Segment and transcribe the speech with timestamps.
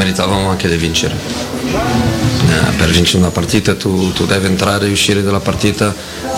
[0.00, 1.14] meritavamo anche di vincere.
[1.14, 5.94] Eh, per vincere una partita tu, tu devi entrare e uscire dalla partita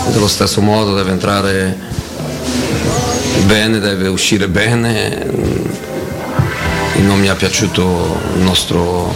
[0.08, 1.78] dello stesso modo, devi entrare
[3.44, 5.30] bene, deve uscire bene.
[6.96, 9.14] Non mi è piaciuto il nostro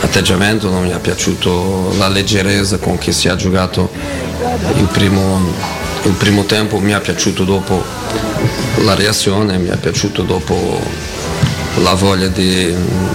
[0.00, 3.90] atteggiamento, non mi è piaciuto la leggerezza con cui si è giocato
[4.76, 5.40] il primo,
[6.02, 7.82] il primo tempo, mi è piaciuto dopo
[8.84, 11.14] la reazione, mi è piaciuto dopo
[11.82, 12.74] la voglia di,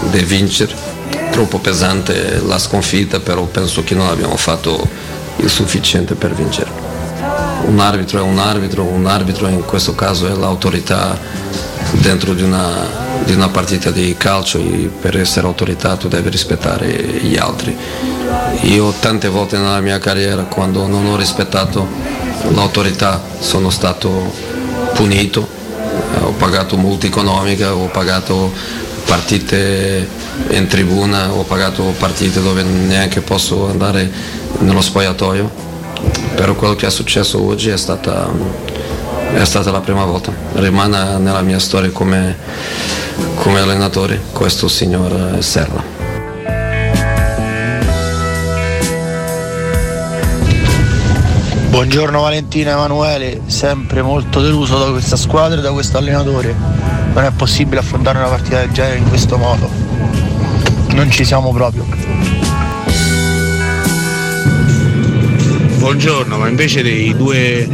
[0.09, 0.89] di vincere.
[1.31, 4.87] Troppo pesante la sconfitta, però penso che non abbiamo fatto
[5.37, 6.69] il sufficiente per vincere.
[7.65, 11.17] Un arbitro è un arbitro, un arbitro in questo caso è l'autorità
[11.91, 12.85] dentro di una,
[13.23, 17.75] di una partita di calcio e per essere autorità tu devi rispettare gli altri.
[18.63, 21.87] Io tante volte nella mia carriera quando non ho rispettato
[22.49, 24.33] l'autorità sono stato
[24.93, 25.47] punito,
[26.41, 28.51] pagato multa economica, ho pagato
[29.05, 30.07] partite
[30.49, 34.09] in tribuna, ho pagato partite dove neanche posso andare
[34.57, 35.47] nello spogliatoio,
[36.33, 38.27] però quello che è successo oggi è stata,
[39.35, 42.35] è stata la prima volta, rimane nella mia storia come,
[43.35, 45.90] come allenatore questo signor Serra.
[51.71, 56.53] Buongiorno Valentina Emanuele, sempre molto deluso da questa squadra e da questo allenatore.
[57.13, 59.69] Non è possibile affrontare una partita del genere in questo modo.
[60.93, 61.85] Non ci siamo proprio.
[65.77, 67.65] Buongiorno, ma invece dei due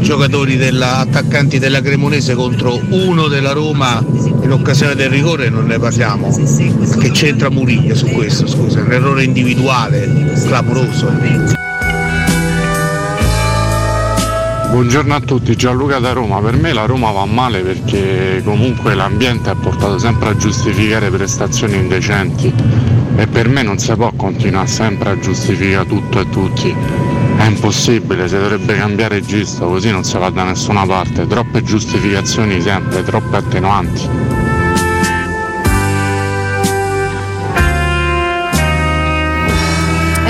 [0.00, 5.78] giocatori della, attaccanti della Cremonese contro uno della Roma in occasione del rigore non ne
[5.78, 6.28] parliamo.
[6.30, 11.59] Che c'entra Muriglia su questo, scusa, un errore individuale clamoroso.
[14.70, 16.40] Buongiorno a tutti, Gianluca da Roma.
[16.40, 21.74] Per me la Roma va male perché comunque l'ambiente ha portato sempre a giustificare prestazioni
[21.74, 22.54] indecenti
[23.16, 26.72] e per me non si può continuare sempre a giustificare tutto e tutti.
[27.36, 31.26] È impossibile, si dovrebbe cambiare registro, così non si va da nessuna parte.
[31.26, 34.29] Troppe giustificazioni sempre, troppe attenuanti.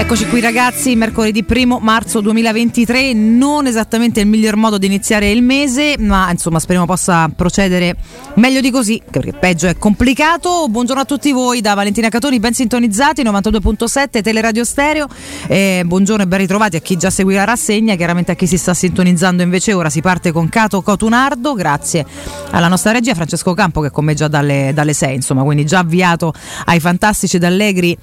[0.00, 5.42] Eccoci qui ragazzi, mercoledì 1 marzo 2023, non esattamente il miglior modo di iniziare il
[5.42, 7.94] mese, ma insomma speriamo possa procedere
[8.36, 10.66] meglio di così, perché peggio è complicato.
[10.68, 15.06] Buongiorno a tutti voi da Valentina Catoni, ben sintonizzati, 92.7 Teleradio Stereo.
[15.46, 18.56] Eh, buongiorno e ben ritrovati a chi già seguì la rassegna, chiaramente a chi si
[18.56, 22.06] sta sintonizzando invece ora si parte con Cato Cotunardo, grazie
[22.52, 25.80] alla nostra regia Francesco Campo che con me già dalle, dalle 6, insomma, quindi già
[25.80, 26.32] avviato
[26.64, 27.96] ai fantastici ed allegri,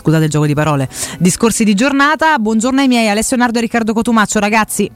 [0.00, 0.88] scusate il gioco di parole,
[1.18, 2.38] discorsi discorsi di giornata.
[2.38, 4.90] Buongiorno ai miei, Alessio Nardo e Riccardo Cotumaccio, ragazzi.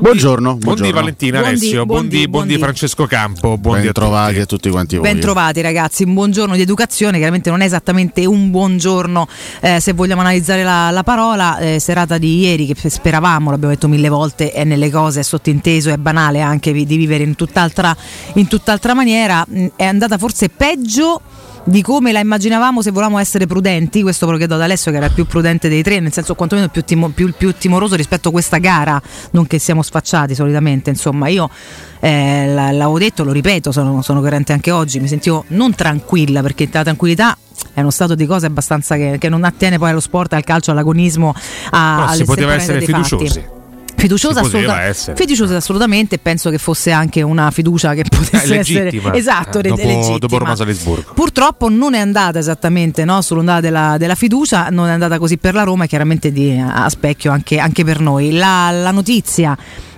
[0.00, 0.58] Buongiorno, buongiorno.
[0.58, 2.56] Buondì Valentina Buondì, Alessio, buondì.
[2.56, 4.42] Francesco Campo, buondì Ben a trovati tutti.
[4.42, 5.10] a tutti quanti voi.
[5.10, 9.26] Ben trovati ragazzi, un buongiorno di educazione, chiaramente non è esattamente un buongiorno
[9.60, 13.88] eh, se vogliamo analizzare la, la parola, eh, serata di ieri che speravamo, l'abbiamo detto
[13.88, 17.96] mille volte, è nelle cose, è sottinteso, è banale anche di vivere in tutt'altra,
[18.34, 21.20] in tutt'altra maniera, Mm, è andata forse peggio
[21.68, 24.98] di come la immaginavamo se volevamo essere prudenti, questo ve lo chiedo ad Alessio che
[24.98, 28.28] era il più prudente dei tre, nel senso quantomeno più, timo- più- più timoroso rispetto
[28.28, 31.50] a questa gara, non che siamo sfacciati solitamente, insomma io
[31.98, 36.68] eh, l'avevo detto, lo ripeto, sono, sono coerente anche oggi, mi sentivo non tranquilla perché
[36.70, 37.36] la tranquillità
[37.74, 40.70] è uno stato di cose abbastanza che, che non attiene poi allo sport, al calcio,
[40.70, 41.34] all'agonismo,
[41.70, 43.55] a, alle si poteva essere dei fatti.
[43.96, 48.86] Fiduciosa, assoluta- fiduciosa assolutamente, penso che fosse anche una fiducia che potesse legittima.
[48.88, 50.18] essere esatto, Eh, dopo, legittima.
[50.18, 51.12] dopo Roma Salisburgo.
[51.14, 55.54] Purtroppo non è andata esattamente no, sull'ondata della, della fiducia, non è andata così per
[55.54, 58.32] la Roma e chiaramente di, a specchio anche, anche per noi.
[58.32, 59.56] La, la notizia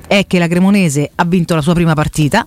[0.08, 2.44] è che la Cremonese ha vinto la sua prima partita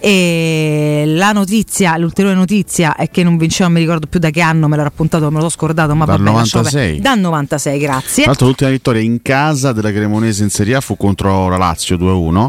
[0.00, 4.40] e la notizia, l'ulteriore notizia è che non vinceva, non mi ricordo più da che
[4.40, 6.80] anno, me l'ero appuntato, me lo so scordato, ma Dal vabbè, lasciamo 96.
[6.96, 7.02] perdere.
[7.02, 8.14] Dal 96, grazie.
[8.14, 11.96] Tra l'altro l'ultima vittoria in casa della Cremonese in Serie A fu contro la Lazio
[11.96, 12.46] 2-1.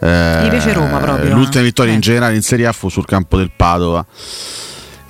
[0.00, 1.96] Eh, Gli Roma proprio, L'ultima vittoria Eh.
[1.96, 4.04] in generale in Serie A fu sul campo del Padova.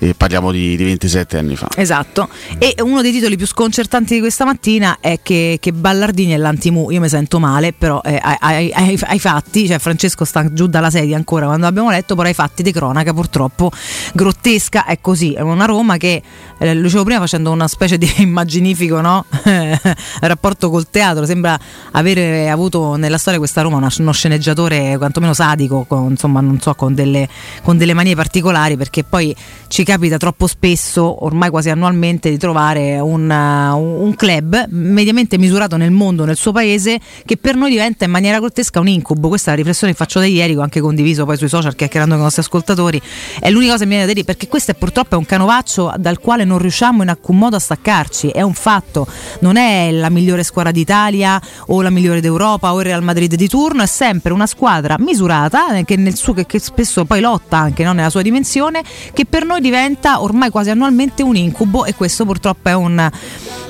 [0.01, 1.67] E parliamo di, di 27 anni fa.
[1.75, 6.37] Esatto, e uno dei titoli più sconcertanti di questa mattina è che, che Ballardini è
[6.37, 10.67] l'antimu, io mi sento male, però eh, ai- ai- ai fatti, cioè Francesco sta giù
[10.67, 13.71] dalla sedia ancora quando abbiamo letto, però ai fatti di cronaca purtroppo
[14.13, 16.21] grottesca, è così, è una Roma che,
[16.59, 19.25] eh, lo dicevo prima facendo una specie di immaginifico no?
[20.21, 21.59] rapporto col teatro, sembra
[21.91, 26.73] avere avuto nella storia questa Roma una- uno sceneggiatore quantomeno sadico, con, insomma non so,
[26.75, 27.27] con delle,
[27.63, 29.35] con delle manie particolari, perché poi
[29.67, 35.77] ci capita troppo spesso, ormai quasi annualmente, di trovare un, uh, un club mediamente misurato
[35.77, 39.29] nel mondo, nel suo paese, che per noi diventa in maniera grottesca un incubo.
[39.29, 42.13] Questa è la riflessione che faccio da ieri, ho anche condiviso poi sui social chiacchierando
[42.13, 43.01] con i nostri ascoltatori.
[43.39, 46.19] È l'unica cosa che mi viene da dire, perché questo è purtroppo un canovaccio dal
[46.19, 48.29] quale non riusciamo in alcun modo a staccarci.
[48.29, 49.07] È un fatto,
[49.39, 53.47] non è la migliore squadra d'Italia o la migliore d'Europa o il Real Madrid di
[53.47, 57.57] turno, è sempre una squadra misurata eh, che, nel suo, che, che spesso poi lotta
[57.57, 59.77] anche no, nella sua dimensione, che per noi diventa
[60.17, 63.09] ormai quasi annualmente un incubo e questo purtroppo è un,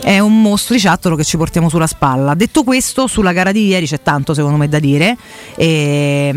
[0.01, 2.33] è un mostriciattolo che ci portiamo sulla spalla.
[2.33, 5.17] Detto questo, sulla gara di ieri c'è tanto secondo me da dire.
[5.55, 6.33] E,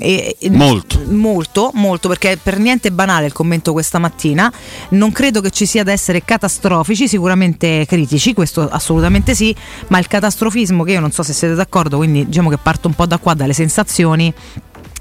[0.00, 1.00] e, molto.
[1.06, 4.52] molto, molto, perché per niente banale il commento questa mattina.
[4.90, 9.54] Non credo che ci sia da essere catastrofici, sicuramente critici, questo assolutamente sì,
[9.88, 12.94] ma il catastrofismo che io non so se siete d'accordo, quindi diciamo che parto un
[12.94, 14.32] po' da qua, dalle sensazioni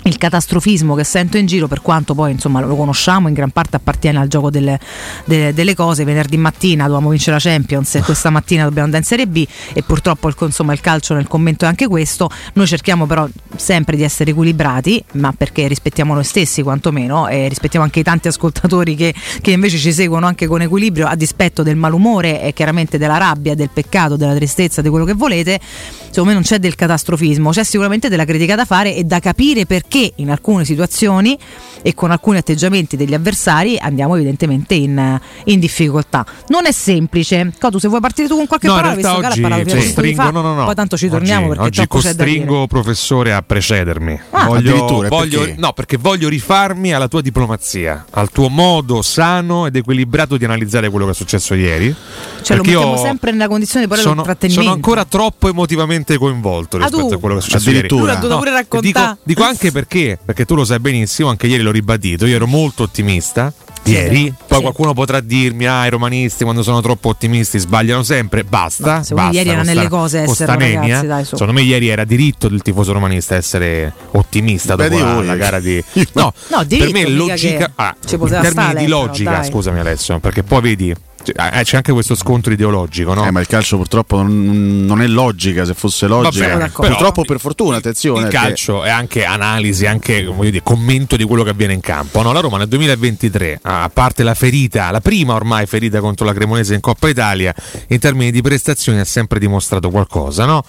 [0.04, 3.76] il catastrofismo che sento in giro, per quanto poi insomma lo conosciamo, in gran parte
[3.76, 4.80] appartiene al gioco delle,
[5.26, 6.04] delle, delle cose.
[6.06, 9.84] Venerdì mattina dovevamo vincere la Champions e questa mattina dobbiamo andare in Serie B e
[9.84, 12.30] purtroppo il, insomma, il calcio nel commento è anche questo.
[12.54, 17.84] Noi cerchiamo però sempre di essere equilibrati, ma perché rispettiamo noi stessi quantomeno e rispettiamo
[17.84, 21.76] anche i tanti ascoltatori che, che invece ci seguono anche con equilibrio a dispetto del
[21.76, 25.60] malumore e chiaramente della rabbia, del peccato, della tristezza, di quello che volete.
[25.62, 29.66] Secondo me non c'è del catastrofismo, c'è sicuramente della critica da fare e da capire
[29.66, 31.38] perché che in alcune situazioni
[31.82, 36.26] e con alcuni atteggiamenti degli avversari andiamo evidentemente in, in difficoltà.
[36.48, 37.52] Non è semplice.
[37.60, 40.22] Cotu, se vuoi partire tu con qualche no, parola, visto oggi, che la parola costringo,
[40.22, 40.66] fa, no, no, no.
[40.66, 44.20] poi tanto ci torniamo oggi, perché oggi costringo professore a precedermi.
[44.32, 45.56] Ah, voglio, voglio, perché?
[45.58, 50.90] no, perché voglio rifarmi alla tua diplomazia, al tuo modo sano ed equilibrato di analizzare
[50.90, 51.94] quello che è successo ieri.
[52.42, 54.70] Cioè lo mettiamo io sempre nella condizione di parlare sono, intrattenimento.
[54.70, 57.14] sono ancora troppo emotivamente coinvolto Ah, rispetto tu?
[57.14, 57.78] a quello che è successo ieri.
[57.80, 58.02] Addirittura.
[58.02, 59.08] Tu l'ha dovuto pure raccontare.
[59.10, 62.48] Dico, dico anche perché, perché tu lo sai benissimo, anche ieri l'ho ribadito, io ero
[62.48, 63.52] molto ottimista.
[63.84, 64.62] Ieri, poi Sì.
[64.62, 68.44] qualcuno potrà dirmi: Ah, i romanisti quando sono troppo ottimisti sbagliano sempre.
[68.44, 68.98] Basta.
[68.98, 71.30] No, secondo me basta, ieri era nelle cose essere ragazzi, dai, su.
[71.38, 75.60] Secondo me, ieri era diritto del tifoso romanista essere ottimista Beh, dopo la, la gara
[75.60, 75.82] di.
[76.14, 77.58] No, No, per diritto, me mica logica.
[77.66, 79.46] che ah, ci in termini stare, di però, logica, dai.
[79.46, 80.96] scusami, Alessio, perché poi vedi.
[81.24, 83.26] Cioè, eh, C'è anche questo scontro ideologico, no?
[83.26, 86.58] Eh, ma il calcio purtroppo non, non è logica, se fosse logica.
[86.58, 88.20] Vabbè, purtroppo per fortuna, attenzione.
[88.20, 92.22] Il perché- calcio è anche analisi, anche dire, commento di quello che avviene in campo.
[92.22, 96.34] No, la Roma nel 2023, a parte la ferita, la prima ormai ferita contro la
[96.34, 97.54] Cremonese in Coppa Italia,
[97.88, 100.64] in termini di prestazioni ha sempre dimostrato qualcosa, no?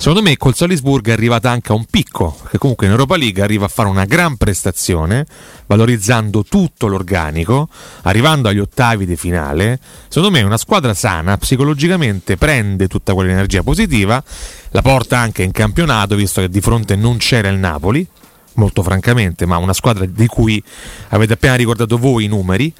[0.00, 3.42] Secondo me col Salisburgo è arrivata anche a un picco, perché comunque in Europa League
[3.42, 5.26] arriva a fare una gran prestazione,
[5.66, 7.68] valorizzando tutto l'organico,
[8.04, 9.78] arrivando agli ottavi di finale.
[10.08, 14.24] Secondo me una squadra sana, psicologicamente prende tutta quell'energia positiva,
[14.70, 18.04] la porta anche in campionato, visto che di fronte non c'era il Napoli,
[18.54, 20.64] molto francamente, ma una squadra di cui
[21.08, 22.72] avete appena ricordato voi i numeri.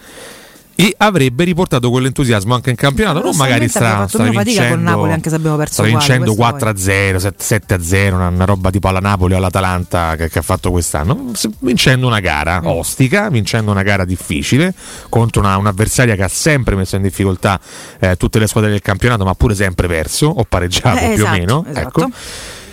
[0.82, 3.20] E avrebbe riportato quell'entusiasmo anche in campionato.
[3.22, 5.56] Non magari Paradossalmente abbiamo sta, fatto sta meno fatica vincendo, con Napoli, anche se abbiamo
[5.56, 10.38] perso vincendo questo 4-0, 7-0, una, una roba tipo alla Napoli o all'Atalanta che, che
[10.38, 11.32] ha fatto quest'anno.
[11.58, 12.22] Vincendo una Mm.
[12.22, 14.72] gara ostica, vincendo una gara difficile
[15.10, 17.60] contro una- un'avversaria che ha sempre messo in difficoltà
[17.99, 21.28] eh, tutte le squadre del campionato, ma pure sempre perso o pareggiato Eh, più esatto,
[21.28, 21.64] o meno.
[21.68, 22.00] esatto.
[22.00, 22.10] Ecco.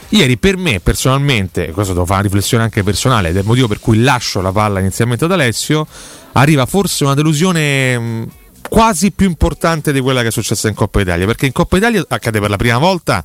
[0.10, 3.68] Ieri per me personalmente, questo devo fare una riflessione anche personale ed è il motivo
[3.68, 5.86] per cui lascio la palla inizialmente ad Alessio,
[6.34, 8.30] arriva forse una delusione mh,
[8.70, 12.06] quasi più importante di quella che è successa in Coppa Italia, perché in Coppa Italia
[12.08, 13.24] accade per la prima volta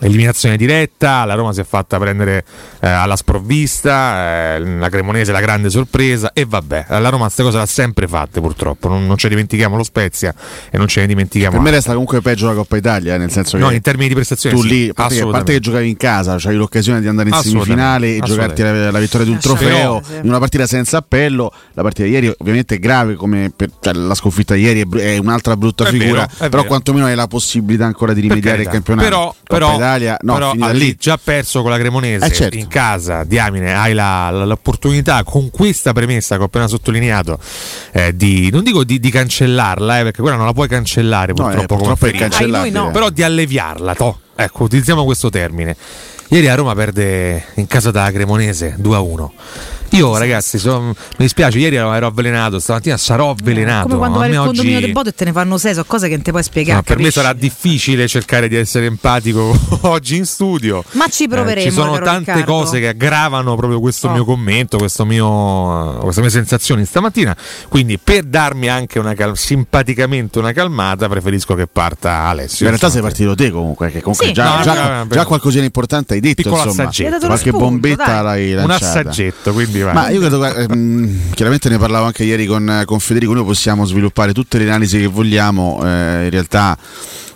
[0.00, 2.44] eliminazione diretta, la Roma si è fatta prendere
[2.80, 7.56] eh, alla sprovvista, eh, la Cremonese la grande sorpresa e vabbè, la Roma queste cose
[7.58, 10.34] l'ha sempre fatte purtroppo, non, non ci dimentichiamo lo Spezia
[10.70, 13.56] e non ce ne dimentichiamo Per me resta comunque peggio la Coppa Italia, nel senso
[13.56, 15.58] che No, in termini di prestazione tu sì, lì, a parte, che- a parte che
[15.58, 15.60] assolutamente.
[15.60, 19.32] giocavi in casa, c'hai l'occasione di andare in semifinale e giocarti la, la vittoria di
[19.32, 20.12] un trofeo sì.
[20.22, 21.52] in una partita senza appello.
[21.72, 24.84] La partita di ieri ovviamente è grave, come per- cioè, la sconfitta di ieri è,
[24.84, 26.64] br- è un'altra brutta È figura, vero, però vero.
[26.64, 29.06] quantomeno hai la possibilità ancora di rimediare il campionato.
[29.08, 30.96] Però, però, Italia, no, però avevi lì.
[30.98, 32.56] già perso con la Cremonese Eh, certo.
[32.56, 37.38] in casa, diamine, hai la- la- l'opportunità con questa premessa che ho appena sottolineato
[37.92, 41.42] eh, di, non dico di, di cancellarla, eh, perché quella non la puoi cancellare No,
[41.44, 42.06] purtroppo, eh, come purtroppo.
[42.06, 42.90] Ai noi no.
[42.90, 44.18] però di alleviarla, toh.
[44.36, 45.76] ecco, utilizziamo questo termine.
[46.30, 49.30] Ieri a Roma perde in casa da Cremonese 2-1.
[49.92, 53.86] Io ragazzi, son- mi dispiace, ieri ero, ero avvelenato, stamattina sarò avvelenato.
[53.86, 56.08] Come quando vai nel condominio oggi- del Bodo e te ne fanno sei, sono cose
[56.08, 56.76] che non ti puoi spiegare.
[56.76, 60.84] No, per me sarà difficile cercare di essere empatico oggi in studio.
[60.92, 62.44] Ma ci proveremo, ci sono tante Riccardo.
[62.52, 64.12] cose che aggravano proprio questo Oh.
[64.12, 67.36] mio commento, questo mio, queste mie sensazioni stamattina.
[67.68, 72.64] Quindi, per darmi anche una cal- simpaticamente una calmata, preferisco che parta Alessio.
[72.66, 74.32] In realtà sei partito te comunque, che comunque Sì.
[74.32, 76.84] già, No, già, no, no, già qualcosina importante hai detto, insomma.
[76.84, 78.22] dato lo Qualche spunto, bombetta dai.
[78.22, 78.98] l'hai un lanciata.
[79.00, 79.94] assaggetto, quindi Vai.
[79.94, 84.32] Ma io credo, ehm, chiaramente ne parlavo anche ieri con, con Federico, noi possiamo sviluppare
[84.32, 86.76] tutte le analisi che vogliamo, eh, in realtà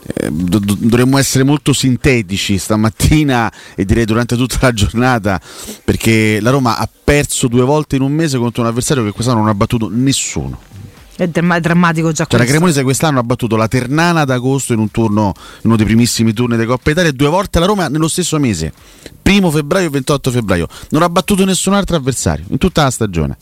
[0.05, 5.41] eh, do- dovremmo essere molto sintetici stamattina e direi durante tutta la giornata
[5.85, 9.41] perché la Roma ha perso due volte in un mese contro un avversario che quest'anno
[9.41, 10.59] non ha battuto nessuno.
[11.23, 12.53] È dramma- drammatico già Cioè, la questo.
[12.53, 16.33] Cremonese quest'anno ha battuto la Ternana ad agosto in un turno, in uno dei primissimi
[16.33, 18.73] turni di Coppa Italia, e due volte la Roma nello stesso mese,
[19.23, 20.67] primo febbraio e 28 febbraio.
[20.91, 23.37] Non ha battuto nessun altro avversario in tutta la stagione,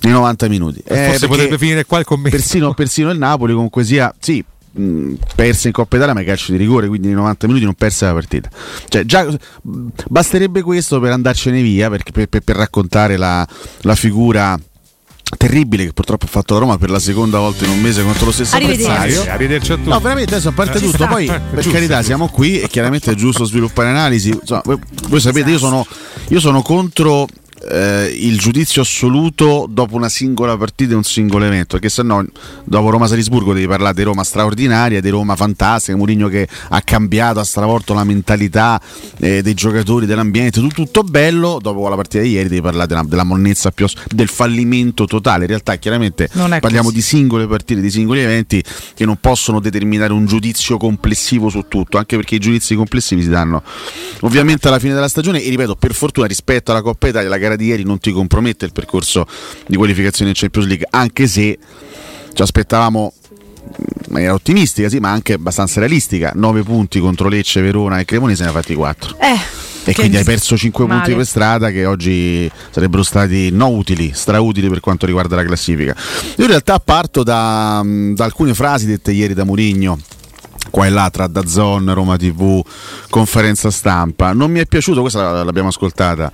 [0.00, 0.82] nei 90 minuti.
[0.84, 2.36] Eh, Forse potrebbe finire qua il commento.
[2.36, 6.50] Persino, persino il Napoli comunque sia, sì, mh, perse in Coppa Italia ma i calci
[6.52, 8.50] di rigore, quindi nei 90 minuti non perse la partita.
[8.88, 13.46] Cioè, già mh, basterebbe questo per andarcene via, perché- per, per- per raccontare la,
[13.82, 14.58] la figura
[15.36, 18.26] terribile che purtroppo ha fatto la Roma per la seconda volta in un mese contro
[18.26, 18.90] lo stesso Arrivederci.
[18.90, 19.32] avversario.
[19.32, 19.88] Arrivederci a tutti.
[19.88, 21.06] No, veramente adesso a parte Eh, tutto, sta.
[21.08, 22.02] poi per Giusto, carità giusto.
[22.06, 24.30] siamo qui e chiaramente è giusto sviluppare analisi.
[24.30, 24.78] Insomma, voi,
[25.08, 25.84] voi sapete, io sono,
[26.28, 27.26] io sono contro
[27.70, 32.24] eh, il giudizio assoluto dopo una singola partita e un singolo evento, perché se no
[32.64, 37.44] dopo Roma-Salisburgo devi parlare di Roma straordinaria, di Roma fantastica, Mourinho che ha cambiato, ha
[37.44, 38.80] stravolto la mentalità
[39.18, 43.02] eh, dei giocatori, dell'ambiente, tutto, tutto bello, dopo la partita di ieri devi parlare della,
[43.02, 46.94] della monnezza più del fallimento totale, in realtà chiaramente parliamo così.
[46.94, 48.62] di singole partite, di singoli eventi
[48.94, 53.28] che non possono determinare un giudizio complessivo su tutto, anche perché i giudizi complessivi si
[53.28, 53.62] danno
[54.20, 57.62] ovviamente alla fine della stagione e ripeto, per fortuna rispetto alla Coppa Italia la gara
[57.62, 59.26] di ieri non ti compromette il percorso
[59.66, 61.58] di qualificazione in Champions League, anche se
[62.32, 63.12] ci aspettavamo
[63.78, 68.44] in maniera ottimistica, sì, ma anche abbastanza realistica, 9 punti contro Lecce, Verona e Cremonese
[68.44, 69.16] ne ha fatti 4.
[69.18, 71.00] Eh, E quindi hai perso 5 male.
[71.00, 75.94] punti per strada che oggi sarebbero stati no utili, strautili per quanto riguarda la classifica.
[76.36, 79.98] Io in realtà parto da, da alcune frasi dette ieri da Murigno.
[80.70, 82.62] Qua e là tra Dazzon, Roma TV,
[83.08, 84.32] conferenza stampa.
[84.32, 86.30] Non mi è piaciuto, questa l'abbiamo ascoltata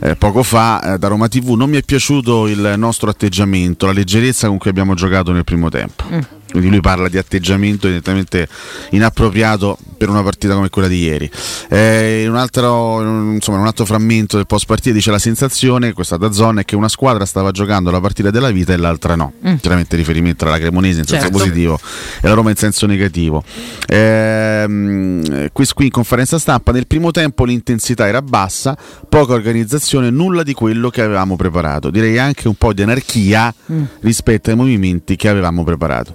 [0.00, 1.50] eh, poco fa eh, da Roma TV.
[1.50, 5.68] Non mi è piaciuto il nostro atteggiamento, la leggerezza con cui abbiamo giocato nel primo
[5.68, 6.38] tempo.
[6.50, 8.48] Quindi lui parla di atteggiamento evidentemente
[8.90, 11.30] inappropriato per una partita come quella di ieri.
[11.68, 15.92] Eh, in, un altro, insomma, in un altro frammento del post partita dice la sensazione,
[15.92, 19.14] questa da zona, è che una squadra stava giocando la partita della vita e l'altra
[19.14, 19.34] no.
[19.60, 21.38] Chiaramente riferimento alla Cremonese in senso Certo.
[21.38, 21.78] positivo
[22.20, 23.44] e la Roma in senso negativo.
[23.86, 28.76] Ehm, qui, qui in conferenza stampa nel primo tempo l'intensità era bassa,
[29.08, 31.90] poca organizzazione, nulla di quello che avevamo preparato.
[31.90, 33.52] Direi anche un po' di anarchia
[34.00, 36.14] rispetto ai movimenti che avevamo preparato.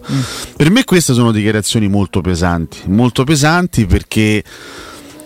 [0.56, 4.44] Per me queste sono dichiarazioni molto pesanti, molto pesanti perché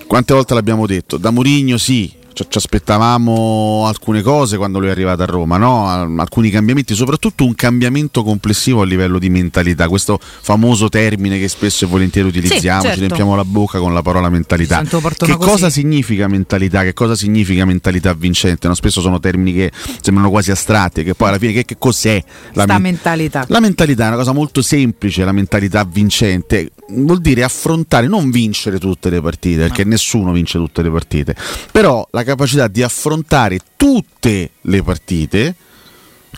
[0.08, 2.12] quante volte l'abbiamo detto, da Mourinho sì,
[2.48, 5.88] ci aspettavamo alcune cose quando lui è arrivato a Roma, no?
[5.88, 11.48] Al- alcuni cambiamenti, soprattutto un cambiamento complessivo a livello di mentalità, questo famoso termine che
[11.48, 12.96] spesso e volentieri utilizziamo, certo.
[12.96, 14.82] ci riempiamo la bocca con la parola mentalità.
[14.82, 15.82] Che portano cosa così.
[15.82, 16.84] significa mentalità?
[16.84, 18.68] Che cosa significa mentalità vincente?
[18.68, 18.74] No?
[18.74, 19.72] Spesso sono termini che
[20.02, 22.24] sembrano quasi astratti, che poi alla fine che, che cos'è
[22.54, 23.46] la men- mentalità.
[23.48, 28.80] la mentalità è una cosa molto semplice, la mentalità vincente vuol dire affrontare, non vincere
[28.80, 31.36] tutte le partite, perché nessuno vince tutte le partite,
[31.72, 35.56] però la capacità di affrontare tutte le partite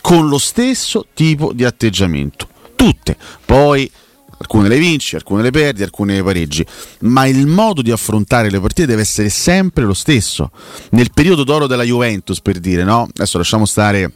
[0.00, 2.48] con lo stesso tipo di atteggiamento.
[2.74, 3.16] Tutte.
[3.44, 3.90] Poi
[4.38, 6.66] alcune le vinci, alcune le perdi, alcune le pareggi,
[7.00, 10.50] ma il modo di affrontare le partite deve essere sempre lo stesso.
[10.90, 13.08] Nel periodo d'oro della Juventus, per dire, no?
[13.14, 14.12] Adesso lasciamo stare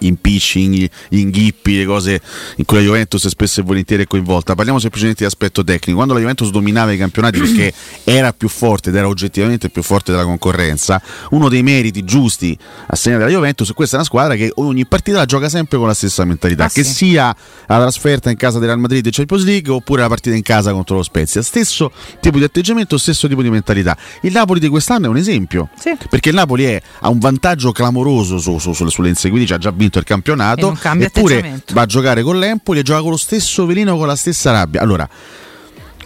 [0.00, 0.68] impicci,
[1.08, 2.20] gli inghippi, le cose
[2.56, 4.54] in cui la Juventus spesso e volentieri è coinvolta.
[4.54, 5.94] Parliamo semplicemente di aspetto tecnico.
[5.96, 7.72] Quando la Juventus dominava i campionati perché
[8.04, 12.56] era più forte ed era oggettivamente più forte della concorrenza, uno dei meriti giusti
[12.88, 15.94] assegnati alla Juventus, questa è una squadra che ogni partita la gioca sempre con la
[15.94, 16.92] stessa mentalità, Ah, che sì.
[16.92, 17.34] sia
[17.66, 20.72] la trasferta in casa del Real Madrid e Champions League oppure la partita in casa
[20.72, 21.42] contro lo Spezia.
[21.42, 23.96] Stesso tipo di atteggiamento, stesso tipo di mentalità.
[24.22, 25.68] Il Napoli di quest'anno è un esempio.
[25.78, 25.96] Sì.
[26.08, 29.72] Perché il Napoli è- ha un vantaggio clamoroso su- su- sulle, sulle inseguitrici, ha già
[29.84, 33.96] vinto il campionato, eppure va a giocare con l'Empoli e gioca con lo stesso velino,
[33.96, 34.80] con la stessa rabbia.
[34.80, 35.08] Allora,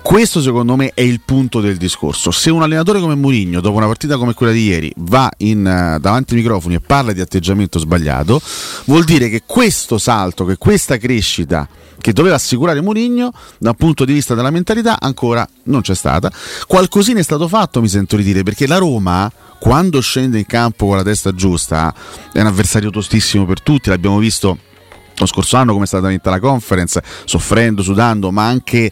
[0.08, 2.30] questo secondo me è il punto del discorso.
[2.30, 5.98] Se un allenatore come Mourinho, dopo una partita come quella di ieri, va in, eh,
[6.00, 8.40] davanti ai microfoni e parla di atteggiamento sbagliato,
[8.86, 11.68] vuol dire che questo salto, che questa crescita
[12.00, 16.32] che doveva assicurare Mourinho dal punto di vista della mentalità ancora non c'è stata.
[16.66, 20.86] Qualcosina è stato fatto, mi sento di dire, perché la Roma quando scende in campo
[20.86, 21.94] con la testa giusta
[22.32, 24.56] è un avversario tostissimo per tutti, l'abbiamo visto
[25.18, 28.90] lo scorso anno come è stata vinta la conference, soffrendo, sudando, ma anche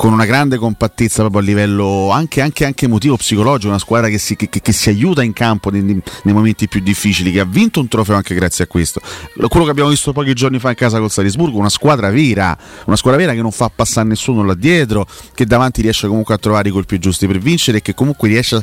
[0.00, 4.16] con una grande compattezza proprio a livello anche, anche, anche emotivo, psicologico, una squadra che
[4.16, 7.80] si, che, che si aiuta in campo nei, nei, momenti più difficili, che ha vinto
[7.80, 9.02] un trofeo anche grazie a questo.
[9.34, 12.96] Quello che abbiamo visto pochi giorni fa in casa col Salisburgo, una squadra vera, una
[12.96, 16.70] squadra vera che non fa passare nessuno là dietro, che davanti riesce comunque a trovare
[16.70, 18.62] i colpi giusti per vincere e che comunque riesce a,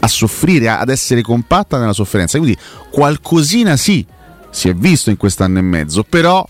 [0.00, 2.38] a soffrire, ad essere compatta nella sofferenza.
[2.38, 2.56] Quindi
[2.90, 4.06] qualcosina sì,
[4.48, 6.48] si è visto in quest'anno e mezzo, però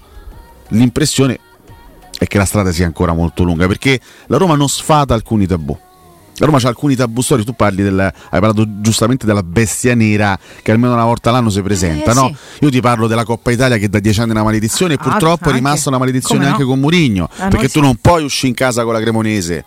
[0.68, 1.40] l'impressione
[2.18, 5.76] è che la strada sia ancora molto lunga perché la Roma non sfata alcuni tabù.
[6.38, 10.38] La Roma ha alcuni tabù storici, tu parli del, hai parlato giustamente della bestia nera
[10.62, 12.26] che almeno una volta l'anno si presenta, eh, no?
[12.28, 12.64] Sì.
[12.64, 15.02] Io ti parlo della Coppa Italia che da dieci anni è una maledizione ah, e
[15.02, 15.50] purtroppo anche.
[15.50, 16.52] è rimasta una maledizione no?
[16.52, 19.64] anche con Murigno, ah, perché tu non puoi uscire in casa con la Cremonese,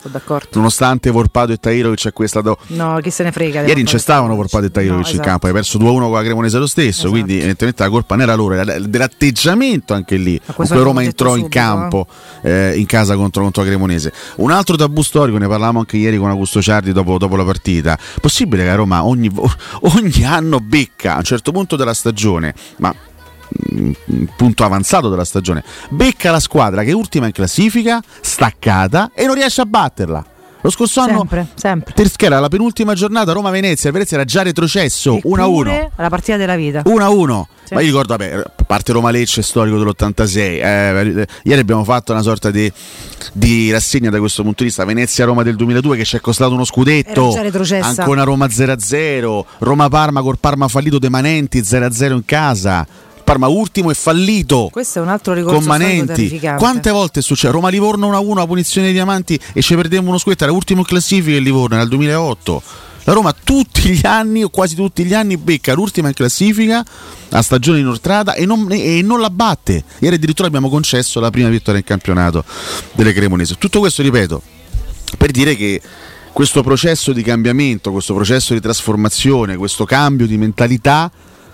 [0.53, 2.41] nonostante Vorpato e Tairovic c'è questa...
[2.41, 2.57] Do...
[2.67, 3.61] No, chi se ne frega.
[3.61, 5.17] Ieri non c'estavano Vorpato e Tairovic no, esatto.
[5.17, 7.09] in campo, hai perso 2-1 con la Cremonese lo stesso, esatto.
[7.09, 11.31] quindi evidentemente la colpa non era loro, era dell'atteggiamento anche lì, con cui Roma entrò
[11.31, 12.07] subito, in campo
[12.41, 14.13] eh, in casa contro, contro la Cremonese.
[14.37, 17.97] Un altro tabù storico, ne parlavamo anche ieri con Augusto Ciardi dopo, dopo la partita.
[18.19, 22.93] Possibile che a Roma ogni, ogni anno becca a un certo punto della stagione, ma
[23.73, 23.91] mm,
[24.35, 29.35] punto avanzato della stagione, becca la squadra che è ultima in classifica, staccata e non
[29.35, 30.30] riesce a batterla.
[30.61, 31.93] Lo scorso anno sempre, sempre.
[31.93, 35.89] Teschera, la penultima giornata Roma-Venezia, Venezia era già retrocesso 1-1.
[35.95, 36.83] La partita della vita.
[36.85, 37.43] 1-1.
[37.63, 37.73] Sì.
[37.73, 40.37] Ma io ricordo, vabbè, parte Roma-Lecce storico dell'86.
[40.37, 42.71] Eh, ieri abbiamo fatto una sorta di,
[43.33, 44.85] di, rassegna da questo punto di vista.
[44.85, 47.33] Venezia-Roma del 2002 che ci è costato uno scudetto.
[47.81, 49.43] Ancora Roma 0-0.
[49.59, 52.85] Roma-Parma col Parma fallito De Manenti 0-0 in casa.
[53.31, 54.67] Parma ultimo e fallito.
[54.69, 56.37] Questo è un altro ricordo con Manenti.
[56.57, 57.53] Quante volte è successo?
[57.53, 60.85] Roma Livorno 1-1 a punizione dei diamanti e ci perdemmo uno scudetto, era ultimo in
[60.85, 62.61] classifica il Livorno nel 2008.
[63.05, 66.83] La Roma tutti gli anni, o quasi tutti gli anni, becca l'ultima in classifica
[67.29, 69.81] a stagione inoltrata e non, e non la batte.
[69.99, 72.43] Ieri addirittura abbiamo concesso la prima vittoria in campionato
[72.91, 73.55] delle Cremonese.
[73.57, 74.41] Tutto questo, ripeto,
[75.17, 75.81] per dire che
[76.33, 81.09] questo processo di cambiamento, questo processo di trasformazione, questo cambio di mentalità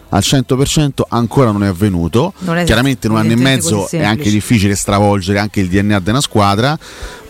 [0.10, 2.34] al 100% ancora non è avvenuto.
[2.39, 6.00] Non è Chiaramente in un anno e mezzo è anche difficile stravolgere anche il DNA
[6.00, 6.78] di una squadra.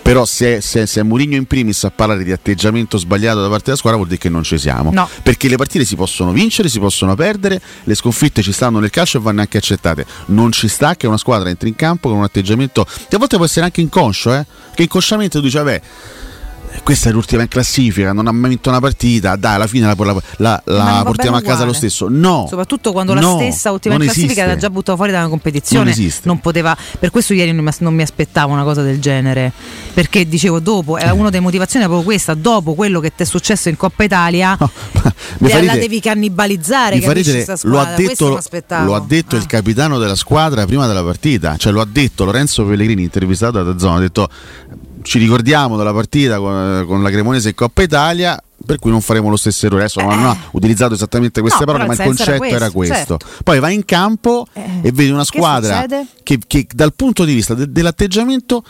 [0.07, 3.65] Però se, se, se è Mourinho in primis a parlare di atteggiamento sbagliato da parte
[3.65, 4.89] della squadra vuol dire che non ci siamo.
[4.93, 5.09] No.
[5.21, 9.17] Perché le partite si possono vincere, si possono perdere, le sconfitte ci stanno nel calcio
[9.17, 10.05] e vanno anche accettate.
[10.27, 13.35] Non ci sta che una squadra entri in campo con un atteggiamento che a volte
[13.35, 14.45] può essere anche inconscio, eh?
[14.75, 15.81] che inconsciamente tu dici vabbè
[16.83, 19.95] questa è l'ultima in classifica, non ha mai vinto una partita, dai, alla fine la,
[19.97, 22.07] la, la, la portiamo a casa lo stesso.
[22.09, 25.29] No, soprattutto quando no, la stessa ultima in classifica era già buttata fuori da una
[25.29, 25.93] competizione.
[25.95, 29.51] Non, non poteva, per questo ieri non mi, non mi, aspettavo una cosa del genere,
[29.93, 33.69] perché dicevo dopo, era una delle motivazioni proprio questa, dopo quello che ti è successo
[33.69, 34.71] in Coppa Italia, no,
[35.39, 37.01] la, la devi cannibalizzare.
[37.01, 38.39] Farete, lo ha detto,
[38.83, 39.39] lo ha detto ah.
[39.39, 43.77] il capitano della squadra prima della partita, cioè lo ha detto Lorenzo Pellegrini intervistato da
[43.77, 44.29] Zona, ha detto
[45.07, 49.29] ci ricordiamo della partita con, con la Cremonese in Coppa Italia per cui non faremo
[49.29, 49.83] lo stesso errore.
[49.83, 52.55] Adesso non ha utilizzato esattamente queste no, parole, ma il concetto era questo.
[52.55, 53.17] Era questo.
[53.17, 53.19] Certo.
[53.43, 55.85] Poi va in campo eh, e vedi una squadra
[56.23, 58.63] che, che, dal punto di vista de- dell'atteggiamento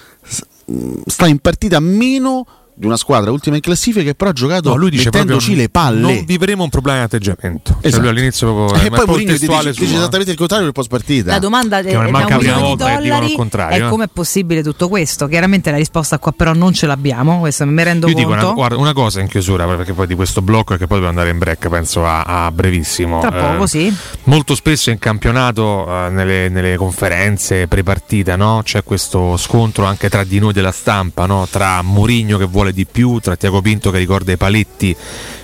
[1.06, 2.46] sta in partita meno
[2.78, 5.68] di una squadra ultima in classifica che però ha giocato no, lui dice mettendoci le
[5.70, 6.00] palle.
[6.00, 7.72] Non vivremo un problema di atteggiamento.
[7.74, 7.90] Cioè, esatto.
[7.90, 11.32] Cioè lui all'inizio proprio, e poi Mourinho dice, dice esattamente il contrario del post partita.
[11.32, 13.84] La domanda che non è manca la prima volta che dicono il contrario.
[13.84, 13.90] È eh.
[13.90, 15.28] come è possibile tutto questo?
[15.28, 18.30] Chiaramente la risposta qua però non ce l'abbiamo, questo mi rendo Io conto.
[18.30, 21.00] Dico una, guarda, una cosa in chiusura perché poi di questo blocco è che poi
[21.00, 23.22] dobbiamo andare in break, penso a, a brevissimo.
[23.22, 23.96] Tra poco, eh, sì.
[24.26, 28.62] Molto spesso in campionato eh, nelle, nelle, conferenze pre-partita, no?
[28.64, 31.48] C'è questo scontro anche tra di noi della stampa, no?
[31.50, 34.96] Tra Mourinho che vuole di più, tra Tiago Pinto che ricorda i paletti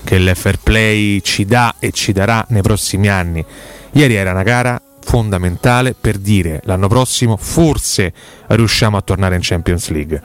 [0.04, 3.44] che il fair play ci dà e ci darà nei prossimi anni.
[3.92, 8.14] Ieri era una gara fondamentale per dire l'anno prossimo forse
[8.48, 10.22] riusciamo a tornare in Champions League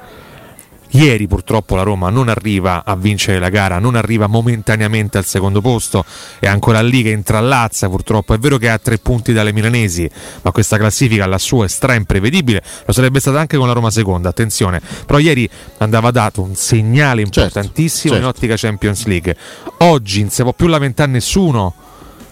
[0.93, 5.61] Ieri purtroppo la Roma non arriva a vincere la gara, non arriva momentaneamente al secondo
[5.61, 6.05] posto,
[6.39, 8.33] è ancora lì che intrallazza purtroppo.
[8.33, 10.09] È vero che ha tre punti dalle milanesi,
[10.43, 13.91] ma questa classifica la sua è stra imprevedibile, lo sarebbe stata anche con la Roma
[13.91, 14.81] seconda, attenzione.
[15.05, 15.49] Però ieri
[15.79, 18.17] andava dato un segnale certo, importantissimo certo, certo.
[18.17, 19.37] in ottica Champions League.
[19.79, 21.75] Oggi non si può più lamentare nessuno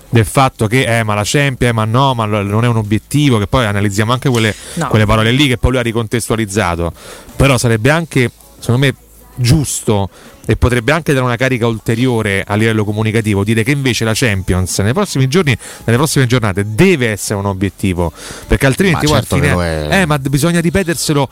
[0.09, 3.47] del fatto che eh, ma la Champions, ma no, ma non è un obiettivo, che
[3.47, 4.88] poi analizziamo anche quelle, no.
[4.88, 6.92] quelle parole lì che poi lui ha ricontestualizzato.
[7.37, 8.95] Però sarebbe anche secondo me
[9.37, 10.09] giusto
[10.47, 14.79] e potrebbe anche dare una carica ulteriore a livello comunicativo dire che invece la Champions
[14.79, 18.12] nei prossimi giorni nelle prossime giornate deve essere un obiettivo
[18.47, 21.29] perché altrimenti ma certo fine, eh, ma bisogna ripeterselo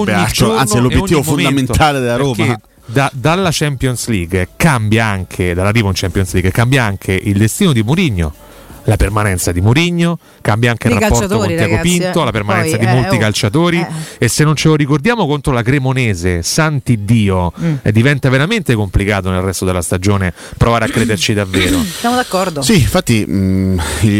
[0.00, 2.58] ogni giorno anzi è l'obiettivo fondamentale della Roma.
[2.86, 7.82] Da, dalla Champions League cambia anche dall'arrivo in Champions League cambia anche il destino di
[7.82, 8.34] Mourinho
[8.84, 12.24] la permanenza di Mourinho, cambia anche il rapporto con Tiago Pinto, eh.
[12.24, 13.86] la permanenza Poi, di eh, molti oh, calciatori eh.
[14.18, 17.74] e se non ce lo ricordiamo contro la Cremonese, santi Dio, Mm.
[17.82, 21.78] eh, diventa veramente complicato nel resto della stagione provare a crederci davvero.
[21.82, 22.62] Siamo d'accordo.
[22.62, 24.10] Sì, infatti mh, il,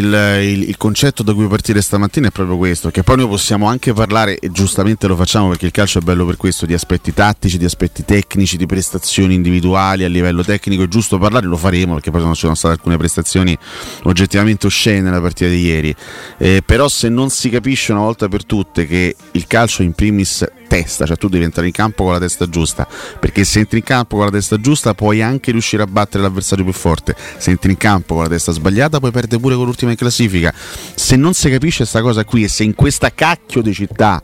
[0.43, 3.93] il- il concetto da cui partire stamattina è proprio questo, che poi noi possiamo anche
[3.93, 7.59] parlare, e giustamente lo facciamo perché il calcio è bello per questo, di aspetti tattici,
[7.59, 12.11] di aspetti tecnici, di prestazioni individuali a livello tecnico, è giusto parlare, lo faremo perché
[12.11, 13.57] poi ci sono state alcune prestazioni
[14.05, 15.95] oggettivamente oscene nella partita di ieri,
[16.39, 20.47] Eh, però se non si capisce una volta per tutte che il calcio in primis
[20.67, 22.87] testa, cioè tu devi entrare in campo con la testa giusta,
[23.21, 26.65] perché se entri in campo con la testa giusta puoi anche riuscire a battere l'avversario
[26.65, 29.91] più forte, se entri in campo con la testa sbagliata puoi perdere pure con l'ultima
[29.93, 30.53] in classifica.
[30.95, 34.23] Se non si capisce questa cosa qui e se in questa cacchio di città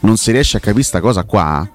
[0.00, 1.68] non si riesce a capire sta cosa qua,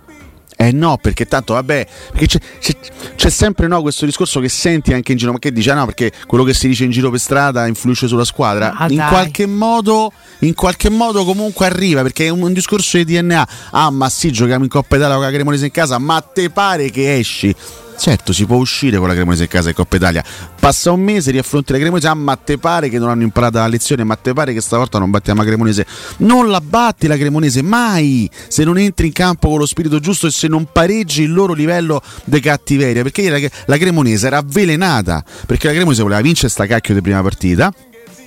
[0.62, 2.76] eh no, perché tanto vabbè, perché c'è, c'è-
[3.16, 5.86] c'è sempre no, questo discorso che senti anche in giro, ma che dice ah, no,
[5.86, 8.74] perché quello che si dice in giro per strada influisce sulla squadra.
[8.76, 9.08] Ah, in dai.
[9.08, 13.48] qualche modo, in qualche modo comunque arriva, perché è un, un discorso di DNA.
[13.72, 16.90] Ah, ma sì, giochiamo in Coppa Italia con la Cremonese in casa, ma te pare
[16.90, 17.56] che esci?
[18.00, 20.24] Certo, si può uscire con la Cremonese in casa in Coppa Italia.
[20.58, 23.68] Passa un mese, riaffronti la Cremonese, ah, ma te pare che non hanno imparato la
[23.68, 25.86] lezione, ma te pare che stavolta non battiamo la Cremonese.
[26.20, 30.28] Non la batti la Cremonese mai se non entri in campo con lo spirito giusto
[30.28, 33.04] e se non pareggi il loro livello di cattiveria.
[33.04, 37.22] Perché la, la Cremonese era avvelenata, perché la Cremonese voleva vincere sta cacchio di prima
[37.22, 37.74] partita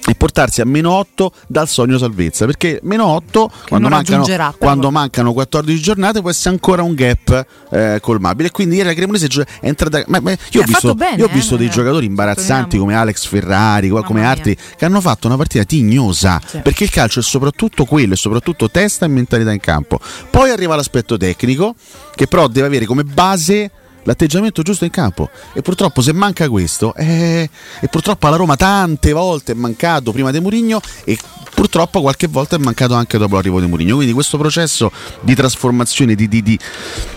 [0.05, 4.25] e portarsi a meno 8 dal sogno salvezza perché meno 8 quando mancano,
[4.59, 9.29] quando mancano 14 giornate può essere ancora un gap eh, colmabile quindi ieri la Cremonese
[9.61, 11.71] è entrata ma- ma io ho Ha visto, bene, io ho visto eh, dei eh,
[11.71, 14.35] giocatori imbarazzanti come Alex Ferrari come, mia.
[14.35, 16.59] che hanno fatto una partita tignosa Sì.
[16.59, 20.75] perché il calcio è soprattutto quello è soprattutto testa e mentalità in campo poi arriva
[20.75, 21.75] l'aspetto tecnico
[22.15, 23.71] che però deve avere come base
[24.05, 25.31] l'atteggiamento giusto in campo.
[25.53, 27.49] E purtroppo se manca questo eh,
[27.81, 31.19] e purtroppo alla Roma tante volte è mancato prima di Mourinho e
[31.55, 33.97] purtroppo qualche volta è mancato anche dopo l'arrivo di Mourinho.
[33.97, 36.59] Quindi questo processo di trasformazione di, di- di-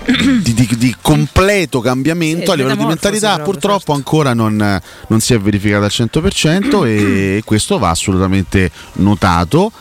[0.77, 3.93] di- completo cambiamento Sì, a livello di mentalità proprio, purtroppo certo.
[3.93, 9.71] ancora non, non si è verificato al 100% e questo va assolutamente notato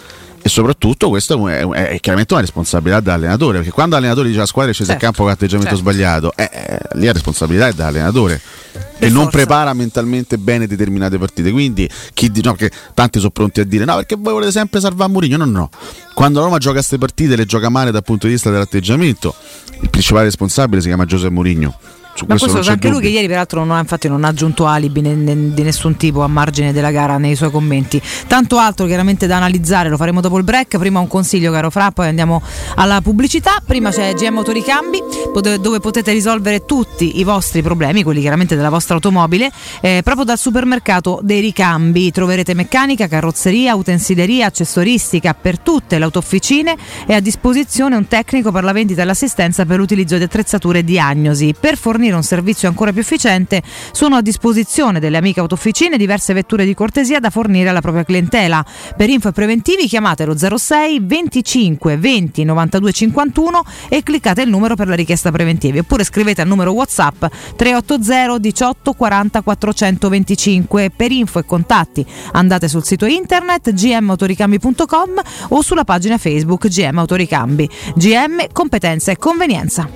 [0.47, 4.47] e soprattutto questo è, è- è chiaramente una responsabilità dell'allenatore perché quando l'allenatore dice alla
[4.47, 5.91] squadra è scesa in Certo, campo con atteggiamento certo.
[5.91, 8.39] sbagliato eh, eh, lì la responsabilità è dell'allenatore
[8.73, 11.51] che Per non prepara mentalmente bene determinate partite.
[11.51, 15.11] Quindi chi no, perché tanti sono pronti a dire no perché voi volete sempre salvare
[15.11, 15.39] Mourinho?
[15.39, 15.71] No no no.
[16.13, 19.35] Quando la Roma gioca queste partite le gioca male dal punto di vista dell'atteggiamento
[19.81, 21.75] il principale responsabile si chiama Giuseppe Mourinho
[22.15, 23.11] su Ma questo, questo anche lui dubbio.
[23.11, 26.23] che ieri peraltro non ha, infatti non ha aggiunto alibi ne- ne- di nessun tipo
[26.23, 28.01] a margine della gara nei suoi commenti.
[28.27, 30.79] Tanto altro chiaramente da analizzare, lo faremo dopo il break.
[30.79, 32.41] Prima un consiglio caro Fra, poi andiamo
[32.77, 33.61] alla pubblicità.
[33.65, 35.03] Prima c'è GM Autoricambi
[35.61, 39.51] dove potete risolvere tutti i vostri problemi, quelli chiaramente della vostra automobile,
[39.81, 42.11] eh, proprio dal supermercato dei ricambi.
[42.13, 48.63] Troverete meccanica, carrozzeria, utensileria, accessoristica per tutte le autofficine e a disposizione un tecnico per
[48.65, 51.55] la vendita e l'assistenza per l'utilizzo di attrezzature e diagnosi.
[51.59, 53.63] Per fornire un servizio ancora più efficiente
[53.93, 58.65] sono a disposizione delle amiche autofficine diverse vetture di cortesia da fornire alla propria clientela.
[58.97, 64.75] Per info e preventivi chiamate lo 06 25 20 92 51 e cliccate il numero
[64.75, 67.25] per la richiesta preventiva oppure scrivete al numero WhatsApp
[67.57, 75.85] 380 18 40 425 per info e contatti andate sul sito internet gmautoricambi.com o sulla
[75.85, 77.69] pagina Facebook GM Autoricambi.
[77.95, 79.89] GM competenza e convenienza.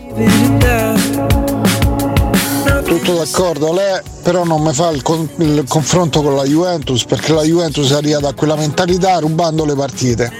[2.89, 7.35] Tutto d'accordo, lei però non mi fa il, con- il confronto con la Juventus perché
[7.35, 10.33] la Juventus è arrivata a quella mentalità rubando le partite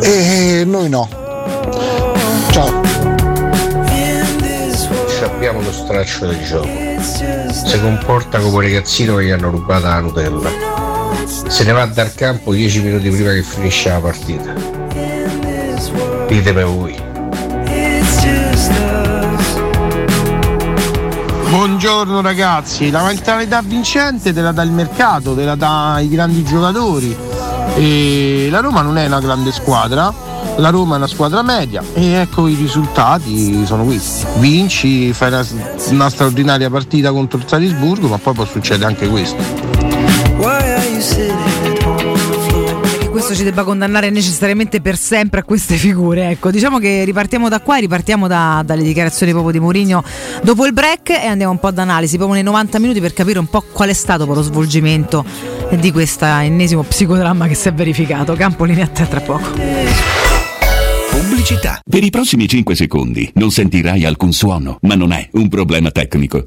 [0.00, 1.08] e noi no.
[2.50, 2.84] Ciao.
[5.22, 6.68] Abbiamo lo straccio del gioco.
[7.52, 10.50] Si comporta come un ragazzino che gli hanno rubato la Nutella.
[11.26, 14.54] Se ne va dal campo 10 minuti prima che finisce la partita.
[16.28, 17.05] Ditemi voi.
[21.66, 26.44] Buongiorno ragazzi, la mentalità vincente te la dà il mercato, te la dà i grandi
[26.44, 27.14] giocatori.
[27.74, 30.14] E la Roma non è una grande squadra,
[30.58, 34.24] la Roma è una squadra media e ecco i risultati sono questi.
[34.36, 35.44] Vinci, fai una,
[35.90, 39.42] una straordinaria partita contro il Salisburgo, ma poi può succedere anche questo.
[43.26, 46.28] Questo ci debba condannare necessariamente per sempre a queste figure.
[46.28, 50.04] Ecco, diciamo che ripartiamo da qua e ripartiamo da- dalle dichiarazioni proprio di Mourinho
[50.44, 53.40] dopo il break e andiamo un po' ad analisi, proprio nei 90 minuti per capire
[53.40, 55.24] un po' qual è stato lo svolgimento
[55.70, 58.34] di questo ennesimo psicodramma che si è verificato.
[58.34, 59.54] Campolini a te tra poco.
[61.10, 61.80] Pubblicità.
[61.84, 66.46] Per i prossimi 5 secondi non sentirai alcun suono, ma non è un problema tecnico.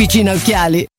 [0.31, 0.87] Occhiali.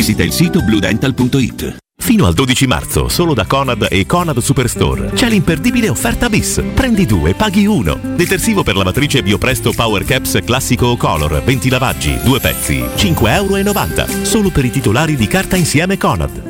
[0.00, 1.76] visita il sito bluedental.it.
[1.98, 5.10] Fino al 12 marzo, solo da Conad e Conad Superstore.
[5.10, 6.62] C'è l'imperdibile offerta bis.
[6.72, 8.00] Prendi due, paghi uno.
[8.16, 14.24] Detersivo per lavatrice Biopresto Power Caps Classico Color, 20 lavaggi, due pezzi, 5,90 euro.
[14.24, 16.49] Solo per i titolari di carta insieme Conad.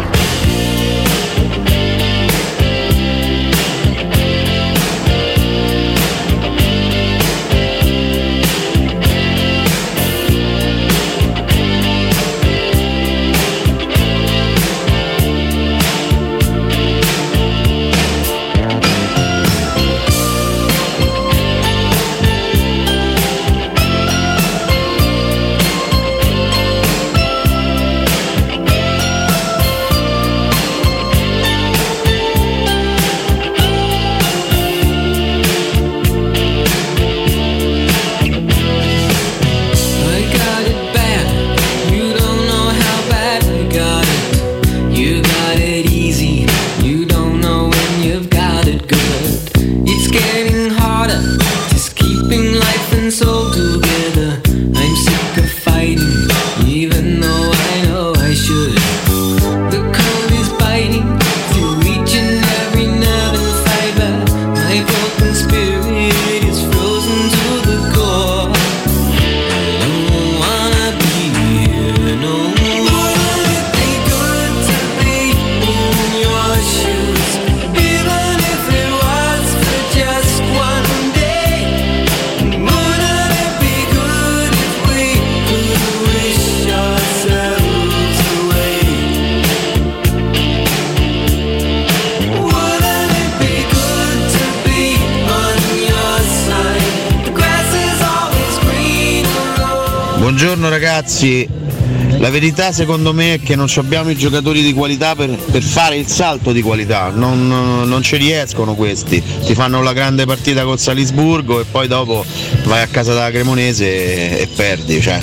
[102.31, 106.07] Verità secondo me è che non abbiamo i giocatori di qualità per, per fare il
[106.07, 107.47] salto di qualità, non,
[107.85, 112.25] non ci riescono questi, ti fanno la grande partita col Salisburgo e poi dopo
[112.63, 115.19] vai a casa dalla Cremonese e, e perdi, cioè.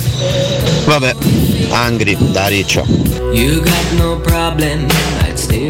[0.85, 1.15] Vabbè,
[1.71, 2.83] Angri, da riccia.
[3.97, 4.21] No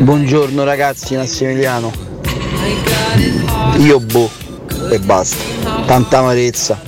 [0.01, 1.91] Buongiorno ragazzi, Massimiliano.
[3.77, 4.29] Io boh
[4.91, 5.37] e basta.
[5.85, 6.79] Tanta amarezza.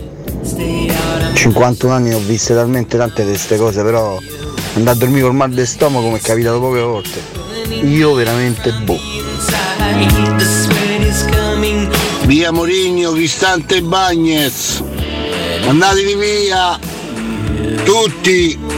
[1.33, 4.19] 51 anni ho viste talmente tante di queste cose, però
[4.74, 7.22] andare a dormire col mal di stomaco mi è capitato poche volte.
[7.84, 8.99] Io veramente boh.
[12.26, 14.84] Via Morigno, Cristante e Bagnez.
[15.67, 16.80] Andatevi via!
[17.84, 18.70] Tutti!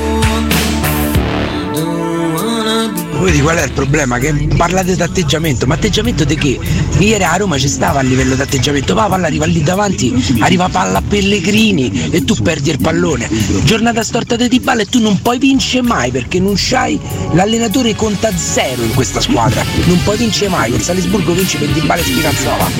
[3.23, 4.17] Vedi qual è il problema?
[4.17, 6.59] Che parlate d'atteggiamento, ma atteggiamento di che?
[6.99, 10.67] Ieri a Roma ci stava a livello di atteggiamento, la palla arriva lì davanti, arriva
[10.67, 13.29] palla a Pellegrini e tu perdi il pallone.
[13.63, 16.99] Giornata storta di Dybala e tu non puoi vincere mai perché non c'hai
[17.31, 19.63] l'allenatore conta zero in questa squadra.
[19.85, 22.71] Non puoi vincere mai, con Salisburgo vinci per Dybala e Spinazzola.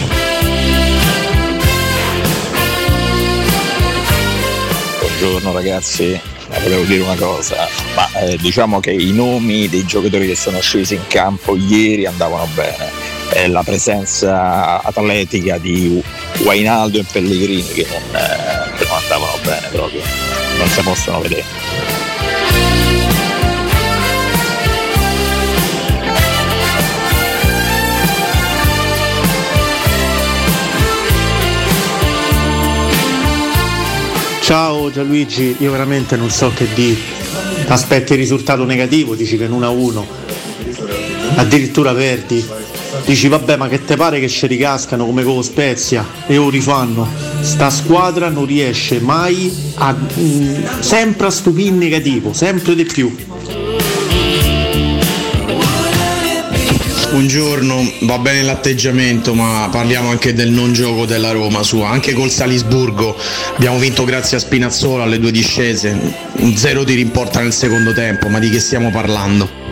[5.00, 6.20] Buongiorno ragazzi,
[6.62, 10.96] volevo dire una cosa, ma eh, diciamo che i nomi dei giocatori che sono scesi
[10.96, 16.02] in campo ieri andavano bene, Eh, la presenza atletica di
[16.44, 20.02] Wainaldo e Pellegrini che non, eh, che non andavano bene proprio,
[20.58, 21.63] non si possono vedere.
[34.54, 37.00] Ciao Gianluigi, io veramente non so che dire.
[37.70, 40.04] Aspetti il risultato negativo, dici che in 1-1.
[41.38, 42.48] Addirittura perdi.
[43.04, 47.10] Dici vabbè ma che te pare che ci ricascano come con Spezia e lo rifanno.
[47.42, 49.92] Sta squadra non riesce mai a.
[49.92, 53.12] mm, sempre a stupire in negativo, sempre di più.
[57.14, 61.90] Buongiorno, va bene l'atteggiamento, ma parliamo anche del non gioco della Roma sua.
[61.90, 63.16] Anche col Salisburgo
[63.56, 65.96] abbiamo vinto grazie a Spinazzola alle due discese.
[66.38, 69.63] Un zero ti rimporta nel secondo tempo, ma di che stiamo parlando?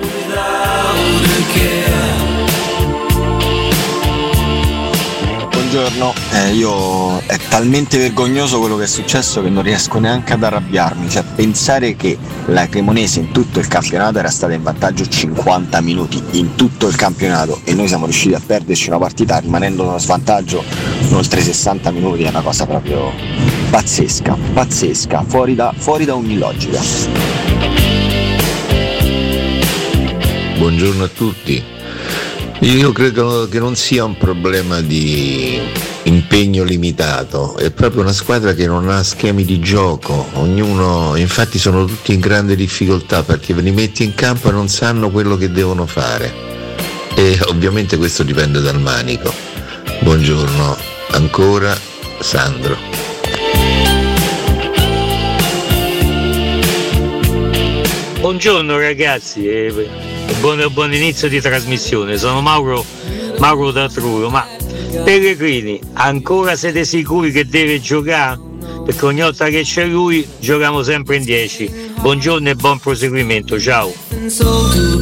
[5.72, 10.44] Buongiorno, Eh, io è talmente vergognoso quello che è successo che non riesco neanche ad
[10.44, 12.18] arrabbiarmi, cioè pensare che
[12.48, 16.98] la Cremonese in tutto il campionato era stata in vantaggio 50 minuti, in tutto il
[16.98, 20.62] campionato e noi siamo riusciti a perderci una partita rimanendo in uno svantaggio
[21.08, 23.10] in oltre 60 minuti, è una cosa proprio
[23.70, 26.82] pazzesca, pazzesca, fuori da, fuori da ogni logica.
[30.58, 31.80] Buongiorno a tutti.
[32.64, 35.60] Io credo che non sia un problema di
[36.04, 41.86] impegno limitato, è proprio una squadra che non ha schemi di gioco, ognuno, infatti sono
[41.86, 45.88] tutti in grande difficoltà perché li metti in campo e non sanno quello che devono
[45.88, 46.32] fare.
[47.16, 49.34] E ovviamente questo dipende dal manico.
[50.02, 50.78] Buongiorno
[51.14, 51.76] ancora
[52.20, 52.78] Sandro.
[58.20, 62.86] Buongiorno ragazzi, e buon, buon inizio di trasmissione, sono Mauro,
[63.40, 64.48] Mauro da Truro, ma
[65.04, 68.40] Pellegrini, ancora siete sicuri che deve giocare?
[68.86, 71.94] Perché ogni volta che c'è lui giochiamo sempre in 10.
[72.02, 75.01] Buongiorno e buon proseguimento, ciao.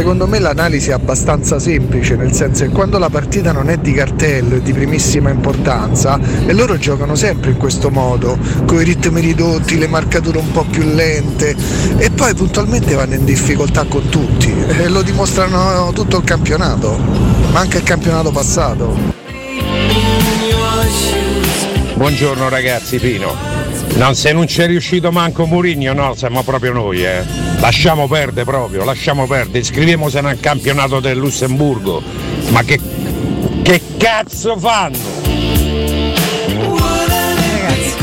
[0.00, 3.92] Secondo me l'analisi è abbastanza semplice, nel senso che quando la partita non è di
[3.92, 9.20] cartello e di primissima importanza, e loro giocano sempre in questo modo, con i ritmi
[9.20, 11.54] ridotti, le marcature un po' più lente,
[11.98, 16.96] e poi puntualmente vanno in difficoltà con tutti, e lo dimostrano tutto il campionato,
[17.52, 18.96] ma anche il campionato passato.
[21.94, 23.49] Buongiorno ragazzi, Pino.
[23.94, 27.22] Non, se non c'è riuscito manco Murigno, no, siamo proprio noi, eh.
[27.60, 29.58] Lasciamo perdere proprio, lasciamo perdere.
[29.58, 32.02] Iscriviamoci nel campionato del Lussemburgo.
[32.50, 32.80] Ma che,
[33.62, 35.29] che cazzo fanno?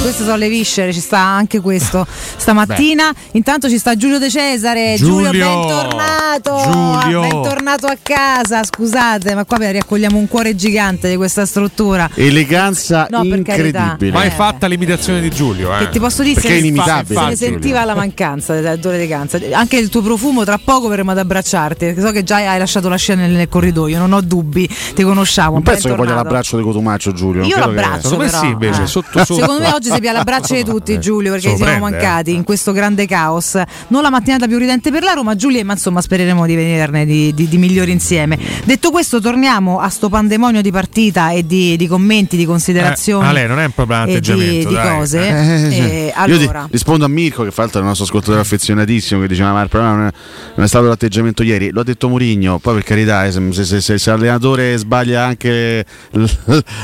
[0.07, 2.05] Forse sono le viscere, ci sta anche questo
[2.37, 3.11] stamattina.
[3.31, 4.95] Intanto ci sta Giulio De Cesare.
[4.97, 5.65] Giulio, Giulio.
[5.65, 7.01] bentornato.
[7.01, 7.21] Giulio.
[7.21, 8.63] Bentornato a casa.
[8.63, 12.09] Scusate, ma qua riaccogliamo un cuore gigante di questa struttura.
[12.13, 14.11] Eleganza No, incredibile.
[14.11, 14.31] Ma è Eh.
[14.31, 15.79] fatta l'imitazione di Giulio, eh.
[15.79, 17.19] Che ti posso dire Perché se è ne- inimitabile.
[17.19, 19.39] se ne sentiva la mancanza di canza.
[19.53, 21.85] Anche il tuo profumo tra poco verremo ad abbracciarti.
[21.85, 25.03] perché So che già hai lasciato la scena nel, nel corridoio, non ho dubbi, ti
[25.03, 25.53] conosciamo.
[25.53, 27.43] Non penso che voglia l'abbraccio di Cotumaccio Giulio.
[27.43, 28.41] Io credo che- l'abbraccio però.
[28.41, 29.25] eh.
[29.25, 32.71] Secondo me oggi si pia l'abbraccio di tutti Giulio perché siamo Sorprende, mancati in questo
[32.71, 33.59] grande caos.
[33.89, 37.33] Non la mattinata più ridente per la Roma Giulia, ma insomma spereremo di venirne di,
[37.33, 38.37] di- di migliori insieme.
[38.63, 43.25] Detto questo torniamo a sto pandemonio di partita e di, di commenti, di considerazioni.
[43.25, 45.27] Eh, Ale, non è un problema e atteggiamento, di cose.
[45.27, 45.77] Eh, sì.
[45.79, 49.21] Eh, Io ti- allora, rispondo a Mirko, che fra l'altro è il nostro ascoltatore affezionatissimo,
[49.21, 50.11] che diceva: Ma il problema non è,
[50.55, 52.59] non è stato l'atteggiamento ieri, lo ha detto Murigno.
[52.59, 55.85] Poi per carità, eh, se, se- se- se l'allenatore sbaglia anche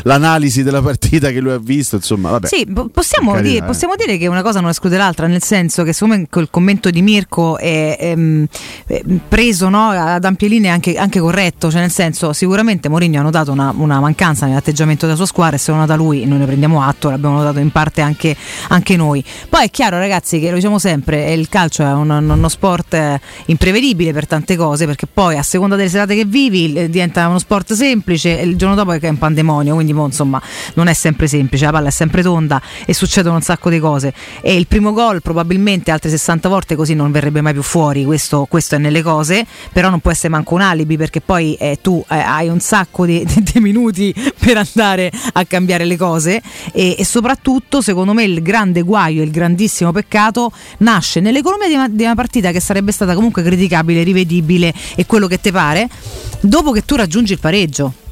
[0.04, 2.48] l'analisi della partita che lui ha visto, insomma, vabbè.
[2.48, 3.68] Sì, po- possiamo, carità, dire, eh.
[3.68, 7.02] possiamo dire che una cosa non esclude l'altra, nel senso che secondo me commento di
[7.02, 8.46] Mirko è ehm,
[8.88, 13.24] eh, preso no, ad ampie linee anche, anche corretto, cioè nel senso sicuramente Mourinho ha
[13.24, 16.46] notato una, una mancanza nell'atteggiamento della sua squadra e se l'ha nota lui noi ne
[16.46, 18.36] prendiamo atto, l'abbiamo notato in parte anche,
[18.70, 19.24] anche noi.
[19.50, 22.94] Poi è chiaro ragazzi che lo diciamo sempre, eh, il calcio è un- uno sport
[22.94, 27.40] eh, imprevedibile per tante cose perché poi a seconda delle serate che vivi diventa uno
[27.40, 30.42] sport semplice e il giorno dopo è un pandemonio, quindi mo, insomma
[30.76, 34.14] non è sempre semplice, la palla è sempre tonda e succedono un sacco di cose.
[34.42, 38.46] E il primo gol probabilmente altre 60 volte così non verrebbe mai più fuori, questo,
[38.50, 42.04] questo è nelle cose, però non può essere manco un alibi perché poi eh, tu
[42.10, 46.42] eh, hai un sacco di, di- di minuti per andare a cambiare le cose
[46.72, 51.74] e, e soprattutto secondo me il grande guaio e il grandissimo peccato nasce nell'economia di
[51.74, 55.88] una, di una partita che sarebbe stata comunque criticabile, rivedibile e quello che ti pare,
[56.42, 58.03] dopo che tu raggiungi il pareggio.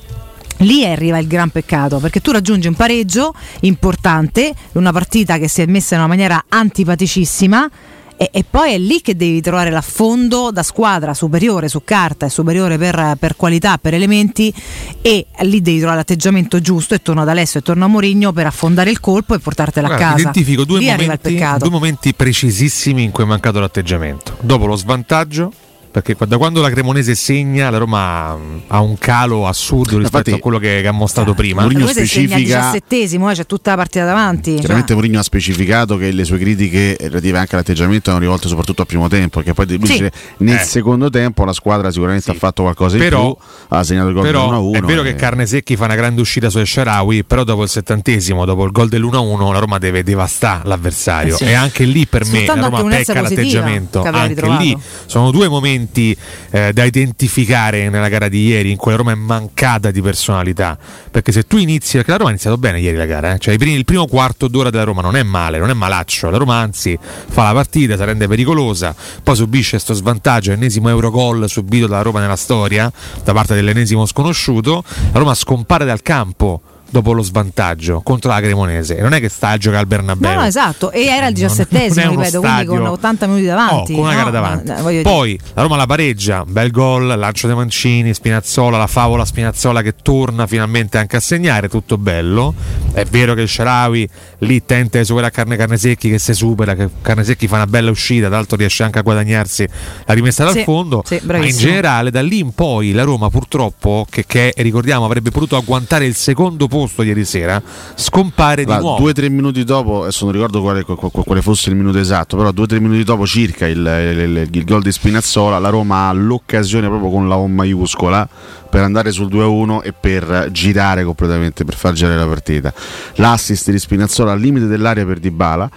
[0.62, 5.62] Lì arriva il gran peccato perché tu raggiungi un pareggio importante, una partita che si
[5.62, 7.70] è messa in una maniera antipaticissima
[8.16, 12.30] e, e poi è lì che devi trovare l'affondo da squadra superiore su carta e
[12.30, 14.54] superiore per, per qualità, per elementi
[15.02, 18.46] e lì devi trovare l'atteggiamento giusto e torno ad Alessio e torno a Morigno per
[18.46, 20.22] affondare il colpo e portartela Guarda, a casa.
[20.22, 24.38] Identifico due momenti, due momenti precisissimi in cui è mancato l'atteggiamento.
[24.42, 25.52] Dopo lo svantaggio,
[25.92, 28.38] perché da quando la Cremonese segna, la Roma
[28.68, 31.62] ha un calo assurdo rispetto Infatti, a quello che, che ha mostrato prima.
[31.62, 34.56] Mourinho specifica- diciassettesimo, eh, c'è tutta la partita davanti.
[34.56, 34.96] Chiaramente cioè.
[34.96, 39.08] Mourinho ha specificato che le sue critiche relative anche all'atteggiamento erano rivolte soprattutto al primo
[39.10, 39.92] tempo, perché poi lui Sì.
[39.94, 40.64] dice, nel Eh.
[40.64, 44.24] secondo tempo la squadra sicuramente ha fatto qualcosa in Però- più, ha segnato il gol
[44.24, 44.76] Però dell'1-1.
[44.78, 48.46] è vero e- che Carnesecchi fa una grande uscita su Sharawi, però dopo il settantesimo,
[48.46, 51.34] dopo il gol dell'1-1, la Roma deve devastare l'avversario.
[51.34, 51.44] Eh sì.
[51.46, 54.02] E anche lì per me la Roma pecca l'atteggiamento.
[54.04, 54.64] Anche ritrovato.
[54.64, 59.12] lì sono due momenti eh, da identificare nella gara di ieri, in cui la Roma
[59.12, 60.78] è mancata di personalità.
[61.10, 63.40] Perché se tu inizi, perché la Roma ha iniziato bene ieri la gara, eh?
[63.40, 66.30] cioè primi- il primo quarto d'ora della Roma non è male, non è malaccio.
[66.30, 71.50] La Roma anzi fa la partita, si rende pericolosa, poi subisce questo svantaggio, ennesimo Eurogol
[71.50, 72.92] subito dalla Roma nella storia,
[73.24, 74.84] da parte dell'ennesimo sconosciuto.
[75.12, 76.62] La Roma scompare dal campo
[76.92, 79.00] dopo lo svantaggio contro la Cremonese.
[79.02, 80.30] Non è che sta a giocare al Bernabeu.
[80.30, 83.94] No, no, esatto, e era il diciassettesimo, ripeto, quindi stadio- con 80 minuti davanti.
[83.94, 84.18] Oh, con una no?
[84.18, 84.74] gara davanti.
[84.92, 85.02] Dire.
[85.02, 89.96] Poi la Roma la pareggia, bel gol, lancio dei Mancini, Spinazzola, la favola Spinazzola che
[90.02, 92.54] torna finalmente anche a segnare, tutto bello.
[92.92, 94.08] È vero che il Sharawi
[94.40, 98.28] lì tenta di superare Carne Carnesecchi che si supera, che Carnesecchi fa una bella uscita,
[98.28, 99.66] tra l'altro riesce anche a guadagnarsi
[100.06, 101.04] la rimessa dal Sì, fondo.
[101.06, 105.32] sì, ma in generale da lì in poi la Roma purtroppo, che, che ricordiamo avrebbe
[105.32, 107.62] potuto agguantare il secondo posto ieri sera,
[107.96, 109.02] scompare di Allora, nuovo.
[109.02, 112.38] due o tre minuti dopo, adesso non ricordo quale, quale- quale fosse il minuto esatto,
[112.38, 115.70] però due o tre minuti dopo circa il, il- il- il gol di Spinazzola, la
[115.70, 118.28] Roma ha l'occasione proprio con la O maiuscola
[118.72, 122.74] per andare sul 2-1 e per girare completamente, per far girare la partita.
[123.16, 125.70] L'assist di Spinazzola al limite dell'area per Dybala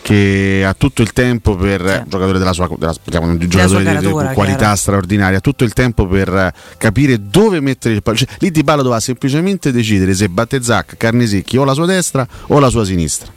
[0.00, 4.06] che ha tutto il tempo per giocatore della sua, della, diciamo, di un giocatore di-
[4.06, 4.76] di, qualità chiaro.
[4.76, 8.24] straordinaria, ha tutto il tempo per capire dove mettere il pallone.
[8.24, 12.58] Cioè, lì Dybala doveva semplicemente decidere se batte Zac, Carnesecchi o la sua destra o
[12.58, 13.30] la sua sinistra.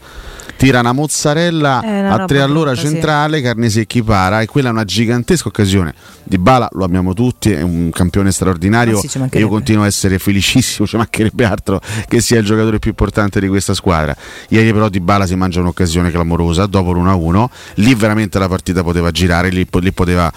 [0.62, 2.94] Tira una mozzarella Eh, una a tre all'ora brutta, sì.
[2.94, 5.92] centrale, Carnesecchi para e quella è una gigantesca occasione.
[6.24, 10.20] Dybala lo abbiamo tutti, è un campione straordinario Ah, sì, e io continuo a essere
[10.20, 14.16] felicissimo, ci mancherebbe altro che sia il giocatore più importante di questa squadra.
[14.50, 17.46] Ieri però Dybala si mangia un'occasione clamorosa dopo l'1-1,
[17.78, 20.32] lì veramente la partita poteva girare, lì, lì poteva,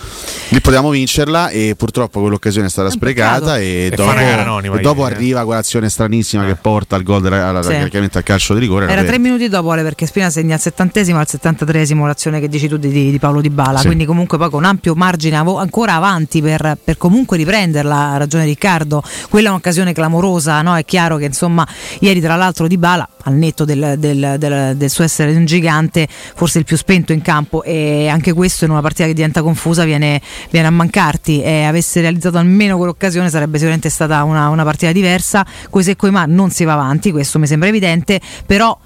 [0.49, 5.07] lì potevamo vincerla e purtroppo quell'occasione è stata sprecata e, E dopo, anonima e dopo
[5.07, 5.11] eh.
[5.11, 7.75] arriva quell'azione stranissima che porta al gol della- alla- Sì.
[7.75, 8.89] al calcio di rigore.
[8.89, 12.69] Era tre minuti dopo Ale, perché Ospina segna al settantesimo al settantatreesimo l'azione che dici
[12.69, 13.87] tu di, di Paolo Di Bala, Sì.
[13.87, 18.45] quindi comunque poi con ampio margine avo- ancora avanti per, per comunque riprenderla, ha ragione
[18.45, 20.77] Riccardo, quella è un'occasione clamorosa, no?
[20.77, 21.67] è chiaro che insomma
[21.99, 26.07] ieri tra l'altro Di Bala al netto del, del- del- del suo essere un gigante,
[26.09, 29.83] forse il più spento in campo e anche questo in una partita che diventa confusa
[29.83, 34.93] viene, viene a mancarti e avesse realizzato almeno quell'occasione sarebbe sicuramente stata una, una partita
[34.93, 35.45] diversa,
[35.81, 38.79] se coi ma non si va avanti, questo mi sembra evidente, però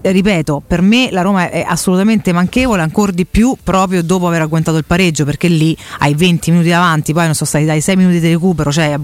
[0.00, 4.76] ripeto, per me la Roma è assolutamente manchevole, ancora di più proprio dopo aver agguantato
[4.78, 8.20] il pareggio, perché lì hai 20 minuti davanti, poi non sono stati dai 6 minuti
[8.20, 8.96] di recupero, cioè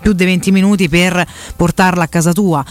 [0.00, 1.26] più di 20 minuti per
[1.56, 2.64] portarla a casa tua.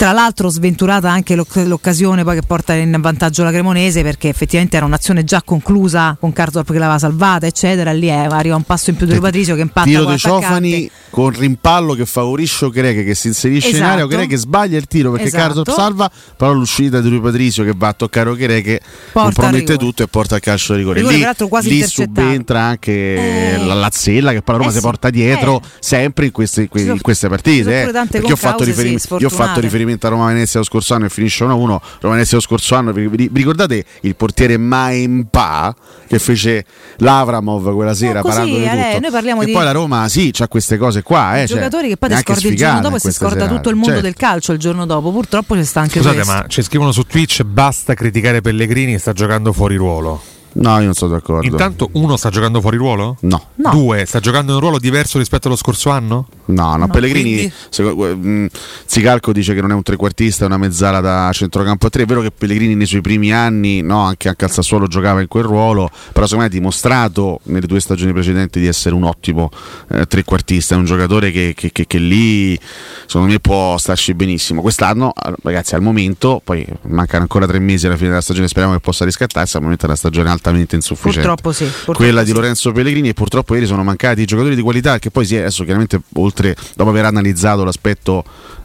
[0.00, 4.78] Tra l'altro sventurata anche l'oc- l'occasione poi che porta in vantaggio la Cremonese perché effettivamente
[4.78, 8.88] era un'azione già conclusa con Karsdorp che l'aveva salvata eccetera, lì è, arriva un passo
[8.88, 10.46] in più di Patrizio che impatta Tiro con l'attaccante.
[10.46, 13.90] Ciofani con rimpallo che favorisce Okereke che si inserisce in Esatto.
[13.90, 15.70] area, Okereke sbaglia il tiro perché Esatto.
[15.70, 18.80] Salva, però l'uscita di Rui Patrizio che va a toccare Porta
[19.12, 21.00] compromette tutto e porta al calcio di rigore.
[21.00, 25.10] Rigore, Lì, quasi lì subentra anche la Lazzella che poi la Roma Eh si porta
[25.10, 27.82] dietro sempre in queste, in queste partite.
[27.82, 27.90] eh.
[27.90, 31.08] Perché ho fatto, sì, io ho fatto riferimento a Roma Venezia lo scorso anno e
[31.08, 31.48] finisce 1-1.
[31.48, 35.74] Roma Venezia lo scorso anno, vi, ricordate il portiere Maempa
[36.06, 36.64] che fece
[36.98, 39.00] l'Avramov quella sera così, parando di Ale, tutto?
[39.00, 41.40] noi parliamo e di- poi la Roma sì, c'ha queste cose qua.
[41.40, 43.54] Eh, cioè, giocatori che poi ti scordi il giorno dopo e si scorda serate.
[43.54, 44.02] tutto il mondo Certo.
[44.04, 45.10] del calcio il giorno dopo.
[45.12, 46.32] Purtroppo c'è sta anche Scusate, questo.
[46.32, 50.29] ma ci scrivono su Twitch basta criticare Pellegrini, sta giocando fuori ruolo.
[50.52, 51.46] No, io non sono d'accordo.
[51.46, 53.16] Intanto uno sta giocando fuori ruolo?
[53.20, 53.46] No.
[53.56, 53.70] No.
[53.70, 56.26] Due, sta giocando in un ruolo diverso rispetto allo scorso anno?
[56.46, 57.52] No, no, Pellegrini, Quindi?
[57.68, 58.48] secondo- mh,
[58.84, 62.02] Zicalco dice che non è un trequartista, è una mezzala da centrocampo a tre.
[62.02, 65.28] È vero che Pellegrini nei suoi primi anni, no, anche, anche al Sassuolo giocava in
[65.28, 69.50] quel ruolo, però secondo me ha dimostrato nelle due stagioni precedenti di essere un ottimo
[69.90, 72.58] eh, trequartista, è un giocatore che, che- che- che lì
[73.06, 74.60] secondo me può starci benissimo.
[74.62, 78.74] Quest'anno, eh, ragazzi, al momento, poi mancano ancora tre mesi alla fine della stagione, speriamo
[78.74, 81.28] che possa riscattarsi, al momento è una stagione altamente insufficiente.
[81.28, 81.64] Purtroppo sì.
[81.64, 82.34] purtroppo quella di sì.
[82.34, 85.40] Lorenzo Pellegrini e purtroppo ieri sono mancati i giocatori di qualità che poi si è
[85.40, 88.24] adesso chiaramente oltre dopo aver analizzato l'aspetto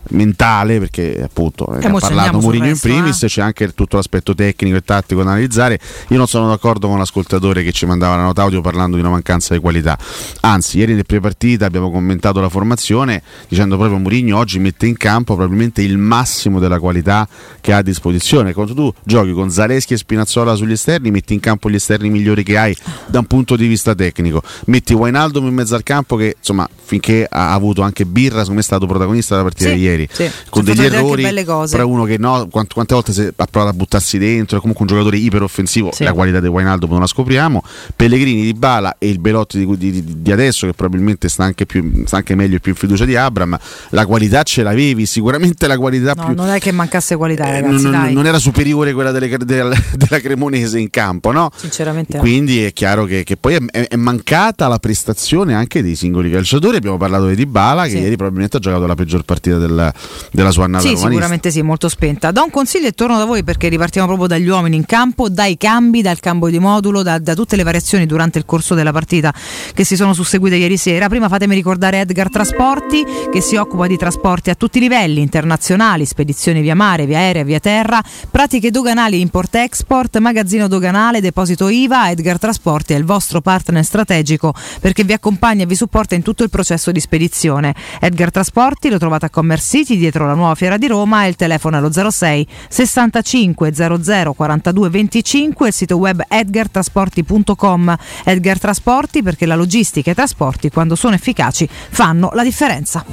[0.09, 3.27] mentale perché appunto ne Eh, ha mo ci parlato Mourinho in primis eh.
[3.27, 5.79] c'è anche tutto l'aspetto tecnico e tattico da analizzare.
[6.09, 9.11] Io non sono d'accordo con l'ascoltatore che ci mandava la nota audio parlando di una
[9.11, 9.97] mancanza di qualità.
[10.41, 15.35] Anzi ieri nel pre-partita abbiamo commentato la formazione dicendo proprio Mourinho oggi mette in campo
[15.35, 17.27] probabilmente il massimo della qualità
[17.61, 18.53] che ha a disposizione.
[18.53, 22.43] Quando tu giochi con Zaleschi e Spinazzola sugli esterni metti in campo gli esterni migliori
[22.43, 22.75] che hai
[23.07, 24.41] da un punto di vista tecnico.
[24.65, 28.59] Metti Wijnaldum in mezzo al campo che insomma finché ha avuto anche Birra secondo me
[28.61, 30.29] è stato protagonista della partita Sì, di ieri sì.
[30.49, 31.23] con degli errori
[31.69, 34.85] però uno che no quant- quante volte si- ha provato a buttarsi dentro è comunque
[34.85, 36.03] un giocatore iperoffensivo Sì.
[36.03, 37.63] la qualità di Wijnaldum non la scopriamo
[37.95, 42.03] Pellegrini di Bala e il Belotti di, di- di- adesso che probabilmente sta anche, più,
[42.05, 43.57] sta anche meglio e più in fiducia di Abram
[43.89, 47.61] la qualità ce l'avevi sicuramente la qualità No, più non è che mancasse qualità, eh,
[47.61, 47.83] ragazzi.
[47.83, 48.13] non, dai.
[48.13, 51.49] non era superiore quella delle- della, della Cremonese in campo no?
[51.55, 52.17] Sinceramente.
[52.17, 56.29] Quindi è chiaro che, che poi è, è- è mancata la prestazione anche dei singoli
[56.31, 56.74] calciatori.
[56.77, 57.97] Abbiamo parlato di Dybala che Sì.
[57.99, 59.93] ieri probabilmente ha giocato la peggior partita del-
[60.31, 62.31] della sua annata Sì, sicuramente sì, molto spenta.
[62.31, 65.57] Do un consiglio e torno da voi perché ripartiamo proprio dagli uomini in campo, dai
[65.57, 69.33] cambi, dal cambio di modulo, da, da tutte le variazioni durante il corso della partita
[69.73, 71.07] che si sono susseguite ieri sera.
[71.07, 76.05] Prima fatemi ricordare Edgar Trasporti che si occupa di trasporti a tutti i livelli, internazionali,
[76.05, 82.09] spedizioni via mare, via aerea, via terra, pratiche doganali import-export, magazzino doganale, deposito IVA.
[82.09, 86.43] Edgar Trasporti è il vostro partner strategico perché vi accompagna e vi supporta in tutto
[86.43, 87.75] il processo di spedizione.
[87.99, 91.35] Edgar Trasporti lo trovate a Commerce City dietro la nuova fiera di Roma e il
[91.35, 97.95] telefono è lo 06 65 00 42 25 e il sito web edgartrasporti.com.
[98.23, 103.05] Edgar Trasporti perché la logistica e i trasporti quando sono efficaci fanno la differenza.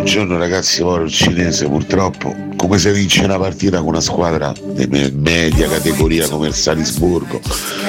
[0.00, 4.86] Buongiorno ragazzi, ora il cinese purtroppo come se vince una partita con una squadra di
[4.86, 7.40] me- media categoria come il Salisburgo,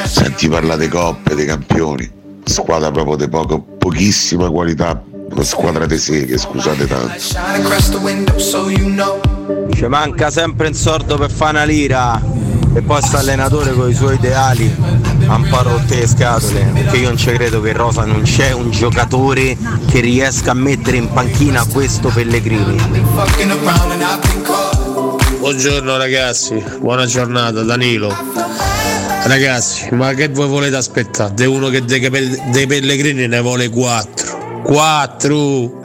[0.06, 5.98] senti parlare di coppe, dei campioni, squadra proprio di poco, pochissima qualità, una squadra di
[5.98, 7.20] seghe, scusate tanto.
[9.74, 12.22] Ci manca sempre un sordo per fare una lira
[12.74, 16.98] e poi sta allenatore con i suoi ideali ha un po' rotte le scatole perché
[16.98, 20.98] io non ci credo che in Rosa non c'è un giocatore che riesca a mettere
[20.98, 22.76] in panchina questo Pellegrini.
[25.40, 28.81] Buongiorno ragazzi, buona giornata Danilo.
[29.24, 31.34] Ragazzi, ma che voi volete aspettare?
[31.36, 34.62] De uno che dei, capelli- pellegrini ne vuole 4.
[34.64, 35.80] 4!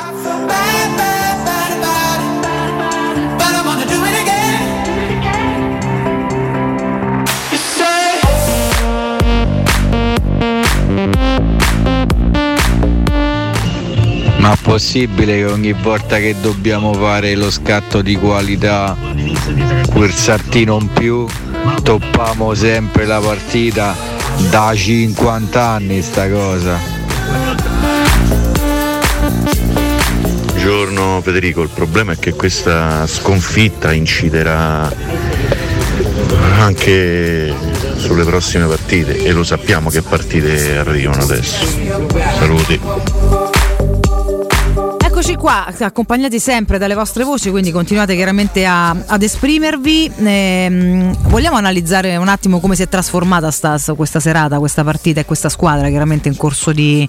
[14.39, 18.97] Ma possibile che ogni volta che dobbiamo fare lo scatto di qualità,
[19.93, 21.26] quel saltino in più,
[21.82, 23.94] toppiamo sempre la partita
[24.50, 26.78] da 50 anni sta cosa.
[30.66, 34.92] Buongiorno Federico, il problema è che questa sconfitta inciderà
[36.59, 37.54] anche
[37.96, 41.64] sulle prossime partite e lo sappiamo che partite arrivano adesso.
[42.38, 43.55] Saluti.
[45.18, 50.12] Eccoci qua, accompagnati sempre dalle vostre voci, quindi continuate chiaramente a- ad esprimervi.
[50.14, 55.24] Ehm, vogliamo analizzare un attimo come si è trasformata sta- questa serata, questa partita e
[55.24, 57.08] questa squadra chiaramente in corso di,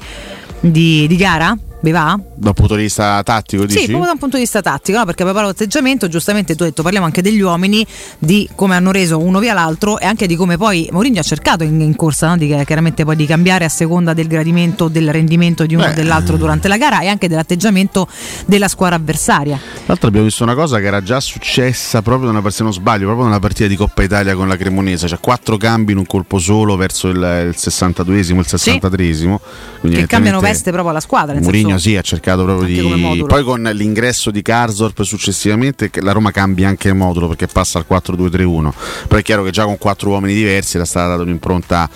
[0.62, 1.54] di- di gara?
[1.80, 2.20] Vi va?
[2.34, 3.80] Dal punto di vista tattico, dici?
[3.80, 5.06] Sì, proprio da un punto di vista tattico, no?
[5.06, 7.86] perché proprio l'atteggiamento, giustamente tu hai detto, parliamo anche degli uomini,
[8.18, 11.64] di come hanno reso uno via l'altro e anche di come poi Mourinho ha cercato
[11.64, 12.38] in, in corsa no?
[12.38, 16.36] di, chiaramente poi di cambiare a seconda del gradimento, del rendimento di uno o dell'altro
[16.38, 18.08] durante la gara e anche dell'atteggiamento
[18.48, 19.58] della squadra avversaria.
[19.58, 23.06] Tra l'altro abbiamo visto una cosa che era già successa proprio nella, se non sbaglio,
[23.06, 26.40] proprio nella partita di Coppa Italia con la Cremonese, cioè quattro cambi in un colpo
[26.40, 29.36] solo verso il, il 62esimo, il 63esimo.
[29.80, 31.34] Quindi Che cambiano veste proprio alla squadra.
[31.34, 33.24] nel Mourinho sì, ha cercato proprio di.
[33.26, 37.86] Poi con l'ingresso di Karsdorp successivamente, la Roma cambia anche il modulo perché passa al
[37.90, 38.72] 4-2-3-1.
[39.08, 41.90] Però è chiaro che già con quattro uomini diversi era stata data un'impronta,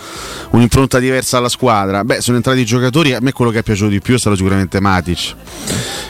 [0.51, 2.03] un'impronta diversa alla squadra.
[2.03, 3.13] Beh, sono entrati i giocatori.
[3.13, 5.35] A me quello che è piaciuto di più è stato sicuramente Matic,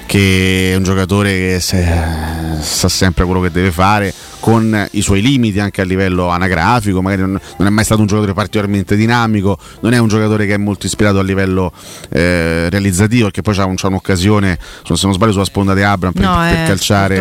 [0.05, 4.13] che è un giocatore che sa sempre quello che deve fare.
[4.41, 8.07] Con i suoi limiti anche a livello anagrafico, magari non, non è mai stato un
[8.07, 11.71] giocatore particolarmente dinamico, non è un giocatore che è molto ispirato a livello
[12.09, 16.11] eh, realizzativo, perché poi c'ha, un- c'ha un'occasione, se non sbaglio, sulla sponda di Abram
[16.11, 17.17] per, No, per eh, calciare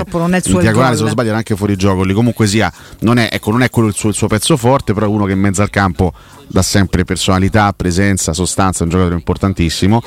[0.49, 2.14] in diagonale, se non sbaglio era anche fuori gioco lì.
[2.14, 5.07] Comunque sia, non è, ecco, non è quello il suo, il suo pezzo forte, però
[5.07, 6.12] è uno che in mezzo al campo
[6.51, 10.03] dà sempre personalità, presenza, sostanza, un giocatore importantissimo.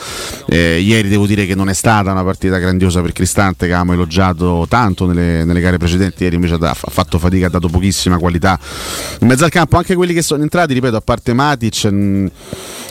[0.47, 3.93] Eh, ieri devo dire che non è stata una partita grandiosa per Cristante, che avevamo
[3.93, 8.59] elogiato tanto nelle, nelle gare precedenti, ieri invece ha fatto fatica, ha dato pochissima qualità
[9.19, 9.77] in mezzo al campo.
[9.77, 12.31] Anche quelli che sono entrati, ripeto, a parte Matic, mh,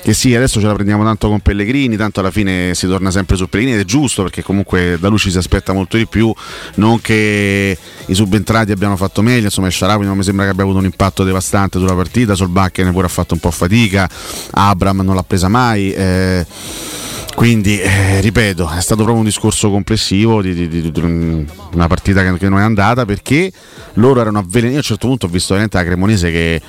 [0.03, 3.37] che sì, adesso ce la prendiamo tanto con Pellegrini, tanto alla fine si torna sempre
[3.37, 6.33] su Pellegrini ed è giusto perché comunque da lui ci si aspetta molto di più,
[6.77, 10.65] non che i subentrati abbiano fatto meglio, insomma il Sharawi non mi sembra che abbia
[10.65, 14.09] avuto un impatto devastante sulla partita, Solbakken pure ha fatto un po' fatica,
[14.53, 15.93] Abram non l'ha presa mai.
[15.93, 16.47] eh,
[17.35, 21.01] quindi, eh, ripeto, è stato proprio un discorso complessivo di, di- di- di
[21.73, 23.51] una partita che, che non è andata perché
[23.95, 24.73] loro erano avvelenati.
[24.73, 26.61] Io a un certo punto ho visto veramente la Cremonese che eh,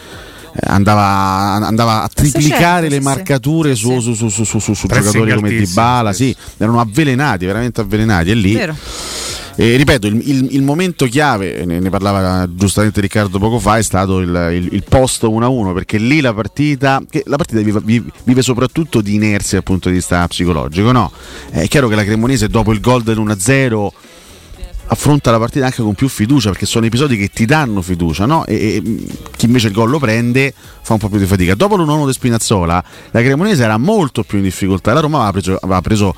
[0.67, 5.33] andava, andava a triplicare le marcature su, su, su, su- su- su- su Pressing giocatori
[5.35, 8.75] come altissimo, Dybala, sì, erano avvelenati, veramente avvelenati e lì Vero.
[9.55, 13.83] E ripeto, il, il- il momento chiave, ne, ne parlava giustamente Riccardo poco fa, è
[13.83, 17.81] stato il, il- post 1-1, perché lì la partita, la partita vive,
[18.23, 21.11] vive- soprattutto di inerzia dal punto di vista psicologico, no?
[21.49, 23.87] È chiaro che la Cremonese dopo il gol dell'1-0
[24.87, 28.45] affronta la partita anche con più fiducia perché sono episodi che ti danno fiducia no?
[28.45, 29.05] e, e, mh,
[29.37, 32.11] chi invece il gol lo prende fa un po' più di fatica dopo l'1-1 di
[32.13, 36.15] Spinazzola la Cremonese era molto più in difficoltà la Roma aveva preso, aveva preso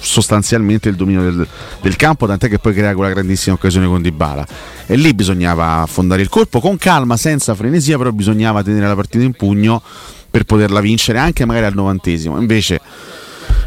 [0.00, 1.46] sostanzialmente il dominio del,
[1.80, 4.46] del campo tant'è che poi crea quella grandissima occasione con Dybala.
[4.86, 9.24] E lì bisognava affondare il colpo con calma senza frenesia però bisognava tenere la partita
[9.24, 9.82] in pugno
[10.30, 12.38] per poterla vincere anche magari al novantesimo.
[12.38, 12.80] Invece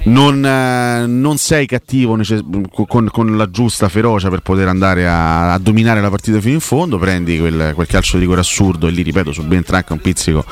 [0.05, 2.43] non, eh, non sei cattivo necess-
[2.87, 6.59] con, con la giusta ferocia per poter andare a, a dominare la partita fino in
[6.59, 10.45] fondo, prendi quel, quel calcio di rigore assurdo e lì ripeto subentra anche un pizzico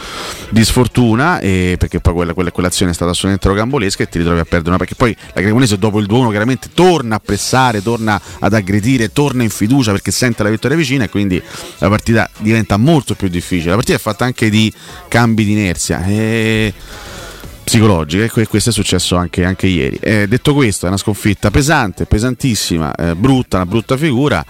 [0.49, 4.39] di sfortuna e perché poi quella, quella- quell'azione è stata assolutamente rocambolesca e ti ritrovi
[4.39, 4.69] a perdere.
[4.69, 9.11] Una perché poi la Cremonese dopo il 2-1 chiaramente torna a pressare, torna ad aggredire,
[9.11, 11.41] torna in fiducia perché sente la vittoria vicina e quindi
[11.77, 13.69] la partita diventa molto più difficile.
[13.69, 14.71] La partita è fatta anche di
[15.07, 16.03] cambi di inerzia.
[16.05, 16.73] E
[17.63, 19.97] psicologica e que- questo è successo anche, anche ieri.
[20.01, 24.43] Eh, detto questo, è una sconfitta pesante, pesantissima, eh, brutta, una brutta figura.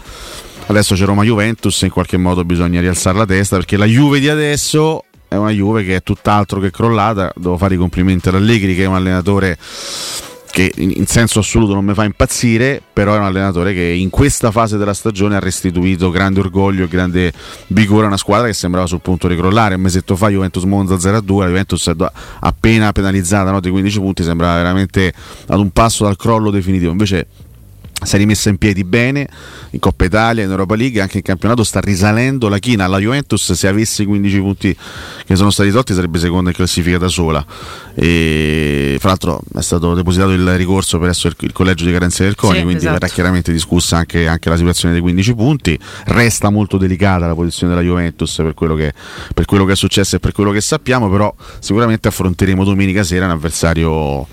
[0.66, 4.30] Adesso c'è Roma Juventus, in qualche modo bisogna rialzare la testa perché la Juve di
[4.30, 7.32] adesso è una Juve che è tutt'altro che crollata.
[7.36, 9.58] Devo fare i complimenti ad Allegri, che è un allenatore
[10.54, 14.52] che in, senso assoluto non mi fa impazzire, però è un allenatore che in questa
[14.52, 17.34] fase della stagione ha restituito grande orgoglio e grande
[17.70, 19.74] vigore a una squadra che sembrava sul punto di crollare.
[19.74, 21.92] Un mesetto fa Juventus Monza 0-2, la Juventus
[22.42, 25.12] appena penalizzata no, di 15 punti, sembrava veramente
[25.48, 26.92] ad un passo dal crollo definitivo.
[26.92, 27.26] Invece
[28.02, 29.28] si è rimessa in piedi bene
[29.72, 33.54] in Coppa Italia, in Europa League, anche in campionato sta risalendo la china alla Juventus,
[33.54, 34.78] se avesse i 15 punti
[35.26, 37.44] che sono stati tolti sarebbe seconda in classifica da sola.
[37.96, 42.36] E, fra l'altro è stato depositato il ricorso presso il, il collegio di garanzia del
[42.36, 43.00] CONI, Sì, quindi esatto.
[43.00, 45.80] verrà chiaramente discussa anche, anche la situazione dei 15 punti.
[46.06, 48.94] Resta molto delicata la posizione della Juventus per quello, che,
[49.34, 53.26] per quello che è successo e per quello che sappiamo, però sicuramente affronteremo domenica sera
[53.26, 54.28] un avversario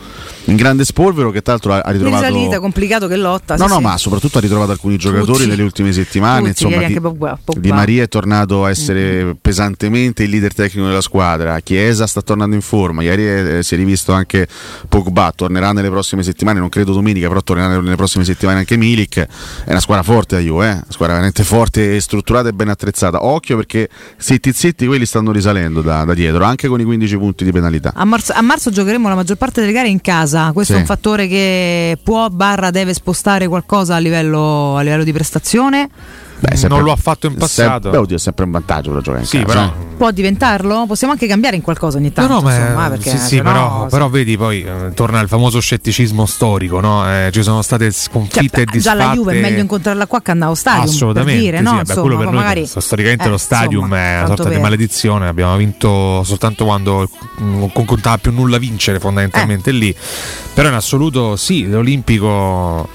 [0.44, 2.26] in grande spolvero che tra l'altro ha, ha In ritrovato...
[2.26, 3.56] risalita, complicato che lotta.
[3.60, 3.82] No, no, sì.
[3.82, 5.46] ma soprattutto ha ritrovato alcuni giocatori Tutti.
[5.48, 6.48] nelle ultime settimane.
[6.50, 7.60] Tutti, insomma, di, anche Pogba- Pogba.
[7.60, 11.58] Di Maria è tornato a essere pesantemente il leader tecnico della squadra.
[11.60, 13.02] Chiesa sta tornando in forma.
[13.02, 13.26] Ieri
[13.58, 14.46] eh, si è rivisto anche
[14.88, 15.32] Pogba.
[15.34, 19.18] Tornerà nelle prossime settimane, non credo domenica, però tornerà nelle prossime settimane anche Milik.
[19.64, 20.72] È una squadra forte la Juve, eh?
[20.72, 23.24] una squadra veramente forte, strutturata e ben attrezzata.
[23.24, 27.44] Occhio perché zitti zitti quelli stanno risalendo da, da dietro, anche con i 15 punti
[27.44, 27.92] di penalità.
[27.94, 30.50] A marzo, a marzo giocheremo la maggior parte delle gare in casa.
[30.52, 30.78] Questo Sì.
[30.78, 35.88] è un fattore che può barra deve spostare qualcosa a livello, a livello di prestazione.
[36.40, 37.82] Beh, sempre- non lo ha fatto in passato.
[37.82, 39.88] Sem- beh, oddio, è sempre un vantaggio per giocare in Sì, casa, però- eh.
[40.00, 40.84] Può diventarlo?
[40.86, 42.32] Possiamo anche cambiare in qualcosa ogni tanto.
[42.32, 45.20] No, no, ma insomma, eh, perché sì, sì, no- però, però vedi poi eh, torna
[45.20, 47.06] il famoso scetticismo storico, no?
[47.06, 48.98] Eh, ci sono state sconfitte e Cioè, disfatte.
[48.98, 50.82] già la Juve è meglio incontrarla qua che andare allo stadio.
[50.90, 51.78] Assolutamente, per dire, sì, no?
[51.80, 54.60] Insomma, quello per noi magari, storicamente eh, lo stadium insomma, è una sorta di per-
[54.60, 59.00] maledizione, abbiamo vinto soltanto quando non contava più nulla vincere Eh.
[59.00, 59.94] fondamentalmente lì,
[60.54, 62.88] però in assoluto sì, l'Olimpico...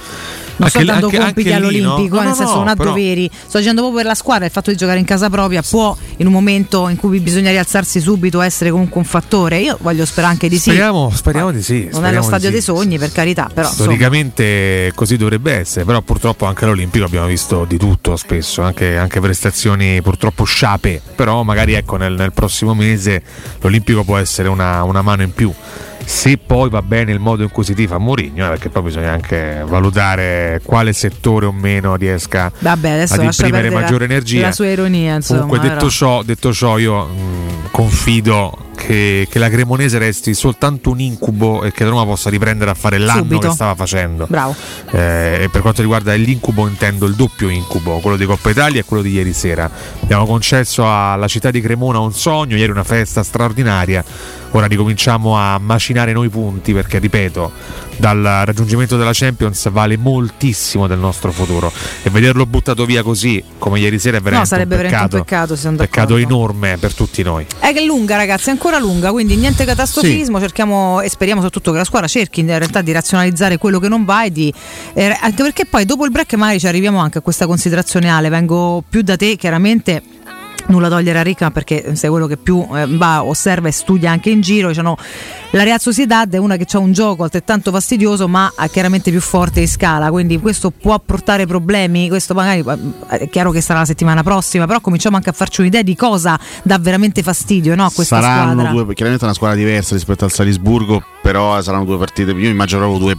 [0.58, 1.90] Non sto anche- dando anche- compiti anche lì, no?
[1.90, 3.30] all'Olimpico, eh, nel no, senso no, non ha però- doveri.
[3.48, 6.28] Sto dicendo proprio per la squadra, il fatto di giocare in casa propria può, in
[6.28, 9.60] un momento in cui bisogna rialzarsi subito, essere comunque un fattore.
[9.60, 10.70] Io voglio sperare anche di sì.
[10.70, 11.74] Speriamo, speriamo di sì.
[11.74, 12.52] non è speriamo lo di stadio sì.
[12.54, 17.28] dei sogni, per carità, però insomma, Storicamente così dovrebbe essere, però purtroppo anche all'Olimpico abbiamo
[17.28, 22.74] visto di tutto spesso, anche, anche prestazioni purtroppo sciape, però magari ecco nel, nel prossimo
[22.74, 23.22] mese
[23.62, 25.52] l'Olimpico può essere una, una mano in più.
[26.08, 29.12] Se poi va bene il modo in cui si tifa Mourinho, eh, perché poi bisogna
[29.12, 34.42] anche valutare quale settore o meno riesca Vabbè, ad imprimere maggiore la- energia.
[34.42, 39.50] la sua ironia, insomma, Comunque, detto ciò, detto ciò, io mh, confido che, che la
[39.50, 43.48] Cremonese resti soltanto un incubo e che la Roma possa riprendere a fare l'anno Subito.
[43.48, 44.28] che stava facendo.
[44.30, 44.56] Bravo.
[44.92, 48.84] Eh, e per quanto riguarda l'incubo, intendo il doppio incubo, quello di Coppa Italia e
[48.84, 49.70] quello di ieri sera.
[50.02, 54.04] Abbiamo concesso alla città di Cremona un sogno, ieri una festa straordinaria.
[54.56, 57.52] Ora ricominciamo a macinare noi punti perché, ripeto,
[57.98, 61.70] dal raggiungimento della Champions vale moltissimo del nostro futuro
[62.02, 65.60] e vederlo buttato via così come ieri sera è veramente sarebbe un veramente peccato, un
[65.60, 67.46] peccato, peccato enorme per tutti noi.
[67.60, 70.40] È che è lunga, ragazzi, è ancora lunga, quindi niente catastrofismo.
[70.40, 74.06] Cerchiamo e speriamo soprattutto che la squadra cerchi in realtà di razionalizzare quello che non
[74.06, 74.54] va e di.
[74.94, 78.30] eh, anche perché poi dopo il break magari ci arriviamo anche a questa considerazione, Ale.
[78.30, 80.02] Vengo più da te, chiaramente.
[80.68, 84.32] Nulla togliere a Ricca perché sei quello che più eh, va, osserva e studia anche
[84.32, 84.70] in giro.
[84.70, 84.98] Diciamo,
[85.52, 89.22] la Real Sociedad è una che ha un gioco altrettanto fastidioso, ma ha chiaramente più
[89.22, 90.10] forte in scala.
[90.10, 92.10] Quindi questo può portare problemi.
[92.10, 92.64] Questo magari
[93.10, 95.96] eh, è chiaro che sarà la settimana prossima, però cominciamo anche a farci un'idea di
[95.96, 98.84] cosa dà veramente fastidio no, a questa saranno squadra.
[98.84, 102.32] due, chiaramente è una squadra diversa rispetto al Salisburgo, però saranno due partite.
[102.32, 103.18] Io immagino proprio due.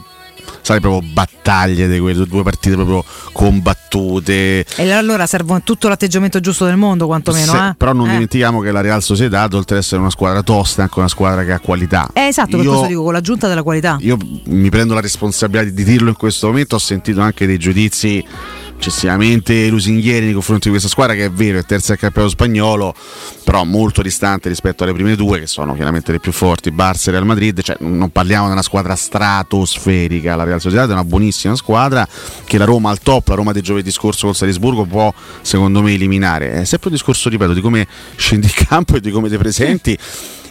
[0.61, 4.65] Sai proprio battaglie di quelle due partite proprio combattute.
[4.77, 7.53] E allora serve tutto l'atteggiamento giusto del mondo, quantomeno.
[7.53, 7.75] Se- eh?
[7.77, 8.13] Però non Eh.
[8.13, 11.45] dimentichiamo che la Real Sociedad, oltre ad essere una squadra tosta, è anche una squadra
[11.45, 12.09] che ha qualità.
[12.13, 13.97] Eh, esatto, per Io- questo dico con l'aggiunta della qualità.
[14.01, 16.77] Io mi prendo la responsabilità di dirlo in questo momento.
[16.77, 18.25] Ho sentito anche dei giudizi
[18.77, 22.95] eccessivamente lusinghieri nei confronti di questa squadra, che è vero, è terza del campionato spagnolo,
[23.45, 27.11] però molto distante rispetto alle prime due, che sono chiaramente le più forti, Barça e
[27.13, 27.61] Real Madrid.
[27.61, 30.37] Cioè, non parliamo di una squadra stratosferica.
[30.37, 32.07] La Real Sociedad è una buonissima squadra
[32.45, 35.95] che la Roma al top, la Roma di giovedì scorso col Salisburgo, può secondo me
[35.95, 36.53] eliminare.
[36.53, 39.99] È sempre un discorso, ripeto, di come scendi in campo e di come ti presenti.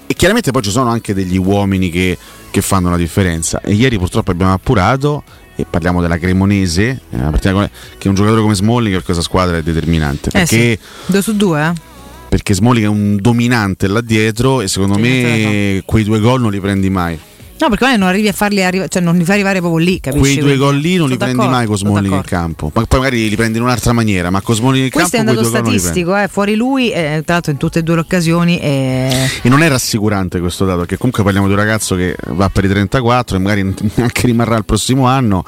[0.08, 2.18] E chiaramente poi ci sono anche degli uomini che,
[2.52, 3.62] che fanno la differenza.
[3.62, 5.24] E ieri purtroppo abbiamo appurato,
[5.56, 10.30] e parliamo della Cremonese, eh, che un giocatore come Smalling per questa squadra è determinante.
[10.30, 11.12] Eh Perché, sì.
[11.12, 11.94] Due su due, eh?
[12.28, 16.60] perché Smalling è un dominante là dietro e secondo me quei due gol non li
[16.60, 17.18] prendi mai.
[17.58, 20.00] No, perché magari non arrivi a farli arrivare, cioè non li fai arrivare proprio lì,
[20.00, 20.22] capisci?
[20.22, 22.70] Quei due gol lì non li prendi mai Smalling in campo.
[22.74, 25.26] Ma poi magari li prendi in un'altra maniera, ma con Smalling in Questo è un
[25.26, 26.02] campo dato quei due gol non li prendi.
[26.12, 28.60] statistico, eh, fuori lui, eh, tra l'altro in tutte e due le occasioni.
[28.60, 32.50] eh, E non è rassicurante questo dato, perché comunque parliamo di un ragazzo che va
[32.50, 35.44] per i 34 e magari neanche rimarrà il prossimo anno.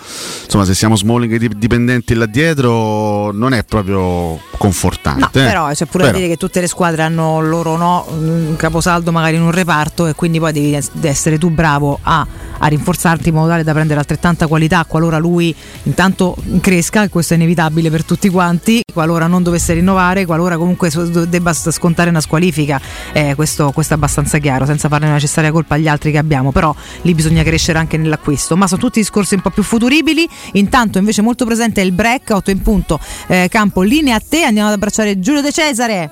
[0.46, 5.20] Insomma, se siamo Smalling dip- dipendenti là dietro, non è proprio confortante.
[5.40, 5.48] No, eh.
[5.52, 6.12] però c'è pure Però.
[6.12, 10.08] da dire che tutte le squadre hanno loro no, un caposaldo magari in un reparto
[10.08, 12.26] e quindi poi devi es- essere tu bravo a,
[12.60, 17.38] a rinforzarti in modo tale da prendere altrettanta qualità qualora lui intanto cresca, questo è
[17.38, 20.90] inevitabile per tutti quanti, qualora non dovesse rinnovare, qualora comunque
[21.28, 22.80] debba scontare una squalifica,
[23.14, 26.52] eh, questo, questo è abbastanza chiaro, senza fare la necessaria colpa agli altri che abbiamo,
[26.52, 30.98] però lì bisogna crescere anche nell'acquisto, ma sono tutti discorsi un po' più futuribili, intanto
[30.98, 34.68] invece molto presente è il break, 8 in punto, eh, campo linea a te, andiamo
[34.68, 36.12] ad abbracciare Giulio De Cesare.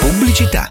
[0.00, 0.70] Pubblicità.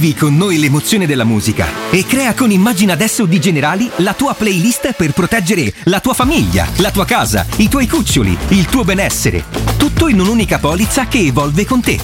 [0.00, 4.32] Vivi con noi l'emozione della musica e crea con Immagina adesso di Generali la tua
[4.32, 9.44] playlist per proteggere la tua famiglia, la tua casa, i tuoi cuccioli, il tuo benessere.
[9.76, 11.98] Tutto in un'unica polizza che evolve con te.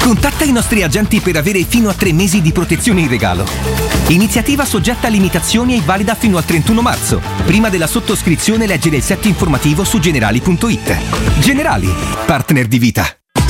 [0.00, 3.46] Contatta i nostri agenti per avere fino a tre mesi di protezione in regalo.
[4.08, 7.20] Iniziativa soggetta a limitazioni e valida fino al 31 marzo.
[7.44, 11.38] Prima della sottoscrizione leggere il set informativo su generali.it.
[11.38, 11.94] Generali,
[12.26, 13.16] partner di vita.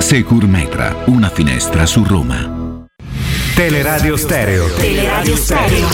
[0.00, 2.86] Securmetra, una finestra su Roma.
[3.54, 4.66] Teleradio Stereo.
[4.74, 5.88] Teleradio Stereo.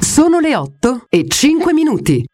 [0.00, 2.24] Sono le 8 e 5 minuti.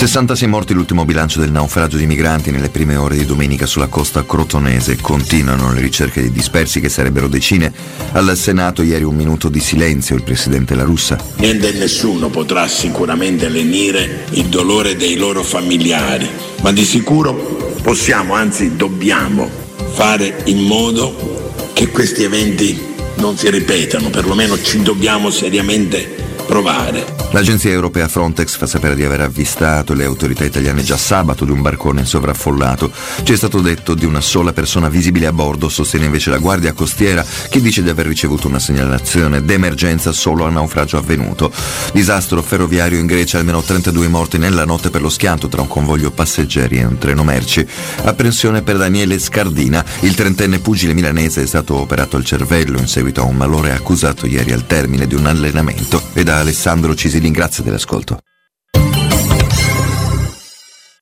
[0.00, 4.24] 66 morti l'ultimo bilancio del naufragio di migranti nelle prime ore di domenica sulla costa
[4.24, 4.96] crotonese.
[4.96, 7.70] Continuano le ricerche di dispersi che sarebbero decine.
[8.12, 11.18] Al Senato ieri un minuto di silenzio il presidente La Russa.
[11.36, 16.26] Niente e nessuno potrà sicuramente lenire il dolore dei loro familiari,
[16.62, 17.34] ma di sicuro
[17.82, 19.50] possiamo, anzi dobbiamo,
[19.92, 22.80] fare in modo che questi eventi
[23.16, 27.06] non si ripetano, perlomeno ci dobbiamo seriamente provare.
[27.30, 31.62] L'agenzia europea Frontex fa sapere di aver avvistato le autorità italiane già sabato di un
[31.62, 32.90] barcone sovraffollato.
[33.22, 36.72] Ci è stato detto di una sola persona visibile a bordo, sostiene invece la Guardia
[36.72, 41.52] Costiera che dice di aver ricevuto una segnalazione d'emergenza solo al naufragio avvenuto.
[41.92, 46.10] Disastro ferroviario in Grecia, almeno 32 morti nella notte per lo schianto tra un convoglio
[46.10, 47.64] passeggeri e un treno merci.
[48.02, 53.20] Apprensione per Daniele Scardina, il trentenne pugile milanese è stato operato al cervello in seguito
[53.20, 57.62] a un malore accusato ieri al termine di un allenamento e da Alessandro Cisilin grazie
[57.62, 58.18] dell'ascolto.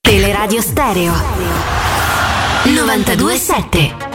[0.01, 1.12] Teleradio Stereo.
[2.64, 4.07] 92.7.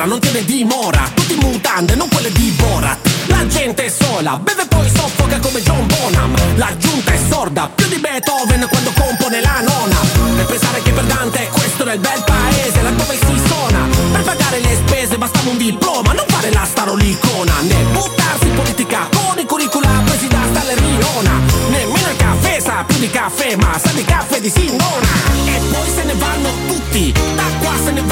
[0.00, 2.98] lavora non tiene dimora, tutti mutande, non quelle di Borat.
[3.26, 6.56] La gente è sola, beve poi soffoca come John Bonham.
[6.56, 9.96] La giunta è sorda, più di Beethoven quando compone la nona.
[10.38, 13.88] E pensare che per Dante questo era il bel paese, laddove si suona.
[14.12, 17.60] Per pagare le spese bastava un diploma, non fare la starolicona.
[17.60, 21.32] Né buttarsi in politica con i curricula presi da Staleriona.
[21.68, 25.08] Nemmeno il caffè sa più di caffè, ma sa di caffè di Sindona.
[25.44, 28.09] E poi se ne vanno tutti, da qua se ne vanno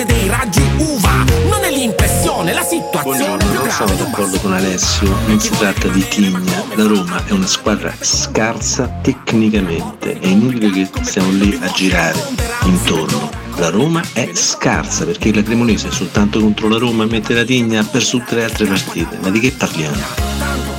[0.00, 1.24] paese dei raggi uva.
[1.48, 6.06] Non è l'impressione, la situazione più Non sono d'accordo con Alessio, non si tratta di
[6.08, 12.18] tigna, la Roma è una squadra scarsa tecnicamente, è inutile che stiamo lì a girare
[12.64, 13.38] intorno.
[13.56, 17.84] La Roma è scarsa perché la Cremonese soltanto contro la Roma mette la tigna ha
[17.84, 19.96] perso tutte le altre partite, ma di che parliamo?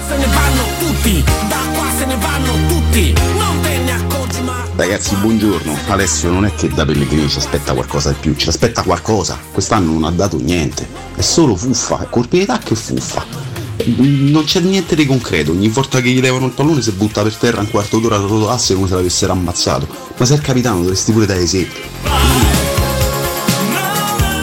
[0.07, 3.40] Se ne vanno tutti, da qua se ne vanno tutti.
[4.81, 5.77] Ragazzi, buongiorno.
[5.89, 9.39] Alessio non è che da Pellegrini ci aspetta qualcosa di più, ci aspetta qualcosa.
[9.51, 10.89] Quest'anno non ha dato niente.
[11.15, 13.23] È solo fuffa, è colpi di tacco e fuffa.
[13.97, 17.35] Non c'è niente di concreto, ogni volta che gli levano il pallone si butta per
[17.35, 19.87] terra un quarto d'ora da rotoasse come se l'avessero ammazzato.
[20.17, 21.83] Ma sei il capitano, dovresti pure dare esempio.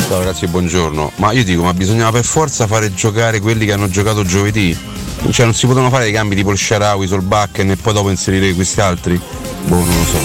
[0.06, 1.14] Ciao ragazzi, buongiorno.
[1.16, 4.78] Ma io dico, ma bisognava per forza fare giocare quelli che hanno giocato giovedì?
[5.30, 8.54] Cioè non si potevano fare i cambi tipo il Sharawi, Solbakken e poi dopo inserire
[8.54, 9.20] questi altri?
[9.66, 10.18] Boh, non lo so.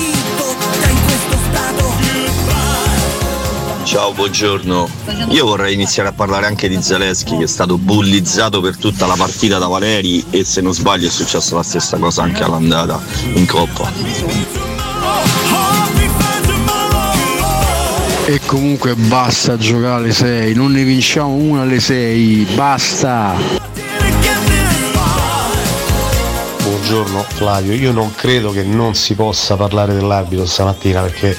[3.83, 4.89] Ciao, buongiorno.
[5.29, 9.15] Io vorrei iniziare a parlare anche di Zaleschi che è stato bullizzato per tutta la
[9.15, 12.99] partita da Valeri e se non sbaglio è successa la stessa cosa anche all'andata
[13.33, 13.91] in Coppa.
[18.25, 23.35] E comunque basta giocare alle 6, non ne vinciamo una alle 6, basta!
[26.85, 31.35] Buongiorno Flavio, io non credo che non si possa parlare dell'arbitro stamattina perché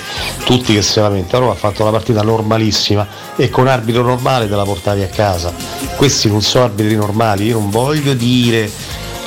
[0.47, 3.07] tutti che si lamentano, Roma ha fatto una partita normalissima
[3.37, 5.53] e con arbitro normale te la portavi a casa.
[5.97, 8.71] Questi non sono arbitri normali, io non voglio dire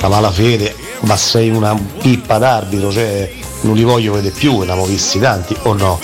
[0.00, 4.86] la malafede, ma sei una pippa d'arbitro, cioè non li voglio vedere più, ne abbiamo
[4.86, 6.00] visti tanti o no?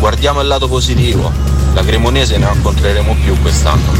[0.00, 3.92] Guardiamo il lato positivo, la Cremonese ne incontreremo più quest'anno.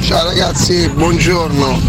[0.00, 1.80] Ciao ragazzi, buongiorno.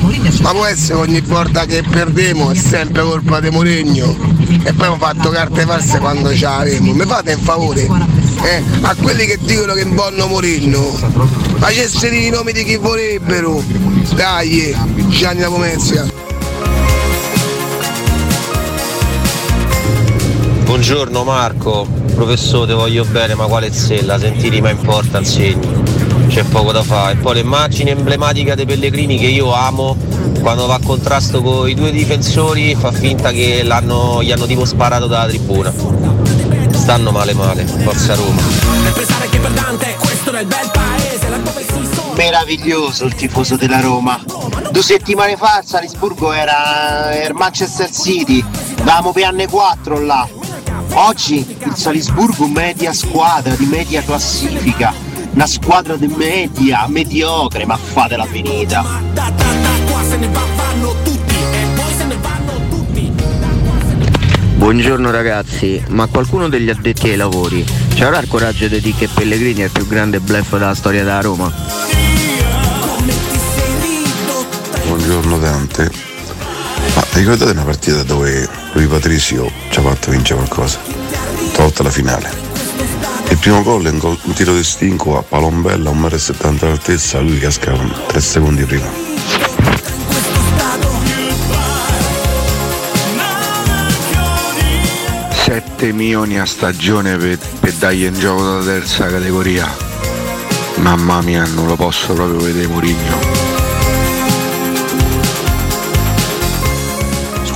[0.42, 4.16] Ma può essere che ogni volta che perdiamo è sempre colpa di Moregno
[4.64, 6.94] e poi abbiamo fatto carte false quando ce l'avevo.
[6.94, 7.88] Mi fate un favore?
[8.44, 10.82] Eh, a quelli che dicono che vogliono Moregno,
[11.58, 13.64] facessero i nomi di chi vorrebbero.
[14.14, 14.76] Dai,
[15.10, 16.31] Gianni Pomezia.
[20.72, 21.86] Buongiorno Marco,
[22.16, 24.18] professore, ti voglio bene, ma quale zella?
[24.18, 25.68] Sentiti ma importa, insegni.
[26.30, 27.12] C'è poco da fare.
[27.12, 29.98] E poi l'immagine emblematica dei Pellegrini che io amo,
[30.40, 35.08] quando va a contrasto con i due difensori fa finta che gli hanno tipo sparato
[35.08, 35.74] dalla tribuna.
[36.72, 38.42] Stanno male male, forza Roma.
[42.16, 44.24] Meraviglioso il tifoso della Roma.
[44.72, 48.42] Due settimane fa il Salisburgo era, era Manchester City,
[48.84, 50.40] davamo per anni 4 là.
[50.94, 54.94] Oggi il Salisburgo media squadra di media classifica,
[55.34, 58.84] una squadra di media, mediocre, ma fatela finita.
[64.56, 69.08] Buongiorno ragazzi, ma qualcuno degli addetti ai lavori ci avrà il coraggio di dire che
[69.08, 71.52] Pellegrini è il più grande bluff della storia della Roma?
[74.88, 75.90] Buongiorno Dante.
[76.96, 80.80] Ma ricordate una partita dove Rui Patricio ci ha fatto vincere qualcosa?
[81.54, 82.30] Tolta la finale.
[83.30, 87.20] Il primo gol è un, gol- un tiro di stinco a Palombella, 1,70 m d'altezza,
[87.20, 87.74] lui casca
[88.08, 88.90] 3 secondi prima.
[95.46, 99.68] 7 milioni a stagione per, per dargli in gioco dalla terza categoria.
[100.76, 103.51] Mamma mia, non lo posso proprio vedere Murigno.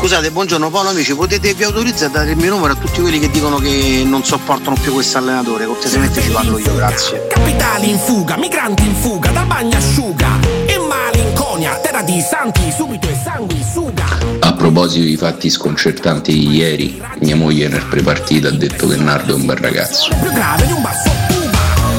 [0.05, 3.17] Scusate, buongiorno Paolo amici, potete vi autorizzare a dare il mio numero a tutti quelli
[3.17, 5.65] che dicono che non sopportano più questo allenatore?
[5.65, 7.25] Cortesemente ci parlo io, grazie.
[7.27, 10.27] Capitali in fuga, migranti in fuga, dal bagnasciuga.
[10.67, 14.05] In malinconia, terra di santi, subito e sanguisuga.
[14.41, 19.31] A proposito di fatti sconcertanti di ieri, mia moglie nel prepartita ha detto che Nardo
[19.31, 20.09] è un bel ragazzo.
[20.21, 21.44] Più grave di un basso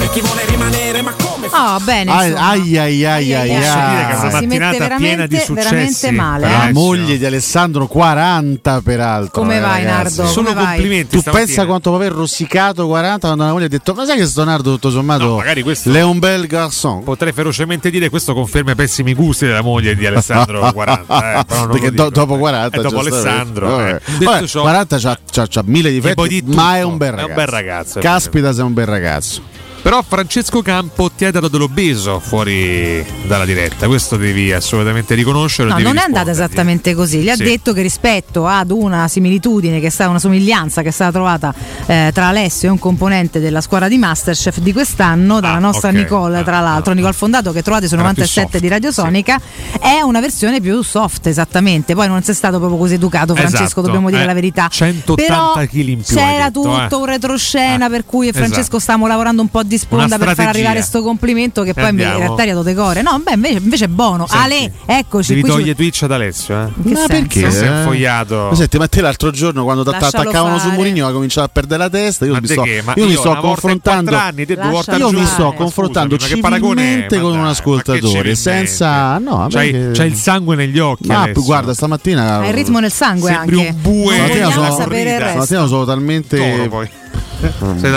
[0.06, 2.10] E chi vuole rimanere, ma come Oh, bene.
[2.12, 5.26] Ai ai ai ai ai Posso dire che è una Si mette mattinata veramente- piena
[5.26, 6.10] di veramente successi.
[6.14, 6.72] male, La eh.
[6.72, 9.40] moglie di Alessandro 40 peraltro.
[9.42, 10.18] Come eh, vai, ragazzi.
[10.18, 10.32] Nardo?
[10.32, 10.74] Solo Come vai?
[10.74, 11.44] complimenti Tu stamattina.
[11.46, 14.44] pensa quanto può aver rosicato 40 quando la moglie ha detto "Ma sai che sto
[14.44, 17.02] Nardo tutto sommato No, magari questo- è un bel garçon".
[17.02, 21.40] Potrei ferocemente dire questo conferma i pessimi gusti della moglie di Alessandro 40.
[21.40, 22.02] eh, però non Perché lo dico.
[22.04, 23.28] do- dopo 40 Eh, dopo giustamente.
[23.28, 23.68] Alessandro.
[23.76, 23.90] Vabbè.
[23.94, 24.00] eh.
[24.18, 26.88] Detto Vabbè, ciò, 40 c'ha, c'ha- c'ha mille E poi difetti, di ma è tutto.
[26.92, 27.28] un bel È ragazzo.
[27.30, 29.42] un bel ragazzo, è Caspita, sei un bel ragazzo.
[29.86, 35.74] Però Francesco Campo ti ha dato dell'obeso fuori dalla diretta, questo devi assolutamente riconoscerlo.
[35.74, 37.20] No, non è andata esattamente così.
[37.20, 37.44] Gli ha Sì.
[37.44, 41.54] detto che rispetto ad una similitudine che è stata una somiglianza che è stata trovata
[41.86, 45.94] eh, tra Alessio e un componente della squadra di Masterchef di quest'anno, dalla nostra ok.
[45.94, 49.40] Nicole, tra l'altro, Nicole Fondato che trovate su Era più 97 soft, di Radiosonica,
[49.80, 51.94] è una versione più soft, esattamente.
[51.94, 54.66] Poi non sei stato proprio così educato, Francesco, Esatto, dobbiamo dire eh, la verità.
[54.68, 57.00] 180 Però chili in più C'era detto, tutto eh.
[57.02, 58.44] un retroscena per cui esatto.
[58.44, 61.74] Francesco stiamo lavorando un po' di sponda Una per far arrivare sto complimento che E
[61.74, 62.18] poi mi- in andiamo.
[62.34, 63.02] realtà dato decore.
[63.02, 64.26] No, beh, invece, invece è buono.
[64.26, 65.50] Senti, Ale, eccoci Devi qui.
[65.50, 66.66] su- toglie Twitch ad Alessio, eh?
[66.66, 67.06] che Ma senso?
[67.06, 67.50] perché?
[67.50, 68.46] Si è infogliato.
[68.50, 70.74] Ma senti, ma te l'altro giorno quando ti attaccavano su fare.
[70.76, 72.24] Mourinho ha cominciato a perdere la testa.
[72.24, 72.82] Io Ma mi sto, che?
[72.84, 74.16] Ma io mi sto confrontando.
[74.16, 78.34] anni, te due volte al io mi sto confrontando scusami, civilmente con un dai, ascoltatore
[78.34, 79.18] senza.
[79.18, 81.06] No, vabbè c'hai, che- c'hai il sangue negli occhi.
[81.08, 81.42] Ma Alessio.
[81.42, 82.38] guarda, stamattina.
[82.40, 83.70] Hai il ritmo nel sangue Sembri anche.
[83.70, 84.14] un bue.
[84.14, 85.18] Stamattina sono, sapere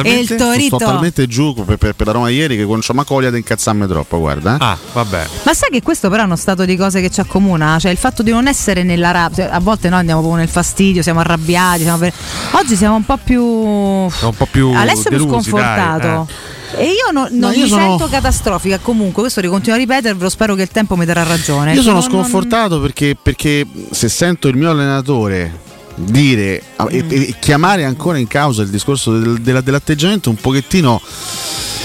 [0.04, 0.76] E il torito.
[0.78, 3.38] Sto talmente giù per, per- per la Roma ieri che non c'ho ma coglia di
[3.38, 4.54] incazzarmi troppo, guarda.
[4.56, 4.58] eh.
[4.60, 5.28] Ah, vabbè.
[5.44, 7.78] Ma sai che questo però è uno stato di cose che ci accomuna?
[7.80, 10.50] Cioè il fatto di non essere nella rabbia, cioè, a volte noi andiamo proprio nel
[10.52, 12.14] fastidio, siamo arrabbiati, siamo per-
[12.52, 13.44] oggi siamo un po' più...
[13.44, 16.08] Un po' più Alessio è più delusi, sconfortato.
[16.08, 16.58] dai, eh.
[16.72, 20.30] E io no- non No, io mi sono- sento catastrofica comunque, questo ricontinuo a ripetervelo,
[20.30, 21.74] spero che il tempo mi darà ragione.
[21.74, 25.68] Io sono Non- non- sconfortato perché, perché se sento il mio allenatore
[26.06, 31.02] dire e, e chiamare ancora in causa il discorso del- della- dell'atteggiamento un pochettino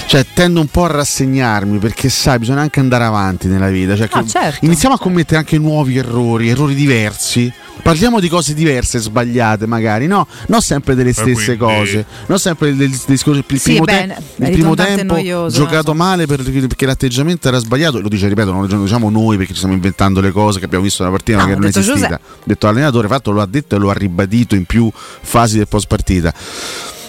[0.07, 4.07] cioè tendo un po' a rassegnarmi perché sai bisogna anche andare avanti nella vita cioè,
[4.11, 7.51] Ah, certo, iniziamo a commettere anche nuovi errori errori diversi
[7.85, 10.25] Parliamo di cose diverse, sbagliate magari, no?
[10.47, 13.43] Non sempre delle stesse quindi- cose, non sempre del del discorso.
[13.47, 17.59] Il Sì, primo, te- bene, il primo tempo noioso, giocato male per- perché l'atteggiamento era
[17.59, 20.65] sbagliato, lo dice, ripeto, non lo diciamo noi perché ci stiamo inventando le cose che
[20.65, 22.07] abbiamo visto nella partita, No, ma che non è detto esistita.
[22.07, 22.23] Giuseppe.
[22.43, 25.85] Detto allenatore, fatto lo ha detto e lo ha ribadito in più fasi del post
[25.85, 26.33] partita.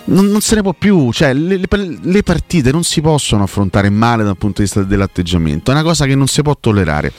[0.09, 3.89] Non, non se ne può più, cioè le, le- le partite non si possono affrontare
[3.89, 7.13] male dal punto di vista dell'atteggiamento, è una cosa che non si può tollerare.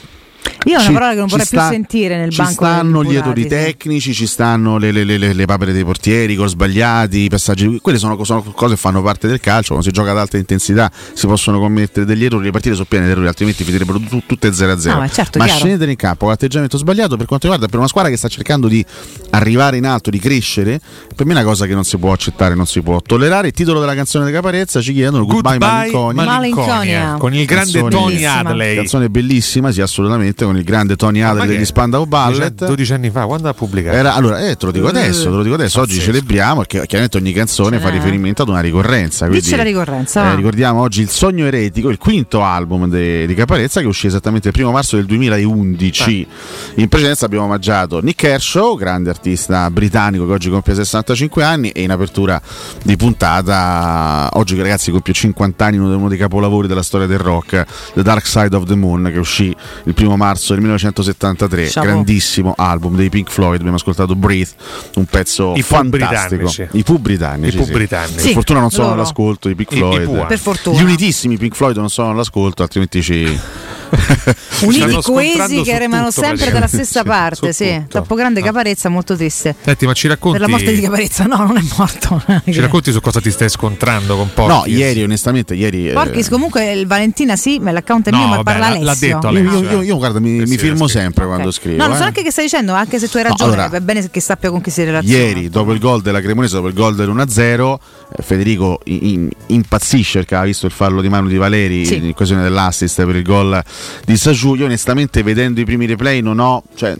[0.68, 2.52] Io è una Ci- parola che non ci vorrei più sta- sentire nel ci banco
[2.52, 3.48] stanno degli gli errori sì.
[3.48, 7.28] tecnici, ci stanno le, le, le, le- le papere dei portieri, i gol sbagliati, i
[7.28, 7.78] passaggi.
[7.80, 9.68] Quelle sono, sono cose che fanno parte del calcio.
[9.74, 12.44] Quando si gioca ad alta intensità si possono commettere degli errori.
[12.44, 14.88] Le partite sono piene di errori, altrimenti finirebbero tu- tutte 0-0.
[14.90, 17.88] No, ma certo, ma scendere in campo con l'atteggiamento sbagliato per quanto riguarda per una
[17.88, 18.84] squadra che sta cercando di
[19.30, 20.80] arrivare in alto, di crescere,
[21.14, 23.48] per me è una cosa che non si può accettare, non si può tollerare.
[23.48, 26.24] Il titolo della canzone di Caparezza ci chiedono Goodbye, Malinconia.
[26.24, 27.16] Malinconia.
[27.18, 28.24] con il grande Tony.
[28.24, 28.74] Adley.
[28.76, 32.64] Canzone bellissima, sì, assolutamente, con il grande Tony Adley che degli Spandau Ballet.
[32.66, 33.96] 12 anni fa, quando ha pubblicato?
[33.96, 35.80] Era, allora, eh, te lo dico adesso, te lo dico adesso.
[35.80, 39.26] Oggi celebriamo perché chiaramente ogni canzone fa riferimento ad una ricorrenza.
[39.26, 43.34] Quindi, Dici la ricorrenza, eh, ricordiamo oggi il Sogno Eretico, il quinto album de- di
[43.34, 46.26] Caparezza che uscì esattamente il primo marzo del 2011.
[46.28, 46.80] Ah.
[46.80, 51.82] In precedenza abbiamo omaggiato Nick Kershaw, grande artista britannico che oggi compie 65 anni e
[51.82, 52.40] in apertura
[52.82, 57.64] di puntata oggi ragazzi compie 50 anni uno dei capolavori della storia del rock,
[57.94, 59.54] The Dark Side of the Moon che uscì
[59.84, 61.84] il primo marzo del 1973, Chapeau.
[61.92, 64.50] grandissimo album dei Pink Floyd, abbiamo ascoltato Breathe,
[64.94, 66.50] un pezzo I fantastico.
[66.72, 67.52] I pub britannici.
[67.52, 67.72] I pub sì.
[67.72, 68.14] britannici.
[68.14, 70.04] Per Sì, fortuna non sono all'ascolto i Pink I- i Floyd.
[70.04, 70.26] Pua.
[70.26, 70.78] Per fortuna.
[70.78, 73.26] Gli unitissimi Pink Floyd non sono all'ascolto, altrimenti ci
[74.62, 77.74] Uniti coesi che tutto, sempre dalla stessa parte, sì.
[77.74, 77.86] tutto.
[77.88, 79.54] Troppo grande caparezza, molto triste.
[79.62, 82.22] Senti, ma ci racconti, Per la morte di caparezza, no, non è morto.
[82.50, 84.52] ci racconti su cosa ti stai scontrando con Porchi?
[84.72, 85.88] No, ieri onestamente, ieri...
[85.90, 88.84] eh, Porchis comunque il Valentina sì, ma l'account è mio, No, ma vabbè, parla Alessio.
[88.84, 89.58] l'ha detto io, Alessio.
[89.62, 91.76] io- io- io, guarda, mi, mi firmo sempre quando scrivo.
[91.76, 92.02] No, non so eh.
[92.04, 94.50] neanche che stai dicendo, anche se tu hai No, ragione, allora, va bene che sappia
[94.50, 95.16] con chi si relaziona.
[95.24, 97.74] Ieri, dopo il gol della Cremonese, dopo il gol dell'1-0,
[98.16, 101.96] eh, Federico in- in- impazzisce perché aveva visto il fallo di mano di Valeri Sì.
[101.96, 103.62] in occasione dell'assist per il gol
[104.04, 104.54] di Sagiù.
[104.54, 106.62] Io onestamente vedendo i primi replay non ho...
[106.74, 106.96] Cioè,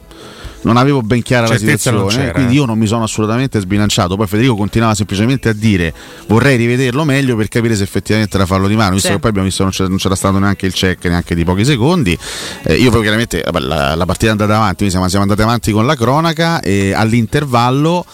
[0.60, 2.56] non avevo ben chiara la Certezza non situazione, quindi eh.
[2.56, 4.16] io non mi sono assolutamente sbilanciato.
[4.16, 5.94] Poi Federico continuava semplicemente a dire
[6.26, 9.14] vorrei rivederlo meglio per capire se effettivamente era fallo di mano, visto Sì.
[9.14, 11.44] che poi abbiamo visto che non c'era, non c'era stato neanche il check neanche di
[11.44, 12.18] pochi secondi.
[12.64, 15.70] Eh, io poi chiaramente la, la partita è andata avanti, quindi siamo, siamo andati avanti
[15.70, 18.04] con la cronaca e all'intervallo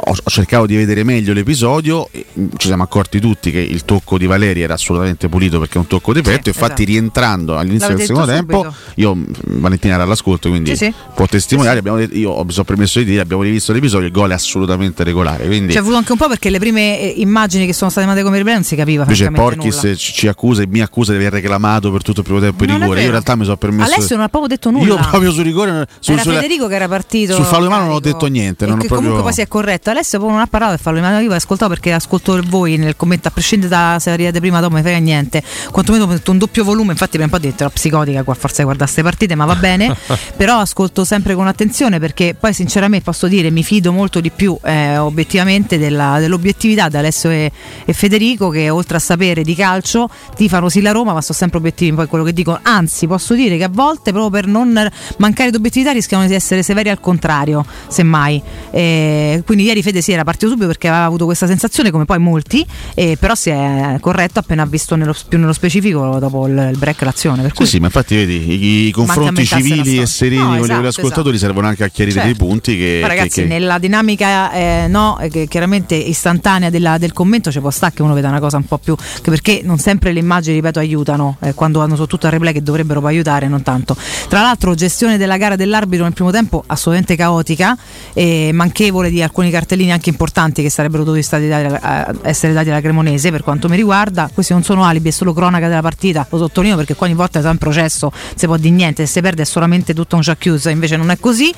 [0.00, 4.16] ho, ho cercato di vedere meglio l'episodio, mh, ci siamo accorti tutti che il tocco
[4.18, 6.84] di Valeri era assolutamente pulito perché è un tocco di petto, infatti esatto.
[6.84, 9.26] rientrando all'inizio del L'avete secondo tempo, io mh,
[9.60, 10.94] Valentina era all'ascolto quindi Sì, sì.
[11.14, 14.34] può testimoniare, abbiamo io mi sono permesso di dire, abbiamo rivisto l'episodio, il gol è
[14.34, 17.72] assolutamente regolare, quindi Ci è voluto anche un po' perché le prime eh, immagini che
[17.72, 19.96] sono state mandate come replay non si capiva invece Porchis nulla.
[19.96, 22.76] ci, accusa e mi accusa di aver reclamato per tutto il primo tempo i Non
[22.76, 23.94] è rigori, io in realtà mi sono permesso...
[23.94, 24.86] Alessio non ha proprio detto nulla.
[24.86, 25.86] Io proprio sul rigore...
[26.00, 28.64] Sul, era sulle- Federico che era partito sul fallo di mano non ho detto niente,
[28.64, 30.80] e non che proprio- comunque poi si è corretto Alessio poi non ha parlato del
[30.80, 34.60] fallo mano io ascoltavo perché ascolto voi nel commento a prescindere da se arrivate prima
[34.60, 35.42] dopo mi frega niente.
[35.70, 38.58] Quantomeno ho metto un doppio volume infatti prima un po' detto la psicotica qua forza
[38.58, 39.94] di guardare queste partite ma va bene.
[40.36, 44.58] Però ascolto sempre con attenzione perché poi sinceramente posso dire mi fido molto di più
[44.62, 47.50] eh, obiettivamente della- dell'obiettività di Alessio e,
[47.84, 51.58] e Federico che oltre a sapere di calcio tifano sì la Roma ma sono sempre
[51.58, 52.58] obiettivi poi quello che dico.
[52.62, 54.88] Anzi posso dire che a volte proprio per non
[55.18, 58.42] mancare di obiettività rischiano di essere severi al contrario semmai.
[58.70, 62.18] Eh, quindi ieri Fede si era partito subito perché aveva avuto questa sensazione come poi
[62.18, 62.64] molti
[62.94, 67.42] eh, però si è corretto appena visto nello- più nello specifico dopo il, break l'azione
[67.42, 70.56] per Sì, cui sì, ma infatti vedi, i, i confronti civili e sereni No, con
[70.58, 71.46] gli esatto, ascoltatori esatto.
[71.52, 72.28] servono anche a chiarire Certo.
[72.38, 72.98] dei punti che...
[73.02, 77.50] Ma ragazzi, che- che- nella dinamica eh, no, eh, che chiaramente istantanea della- del commento
[77.50, 78.94] ci può stare che uno veda una cosa un po' più.
[79.22, 83.00] perché non sempre le immagini, ripeto, aiutano eh, quando hanno soprattutto a replay che dovrebbero
[83.00, 83.96] poi aiutare, non tanto.
[84.28, 87.76] Tra l'altro, gestione della gara dell'arbitro nel primo tempo assolutamente caotica,
[88.14, 93.42] e manchevole di alcuni cartellini anche importanti che sarebbero dovuti essere dati alla Cremonese per
[93.42, 94.30] quanto mi riguarda.
[94.32, 97.44] Questi non sono alibi, è solo cronaca della partita, lo sottolineo perché ogni volta è
[97.48, 100.96] un processo, si può dire niente, se si perde è solamente tutto un chiuso, invece
[100.96, 101.52] non è così.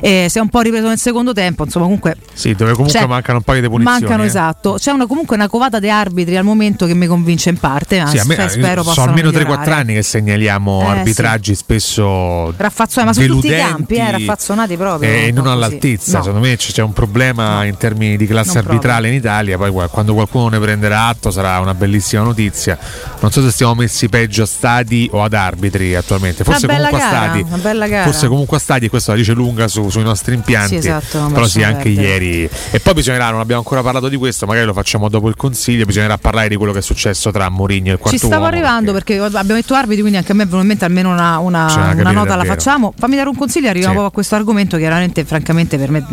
[0.00, 3.08] Eh, si è un po' ripreso nel secondo tempo, insomma comunque Sì, dove comunque Cioè,
[3.08, 4.00] mancano un paio di punizioni.
[4.00, 4.26] Mancano eh.
[4.26, 4.76] esatto.
[4.78, 8.00] C'è una, comunque una covata di arbitri al momento che mi convince in parte.
[8.00, 9.70] Ma Sì, a me, spe- spero sono almeno migliorare.
[9.70, 14.76] 3-4 anni che segnaliamo Eh, arbitraggi spesso Raffazzonati, ma su tutti i campi, eh, raffazzonati
[14.76, 15.08] proprio.
[15.10, 15.54] e non così.
[15.54, 16.18] all'altezza.
[16.18, 16.24] No.
[16.24, 19.56] Secondo me c'è un problema in termini di classe Non arbitrale in Italia.
[19.56, 22.76] Poi qua- quando qualcuno ne prenderà atto sarà una bellissima notizia.
[23.20, 26.44] Non so se stiamo messi peggio a stadi o ad arbitri attualmente.
[26.44, 27.44] Forse comunque a gara, stadi.
[27.62, 28.04] bella gara.
[28.04, 30.68] Forse comunque a stadi, e questo la dice lunga su- sui nostri impianti.
[30.68, 32.06] Sì, esatto, Però sì, anche perdere.
[32.08, 32.50] ieri.
[32.70, 35.84] E poi bisognerà, non abbiamo ancora parlato di questo, magari lo facciamo dopo il consiglio.
[35.84, 38.46] Bisognerà parlare di quello che è successo tra Mourinho e il quarto Ci stavo uomo,
[38.46, 39.18] arrivando perché...
[39.18, 41.92] abbiamo detto arbitri, quindi anche a me è venuto in mente almeno una, una- Bisogna
[42.00, 42.54] una nota la davvero.
[42.54, 42.92] facciamo.
[42.96, 43.98] Fammi dare un consiglio, arriviamo Sì.
[44.00, 46.04] proprio a questo argomento, chiaramente, francamente, per me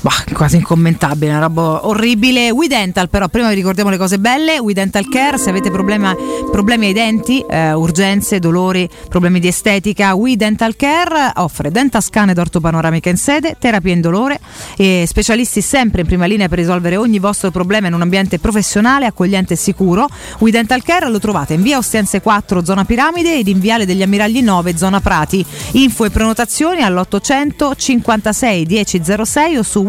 [0.00, 2.50] bah, quasi incommentabile, una roba orribile.
[2.50, 4.58] We Dental, però, prima vi ricordiamo le cose belle.
[4.58, 6.14] We Dental Care, se avete problema-
[6.50, 12.38] problemi ai denti, eh, urgenze, dolori, problemi di estetica, We Dental Care offre dentascan ed
[12.38, 14.40] ortopanoramica in sede, terapia indolore
[14.76, 19.06] e specialisti sempre in prima linea per risolvere ogni vostro problema in un ambiente professionale,
[19.06, 20.08] accogliente e sicuro.
[20.38, 24.02] We Dental Care lo trovate in via Ostiense 4, zona Piramide ed in viale degli
[24.02, 25.44] Ammiragli 9, zona Prati.
[25.72, 29.82] Info e prenotazioni all'800 56 1006 o su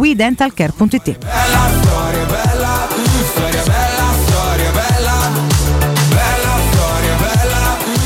[0.49, 1.17] wedentalcare.it.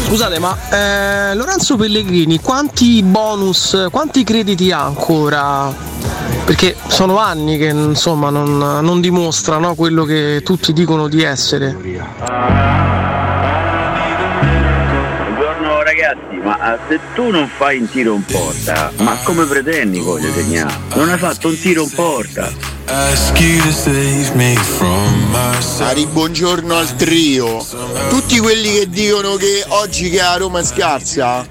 [0.08, 5.74] Scusate, ma eh, Lorenzo Pellegrini quanti bonus, quanti crediti ha ancora?
[6.46, 13.03] Perché sono anni che insomma non, non dimostra no, quello che tutti dicono di essere.
[16.44, 20.74] Ma eh, se tu non fai un tiro in porta, ma come pretendi di segnare?
[20.96, 22.52] Non hai fatto un tiro in porta.
[25.80, 27.66] Ari, buongiorno al trio.
[28.10, 31.48] Tutti quelli che dicono che oggi che a Roma è scarsa,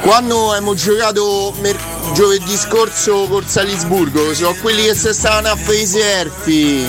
[0.00, 1.76] quando abbiamo giocato mer-
[2.14, 6.86] giovedì scorso col Salisburgo, sono quelli che si stavano a fare i surfi.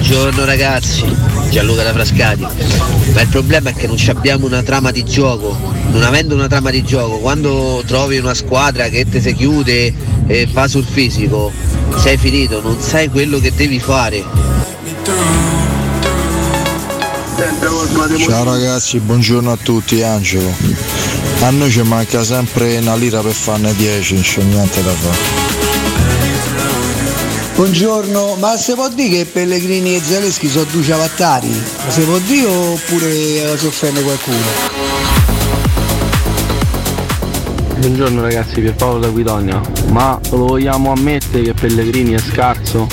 [0.00, 1.04] Buongiorno ragazzi,
[1.50, 2.46] Gianluca da Frascati.
[3.12, 5.54] Ma il problema è che non abbiamo una trama di gioco.
[5.90, 9.92] Non avendo una trama di gioco, quando trovi una squadra che te si chiude
[10.26, 11.52] e va sul fisico,
[11.98, 14.24] sei finito, non sai quello che devi fare.
[18.26, 20.50] Ciao ragazzi, buongiorno a tutti, Angelo.
[21.42, 25.59] A noi ci manca sempre una lira per farne 10, non c'è niente da fare.
[27.60, 31.50] Buongiorno, ma se può dire che Pellegrini e Zelensky sono due ciabattari?
[31.84, 34.38] Ma se può dire oppure si offende qualcuno?
[37.80, 39.60] Buongiorno ragazzi, Pierpaolo da Guidonia.
[39.90, 42.86] Ma lo vogliamo ammettere che Pellegrini è scarso?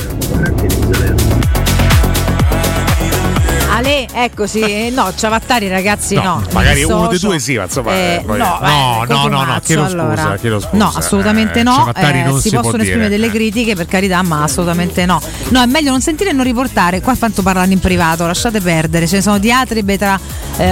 [3.88, 6.22] Ale, eccoci, eh, no, Ciavattari ragazzi no.
[6.22, 9.44] No, magari uno dei due sì, ma insomma, Eh, eh, no, no, eh, no, no,
[9.46, 10.36] no, chiedo scusa, allora.
[10.38, 10.76] chiedo scusa.
[10.76, 11.74] No, assolutamente Eh, no.
[11.74, 15.22] Ciavattari eh, non si si possono esprimere delle critiche per carità, ma assolutamente no.
[15.50, 17.00] No, è meglio non sentire e non riportare.
[17.00, 19.08] Qua tanto parlando in privato, lasciate perdere.
[19.08, 20.20] Ce ne sono diatribe tra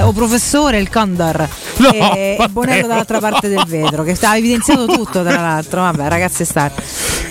[0.04, 1.48] o professore il Condor
[1.78, 5.82] No, e, vabbè, Bonello dall'altra parte del vetro, che sta evidenziato tutto, tra l'altro.
[5.82, 6.72] Vabbè, ragazzi, star.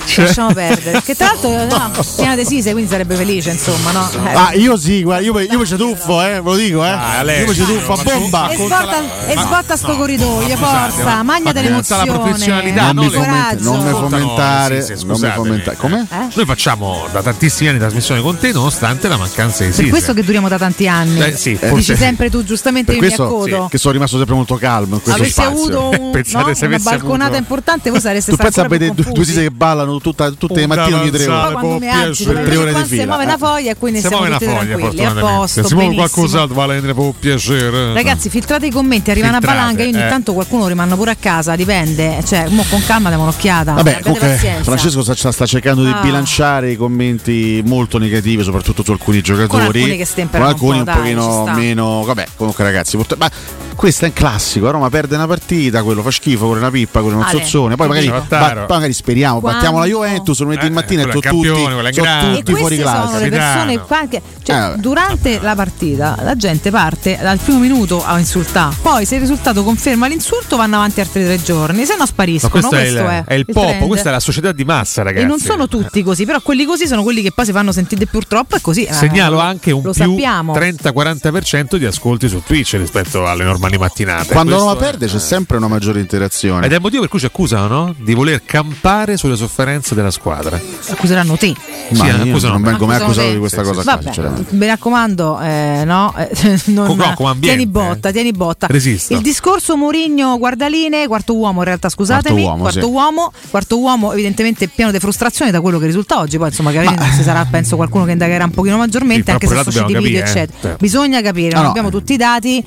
[0.07, 1.03] Cioè- Lasciamo perdere.
[1.03, 4.09] Che tra l'altro no, piena di sise, quindi sarebbe felice, insomma, no?
[4.33, 6.97] Ah, io sì, guarda, io, io mi ci tuffo, eh, ve lo dico, eh.
[7.23, 8.49] lei- io mi ci tuffo a bomba.
[8.51, 12.07] E e svolta sto corridoio, forza, ma- magna ma dell'emozione.
[12.07, 13.63] la professionalità, Non mi, no, coraggio.
[13.73, 15.35] non mi fomentare, Sì, sì, non mi scusate.
[15.35, 15.77] fomentare.
[15.77, 16.01] Com'è?
[16.01, 16.29] Eh?
[16.35, 20.23] Noi facciamo da tantissimi anni trasmissione con te, nonostante la mancanza di Per questo che
[20.23, 21.21] duriamo da tanti anni.
[21.21, 23.69] Eh, sì, Dici forse- sempre tu, giustamente Per io mi questo accodo.
[23.71, 25.53] che sono rimasto sempre molto calmo in questo Avessi spazio.
[25.53, 28.69] avuto un- Pensate no, se una balconata avuto- importante, voi sareste Tu stati pensa a
[28.69, 31.43] vedere due, sise che ballano tutta- tutte le mattine ogni tre ore.
[31.45, 33.07] Poi quando mi alzi, Per tre ore di si fila.
[33.07, 33.39] muove una eh.
[33.39, 37.13] foglia e quindi Si siamo tutti tranquilli, a posto, Se si muove qualcos'altro, Valente, può
[37.19, 37.93] piacere.
[37.93, 40.09] Ragazzi, filtrate i commenti, arrivano a Filtrate, valanga, io ogni eh.
[40.09, 42.23] tanto qualcuno rimane pure a casa, dipende.
[42.25, 43.73] Cioè, mo con calma diamo un'occhiata.
[43.73, 44.39] Vabbè, comunque.
[44.63, 46.01] Francesco sta, sta cercando di Ah.
[46.01, 49.79] bilanciare i commenti molto negativi, soprattutto su alcuni giocatori.
[49.81, 52.03] alcuni che stemperano Con alcuni un po', dai, pochino meno.
[52.05, 53.31] Vabbè, comunque ragazzi, purtro- ma
[53.75, 54.69] questo è un classico.
[54.69, 57.27] A Roma perde una partita, quello fa schifo, quello è una pippa, quello è un
[57.29, 57.77] Ale, zozzone.
[57.77, 61.19] Poi magari, ba- poi magari speriamo, Quando- battiamo la Juventus lunedì Eh, mattina e sono
[61.21, 61.81] è tutti, sono.
[61.81, 63.19] E tutti fuori queste sono classe.
[63.21, 68.05] le persone qua che- cioè, Eh, durante la partita la gente parte dal primo minuto
[68.05, 72.01] a insultare, poi se il risultato conferma l'insulto vanno avanti altri tre giorni, se no
[72.01, 72.69] Ma spariscono.
[72.69, 73.87] questo, è il, è, è il il popo, trend.
[73.87, 75.25] questa è la società di massa, ragazzi.
[75.25, 78.07] E non sono tutti così, però quelli così sono quelli che poi si fanno sentire
[78.07, 78.85] purtroppo è così.
[78.85, 80.55] eh, Segnalo anche un più sappiamo.
[80.55, 84.33] 30-40% di ascolti su Twitch rispetto alle normali mattinate.
[84.33, 86.67] Quando Questo Roma perde c'è sempre una maggiore interazione.
[86.67, 87.95] Ed è il motivo per cui ci accusano no?
[87.99, 90.59] di voler campare sulle sofferenze della squadra.
[90.89, 91.55] Accuseranno te.
[91.91, 93.33] Ma Sì, non vengo mai accusato te.
[93.35, 97.57] di questa Sì, cosa sì, qua, mi raccomando, eh, no, eh, non, no, come ambiente,
[97.57, 98.13] tieni botta, eh.
[98.13, 98.67] tieni botta.
[98.69, 99.13] Resisto.
[99.15, 102.81] Il discorso Mourinho guardaline, quarto uomo in realtà, scusatemi, Quarto uomo, sì.
[102.81, 106.87] uomo, quarto uomo evidentemente pieno di frustrazione da quello che risulta oggi, poi insomma che
[107.17, 110.05] ci sarà penso qualcuno che indagherà un pochino maggiormente Sì, anche se sono usciti dobbiamo
[110.05, 110.61] video capire, eccetera.
[110.69, 110.77] Certo.
[110.81, 111.69] Bisogna capire, non no.
[111.71, 112.65] abbiamo tutti i dati.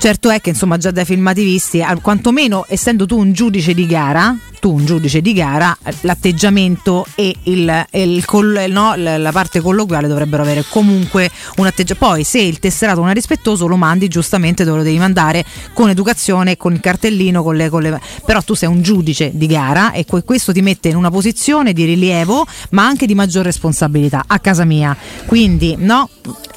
[0.00, 3.84] Certo è che insomma già dai filmati visti, al- quantomeno essendo tu un giudice di
[3.84, 10.08] gara, tu un giudice di gara, l'atteggiamento e il, il coll- no, la parte colloquiale
[10.08, 12.04] dovrebbero avere comunque un atteggiamento.
[12.06, 15.88] Poi se il tesserato non è rispettoso lo mandi giustamente dove lo devi mandare con
[15.88, 19.92] educazione, con il cartellino, con le, con le- però tu sei un giudice di gara
[19.92, 24.24] e que- questo ti mette in una posizione di rilievo ma anche di maggior responsabilità
[24.26, 24.96] a casa mia.
[25.26, 26.08] Quindi no,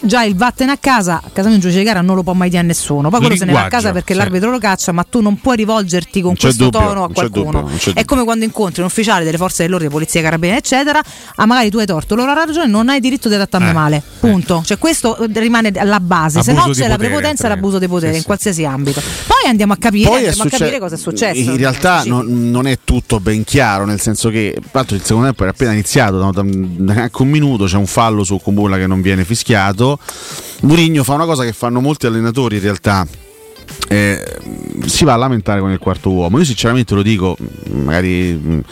[0.02, 2.34] già il vattene a casa, a casa mia un giudice di gara non lo può
[2.34, 3.10] mai dire a nessuno.
[3.10, 4.20] Poi Il quello se ne va a casa perché sì.
[4.20, 7.70] l'arbitro lo caccia, ma tu non puoi rivolgerti con questo dubbio, tono a qualcuno.
[7.94, 11.02] È come quando incontri un ufficiale delle forze dell'ordine, polizia, carabinieri, eccetera.
[11.36, 14.04] Ah, magari tu hai torto, loro hanno ragione, non hai diritto di trattarmi Eh, male.
[14.20, 14.62] Punto.
[14.66, 16.42] Cioè, questo eh, rimane alla base.
[16.44, 19.02] Se no Abuso c'è la prepotenza e l'abuso di potere Sì, in qualsiasi ambito.
[19.02, 21.40] Poi andiamo a capire, andiamo a succe- capire cosa è successo.
[21.40, 25.26] In realtà non, non è tutto ben chiaro, nel senso che tra l'altro il secondo
[25.28, 28.88] tempo era appena iniziato, da, da- neanche un minuto, c'è un fallo su Kumbulla che
[28.88, 30.00] non viene fischiato.
[30.62, 33.08] Murigno fa una cosa che fanno molti allenatori in realtà.
[33.90, 34.24] Eh,
[34.86, 36.38] si va a lamentare con il quarto uomo.
[36.40, 37.38] Io sinceramente lo dico,
[37.72, 38.64] magari mh,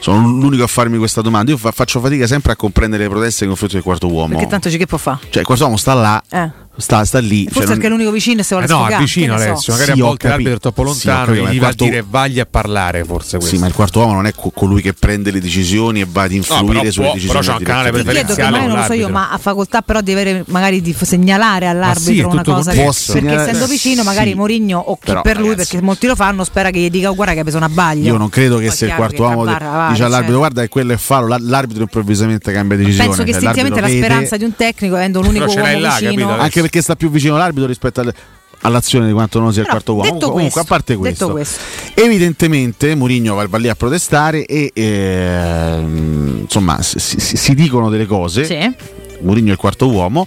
[0.00, 1.50] sono l'unico a farmi questa domanda.
[1.50, 4.34] Io fa- faccio fatica sempre a comprendere le proteste nei confronti del quarto uomo.
[4.34, 5.18] Perché tanto ci che può fare?
[5.30, 6.50] Cioè, il quarto uomo sta là, Eh.
[6.78, 7.44] Sta, sta lì.
[7.44, 9.34] cioè, Forse non- perché è l'unico vicino e se vuole Eh no, sfogare, è vicino
[9.34, 9.48] ne so.
[9.48, 11.50] Alessio, magari Sì, a volte l'arbitro è troppo Sì, lontano ma e gli il va
[11.52, 13.54] a quarto- dire vagli a parlare forse questo.
[13.54, 16.22] Sì, ma il quarto uomo non è co- colui che prende le decisioni e va
[16.22, 17.26] ad influire però sulle può- decisioni.
[17.40, 20.44] però c'è un canale Preferenziale non lo so io, ma ha facoltà però di avere
[20.48, 24.36] magari di segnalare all'arbitro una cosa che, perché essendo vicino magari sì.
[24.36, 27.32] Mourinho o chi per lui, perché molti lo fanno, spera che gli dica "Oh, guarda
[27.34, 28.08] che ha preso una baglia.
[28.10, 29.62] Io non credo che se il quarto uomo dice
[30.04, 33.08] all'arbitro cioè, guarda che quello è fallo, la- l'arbitro improvvisamente cambia decisione.
[33.08, 35.64] Penso che cioè, istintivamente la l'arbitro vede- speranza di un tecnico, avendo un unico uomo
[35.98, 36.38] vicino?
[36.38, 38.14] Anche perché sta più vicino l'arbitro rispetto al-
[38.60, 40.10] all'azione di quanto non sia il quarto uomo.
[40.18, 41.60] Comunque, questo, a parte questo, questo.
[41.94, 48.04] evidentemente Mourinho va, va lì a protestare e ehm, insomma si, si- si dicono delle
[48.06, 48.44] cose.
[48.44, 48.74] Sì.
[49.20, 50.26] Mourinho è il quarto uomo.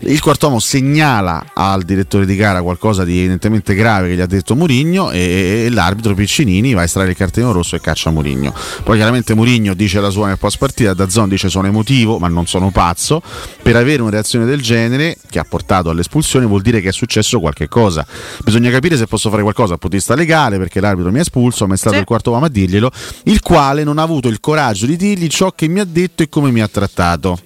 [0.00, 4.26] Il quarto uomo segnala al direttore di gara qualcosa di evidentemente grave che gli ha
[4.26, 8.54] detto Mourinho e, e l'arbitro Piccinini va a estrarre il cartellino rosso e caccia Mourinho.
[8.82, 12.46] Poi chiaramente Mourinho dice la sua nel post partita, Dazzon dice sono emotivo ma non
[12.46, 13.22] sono pazzo.
[13.62, 17.40] Per avere una reazione del genere che ha portato all'espulsione vuol dire che è successo
[17.40, 18.06] qualche cosa.
[18.44, 21.22] Bisogna capire se posso fare qualcosa dal punto di vista legale perché l'arbitro mi ha
[21.22, 22.00] espulso, ma è stato Sì.
[22.00, 22.90] il quarto uomo a dirglielo,
[23.24, 26.28] il quale non ha avuto il coraggio di dirgli ciò che mi ha detto e
[26.28, 27.38] come mi ha trattato.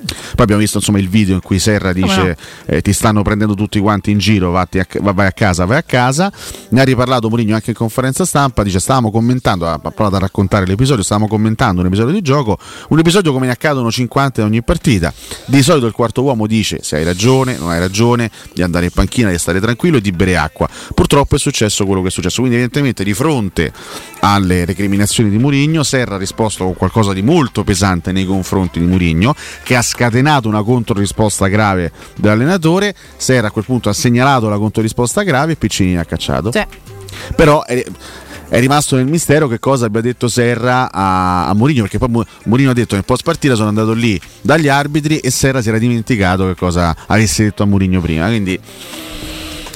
[0.00, 2.34] Poi abbiamo visto insomma il video in cui Serra dice no?
[2.74, 5.78] eh, ti stanno prendendo tutti quanti in giro, vatti a- va- vai a casa, vai
[5.78, 6.32] a casa.
[6.70, 10.66] Ne ha riparlato Mourinho anche in conferenza stampa, dice stavamo commentando, ha provato a raccontare
[10.66, 12.58] l'episodio, stavamo commentando un episodio di gioco,
[12.88, 15.12] un episodio come ne accadono 50 in ogni partita.
[15.46, 18.92] Di solito il quarto uomo dice se hai ragione, non hai ragione, di andare in
[18.92, 20.68] panchina, di stare tranquillo e di bere acqua.
[20.94, 23.72] Purtroppo è successo quello che è successo, quindi evidentemente di fronte
[24.20, 28.86] alle recriminazioni di Mourinho, Serra ha risposto con qualcosa di molto pesante nei confronti di
[28.86, 32.94] Mourinho, che ha scatenato una controrisposta grave dell'allenatore.
[33.16, 36.52] Serra a quel punto ha segnalato la controrisposta grave e Piccini ha cacciato.
[36.52, 36.64] Sì.
[37.34, 37.84] Però è,
[38.48, 42.70] è rimasto nel mistero che cosa abbia detto Serra a, a Mourinho, perché poi Mourinho
[42.70, 46.46] ha detto nel post partita sono andato lì dagli arbitri e Serra si era dimenticato
[46.46, 48.26] che cosa avesse detto a Mourinho prima.
[48.26, 48.58] Quindi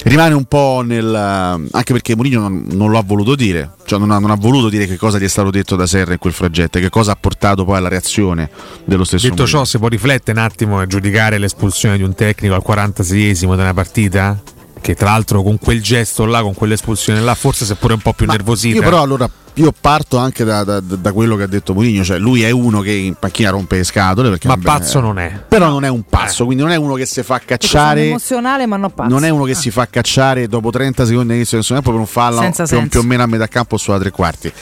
[0.09, 1.13] rimane un po' nel.
[1.13, 4.69] anche perché Mourinho non, non lo ha voluto dire, cioè non ha, non ha voluto
[4.69, 7.11] dire che cosa gli è stato detto da Serra in quel fraggetto, e che cosa
[7.11, 8.49] ha portato poi alla reazione
[8.85, 12.53] dello stesso Detto ciò, si può riflettere un attimo e giudicare l'espulsione di un tecnico
[12.55, 14.41] al 46esimo di una partita?
[14.85, 18.01] Che tra l'altro con quel gesto là, con quell'espulsione là, forse si è pure un
[18.01, 18.75] po' più nervosita.
[18.75, 22.19] Io però allora io parto anche da, da- da quello che ha detto Mourinho, cioè
[22.19, 25.41] lui è uno che in panchina rompe le scatole perché Ma vabbè, pazzo non è.
[25.47, 28.77] Però non è un pazzo, quindi non è uno che si fa cacciare emozionale ma
[28.77, 29.09] non pazzo.
[29.09, 32.07] non è uno che si fa cacciare dopo 30 secondi all'inizio del secondo tempo per
[32.07, 34.53] un fallo più, più o meno a metà campo sulla tre quarti.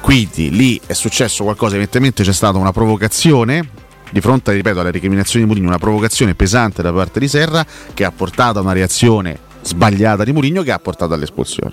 [0.00, 3.68] Quindi lì è successo qualcosa, evidentemente c'è stata una provocazione
[4.14, 8.04] di fronte, ripeto, alle recriminazioni di Mourinho, una provocazione pesante da parte di Serra che
[8.04, 11.72] ha portato a una reazione sbagliata di Mourinho che ha portato all'espulsione.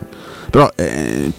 [0.49, 1.31] Però eh,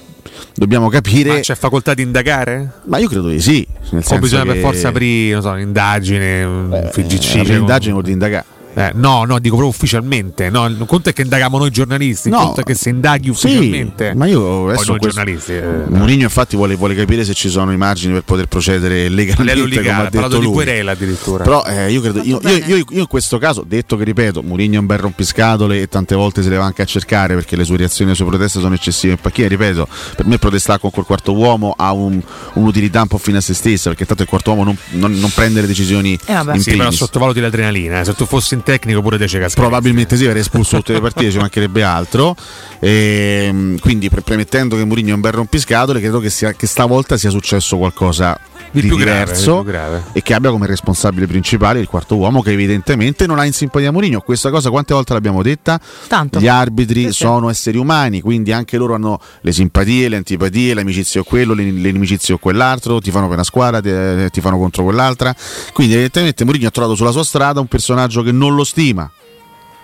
[0.54, 2.70] dobbiamo capire Ma c'è facoltà di indagare?
[2.84, 3.66] ma io credo di sì.
[3.90, 7.12] Nel O bisogna per che- forza aprire, non so, un'indagine, un FGC?
[7.12, 8.44] eh, cioè, l'indagine vuol dire indagare.
[8.74, 10.48] Eh, no, no, dico proprio ufficialmente.
[10.48, 12.40] No, il conto è che indaghiamo noi giornalisti, il No.
[12.44, 14.14] conto è che se indaghi ufficialmente.
[14.14, 15.52] ma io adesso noi questo- giornalisti.
[15.52, 19.66] eh, Mourinho infatti vuole, vuole capire se ci sono i margini per poter procedere legalmente
[19.66, 20.52] legale, ha ha parlato detto di lui.
[20.54, 21.44] querela addirittura.
[21.44, 24.76] Però eh, io credo, io, io- io- io in questo caso, detto che ripeto, Mourinho
[24.76, 27.64] è un bel rompiscatole e tante volte se le va anche a cercare perché le
[27.64, 29.86] sue reazioni e le sue proteste sono eccessive in panchina, ripeto,
[30.16, 32.20] per me protestare con quel quarto uomo ha un-
[32.54, 35.30] un'utilità un po' fine a se stessa, perché tanto il quarto uomo non, non- non
[35.34, 36.54] prende le decisioni Eh, vabbè.
[36.54, 36.98] in Sì, però primis.
[36.98, 38.00] sottovaluti l'adrenalina.
[38.00, 38.04] eh.
[38.04, 39.54] Se tu fossi in tecnico pure De Cecas.
[39.54, 42.34] Probabilmente sì, avrei espulso tutte le partite, ci mancherebbe altro.
[42.80, 47.16] E, quindi pre- premettendo che Mourinho è un bel rompiscatole, credo che, sia, che stavolta
[47.16, 48.36] sia successo qualcosa
[48.72, 50.02] Di di, più grave, diverso di più grave.
[50.12, 53.92] e che abbia come responsabile principale il quarto uomo che evidentemente non ha in simpatia
[53.92, 54.20] Mourinho.
[54.20, 55.80] Questa cosa quante volte l'abbiamo detta?
[56.08, 56.40] Tanto.
[56.40, 57.12] Gli arbitri Sì, sì.
[57.24, 62.34] sono esseri umani, quindi anche loro hanno le simpatie, le antipatie, l'amicizia o quello, inimicizie
[62.34, 65.34] o quell'altro, ti fanno per una squadra, ti, ti fanno contro quell'altra.
[65.72, 69.10] Quindi evidentemente Mourinho ha trovato sulla sua strada un personaggio che non lo stima,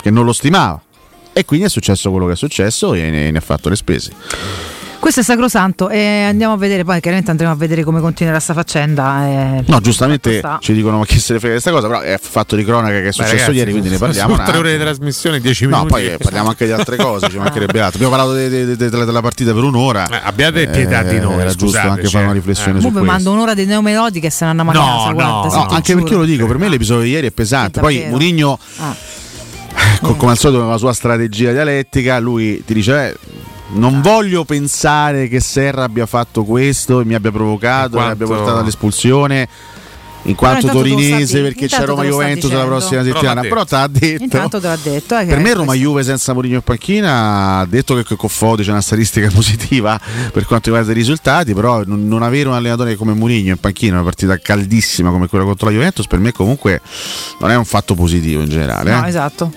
[0.01, 0.81] che non lo stimava.
[1.33, 4.13] E quindi è successo quello che è successo e ne, ne ha fatto le spese.
[5.01, 8.53] Questo è sacrosanto e andiamo a vedere, poi chiaramente andremo a vedere come continuerà sta
[8.53, 9.27] faccenda.
[9.27, 10.59] e- No, giustamente Sta.
[10.61, 12.95] ci dicono ma chi se ne frega di questa cosa, però è fatto di cronaca
[13.01, 14.35] che è successo ragazzi, ieri, quindi ne sono parliamo.
[14.35, 15.89] un tre ore di trasmissione, 10 No, minuti.
[15.93, 18.05] poi eh, parliamo anche di altre cose, ci mancherebbe altro.
[18.05, 20.07] Abbiamo parlato de- de- de- de- della partita per un'ora.
[20.09, 22.37] Eh, abbiate pietà di noi, Era giusto scusateci, anche fare una eh.
[22.37, 23.05] riflessione Mo su questo.
[23.05, 24.95] mando un'ora di neomelodiche e se ne andiamo a No, casa.
[25.07, 25.99] no, guarda, no, No, anche giuro.
[26.01, 27.81] perché io lo dico, per me l'episodio di ieri è pesante.
[27.81, 28.05] Poi.
[28.09, 28.95] Mourinho, Ah.
[30.03, 33.07] co- come al solito, con la sua strategia dialettica, lui ti dice.
[33.11, 33.17] "Eh,
[33.71, 38.27] non voglio pensare che Serra abbia fatto questo e mi abbia provocato, In mi abbia
[38.27, 39.49] quanto- portato all'espulsione.
[40.23, 43.41] In quanto torinese, perché c'è Roma Juventus la prossima settimana.
[43.43, 44.23] Però ti ha detto.
[44.23, 45.17] Intanto te l'ha detto.
[45.19, 45.75] eh, Per me Roma.
[45.75, 49.99] Juve senza Mourinho in panchina ha detto che con Fodi c'è una statistica positiva
[50.33, 53.95] per quanto riguarda i risultati, però non, non avere un allenatore come Mourinho in panchina,
[53.95, 56.81] una partita caldissima come quella contro la Juventus, per me comunque
[57.41, 58.91] non è un fatto positivo in generale.
[58.91, 59.09] No, eh.
[59.09, 59.53] esatto.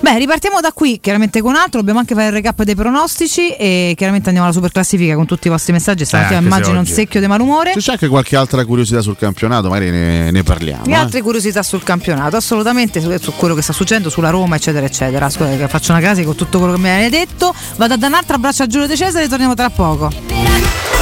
[0.00, 1.78] Beh, ripartiamo da qui, chiaramente con altro.
[1.78, 5.46] Dobbiamo anche fare il recap dei pronostici e chiaramente andiamo alla super classifica con tutti
[5.46, 6.04] i vostri messaggi.
[6.04, 7.72] Stamattina se immagino un secchio di malumore.
[7.74, 10.84] Se c'è anche qualche altra curiosità sul campionato, magari ne, ne parliamo.
[10.84, 10.94] E eh.
[10.94, 15.28] altre curiosità sul campionato, assolutamente su, su quello che sta succedendo sulla Roma, eccetera, eccetera.
[15.30, 17.54] Scusa, che faccio una crasi con tutto quello che mi hai detto.
[17.76, 21.01] Vado a dare un altro abbraccio a Giulio De Cesare e torniamo tra poco.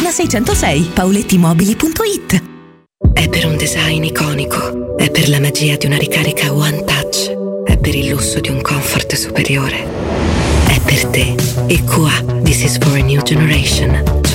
[0.00, 2.42] 606, paulettimobili.it.
[3.12, 7.30] È per un design iconico, è per la magia di una ricarica One Touch,
[7.64, 9.86] è per il lusso di un comfort superiore.
[10.66, 11.34] È per te.
[11.66, 14.23] EQA, This is for a new generation.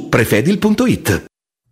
[0.00, 1.35] prefedil.it.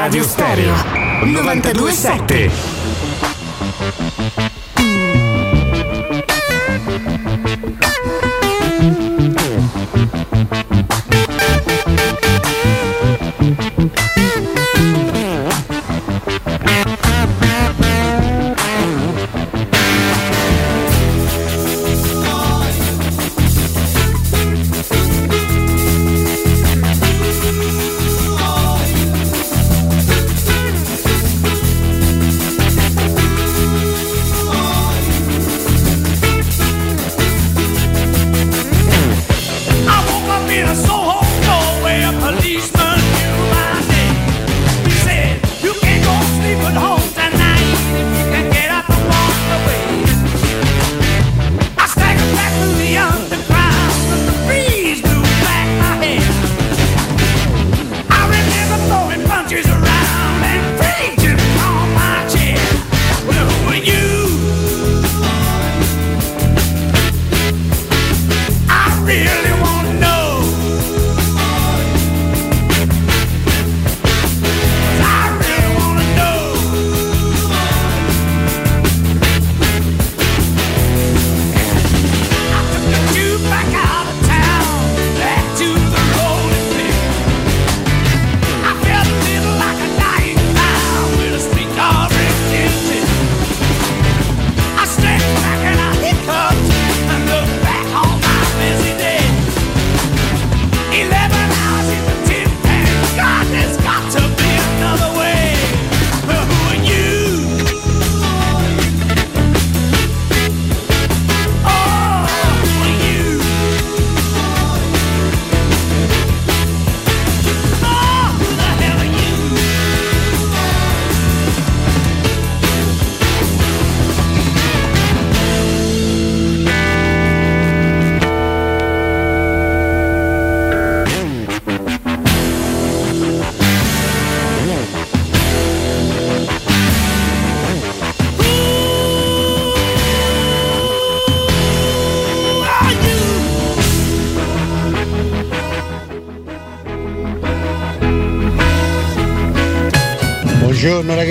[0.00, 0.74] Teleradio Stereo
[1.24, 2.50] 927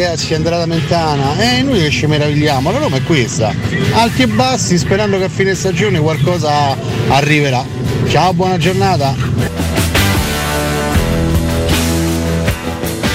[0.10, 1.38] ragazzi, Andrea da Mentana.
[1.38, 3.54] E noi che ci meravigliamo, la Roma è questa.
[3.94, 6.76] Alti e bassi, sperando che a fine stagione qualcosa
[7.10, 7.64] arriverà.
[8.08, 9.14] Ciao, buona giornata.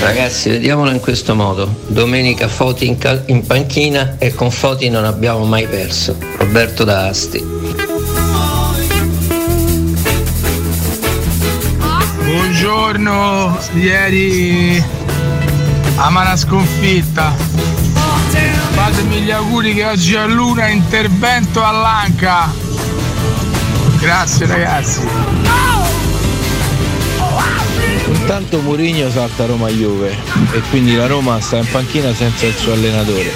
[0.00, 1.68] Ragazzi, vediamolo in questo modo.
[1.88, 6.16] Domenica Foti in, cal- in panchina e con Foti non abbiamo mai perso.
[6.36, 7.44] Roberto da Asti.
[12.24, 15.03] Buongiorno, ieri
[15.96, 17.32] amara sconfitta.
[18.72, 22.52] Fatemi gli auguri che oggi a Luna intervento all'Anca.
[23.98, 25.00] Grazie ragazzi.
[28.06, 30.14] Intanto Mourinho salta Roma-Juve
[30.52, 33.32] e quindi la Roma sta in panchina senza il suo allenatore.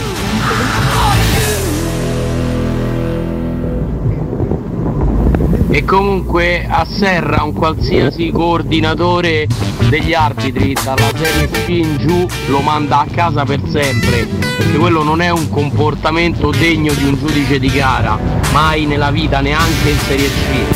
[5.70, 9.46] E comunque a Serra un qualsiasi coordinatore
[9.88, 14.26] degli arbitri dalla serie C in giù lo manda a casa per sempre,
[14.56, 18.18] perché quello non è un comportamento degno di un giudice di gara,
[18.52, 20.66] mai nella vita, neanche in serie C.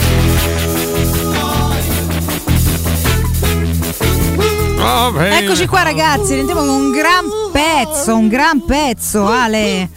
[5.15, 9.89] Eccoci qua ragazzi, rendiamo con un gran pezzo, un gran pezzo Ale.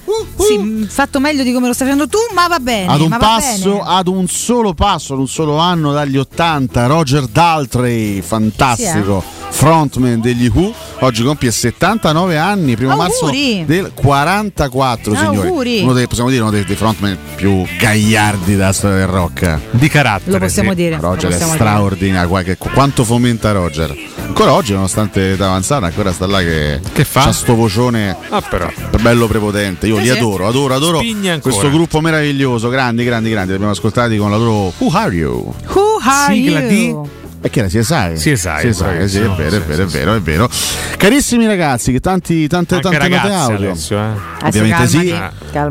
[0.46, 2.92] Sì, mh, fatto meglio di come lo stai facendo tu, ma va bene.
[2.92, 3.84] Ad un ma va passo, bene.
[3.86, 10.52] ad un solo passo, ad un solo anno dagli 80, Roger Daltrey, fantastico frontman degli
[10.54, 13.08] Who, oggi compie 79 anni, primo Auguri.
[13.10, 15.48] marzo del 44, signori.
[15.48, 15.80] Auguri.
[15.82, 19.60] Uno dei, possiamo dire uno dei, dei frontman più gagliardi della storia del rock.
[19.72, 20.32] Di carattere.
[20.32, 21.64] Lo possiamo dire, lo Roger è possiamo dire.
[21.64, 23.96] straordinario, che- quanto fomenta Roger.
[24.28, 27.22] Ancora oggi, nonostante età avanzata, ancora sta là che, fa?
[27.24, 28.70] c'ha sto vocione Ah, però.
[29.02, 29.88] bello prepotente.
[29.88, 30.18] Io Eh li sì.
[30.18, 31.40] adoro, adoro, adoro ancora.
[31.40, 33.50] questo gruppo meraviglioso, grandi, grandi, grandi.
[33.50, 35.54] Li abbiamo ascoltati con la loro Who Are You?
[35.74, 36.68] Who are Sigla you?
[36.68, 37.10] di-
[37.50, 38.14] Che era CSI?
[38.16, 40.50] CSI, CSI, sì, è vero, è vero, è vero, è vero.
[40.98, 43.72] Carissimi ragazzi, che tanti, tante, Anche tante note ragazze audio.
[43.72, 44.46] eh.
[44.48, 45.16] Ovviamente sì,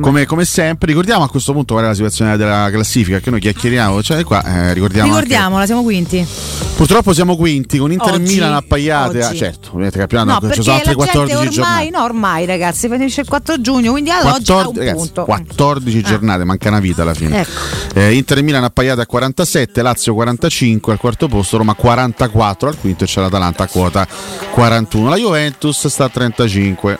[0.00, 0.86] come, come sempre.
[0.88, 4.42] Ricordiamo a questo punto qual è la situazione della classifica, che noi chiacchieriamo, cioè qua
[4.44, 6.26] eh, ricordiamo anche- Ricordiamola, siamo quinti.
[6.76, 9.22] Purtroppo siamo quinti con Inter e Oggi, Milan appaiate.
[9.22, 9.38] Ah, oggi.
[9.38, 11.90] certo, ovviamente campionato, No, ci sono gente 14 ormai, giornate.
[11.90, 15.24] no, ormai ragazzi, finisce il 4 giugno, quindi ad oggi ha 14, un ragazzi, punto.
[15.24, 17.40] 14 giornate, manca una vita alla fine.
[17.40, 17.50] Ecco.
[17.94, 22.78] Eh, Inter e Milan appaiate a 47, Lazio 45 al quarto posto, Roma 44 al
[22.78, 24.06] quinto e c'è l'Atalanta a quota
[24.50, 25.08] 41.
[25.08, 26.98] La Juventus sta a 35.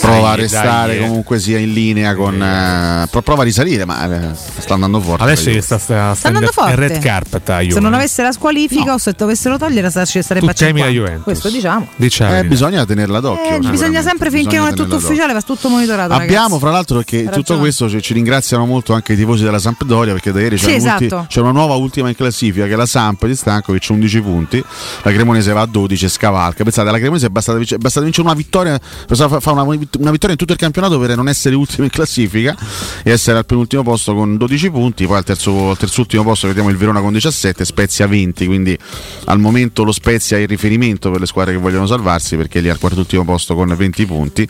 [0.00, 1.06] Prova a restare dai.
[1.06, 2.40] comunque sia in linea con.
[2.40, 5.22] eh, pro- prova a risalire, ma eh, sta andando forte.
[5.24, 6.74] Adesso la gli sta, sta, sta andando forte.
[6.76, 10.52] red carpet a Se non avesse la squalifica o se dovessero togliere ci sarebbe a
[10.52, 10.88] temi la 50.
[10.90, 11.22] Juventus.
[11.24, 11.88] Questo diciamo.
[11.96, 13.56] Diciamo Eh, bisogna tenerla d'occhio.
[13.56, 16.12] Eh, bisogna sempre finché Bisogna non è tutto ufficiale, va tutto monitorato.
[16.12, 16.60] Abbiamo ragazzi.
[16.60, 20.12] fra l'altro che Hai tutto questo ci, ci ringraziano molto anche i tifosi della Sampdoria
[20.12, 21.26] perché da ieri c'è, Sì, un ulti- esatto.
[21.28, 24.64] c'è una nuova ultima in classifica che è la Samp di Stankovic 11 punti
[25.02, 28.26] la Cremonese va a 12 e scavalca pensate alla Cremonese è bastata, è bastata vincere
[28.26, 28.78] una vittoria
[29.08, 32.56] fa una, una vittoria in tutto il campionato per non essere ultimo in classifica
[33.02, 36.68] e essere al penultimo posto con 12 punti poi al terzo, al terzultimo posto vediamo
[36.70, 38.78] il Verona con 17 Spezia 20 quindi
[39.26, 42.68] al momento lo Spezia è il riferimento per le squadre che vogliono salvarsi perché lì
[42.68, 44.48] al quartultimo posto con 20 punti.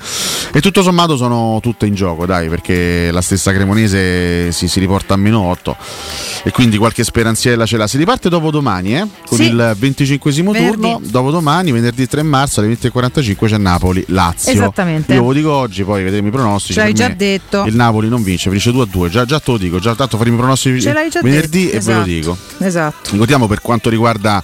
[0.53, 5.15] E tutto sommato sono tutte in gioco dai perché la stessa Cremonese si, si riporta
[5.15, 5.77] a meno 8
[6.45, 7.87] e quindi qualche speranziella ce l'ha.
[7.87, 9.45] Si riparte dopo domani eh, con Sì.
[9.45, 11.01] il 25 turno.
[11.03, 14.53] Dopo domani venerdì 3 marzo alle 20.45 c'è Napoli-Lazio.
[14.53, 15.04] Esattamente.
[15.07, 17.65] Io ve lo dico oggi poi vedremo i pronostici Ce l'hai già me detto.
[17.65, 20.17] il Napoli non vince finisce 2 a 2 già, già te lo dico già tanto
[20.17, 22.05] faremo i pronostici Ce l'hai già venerdì detto, e ve lo esatto.
[22.05, 23.11] dico Esatto.
[23.13, 24.43] ricordiamo per quanto riguarda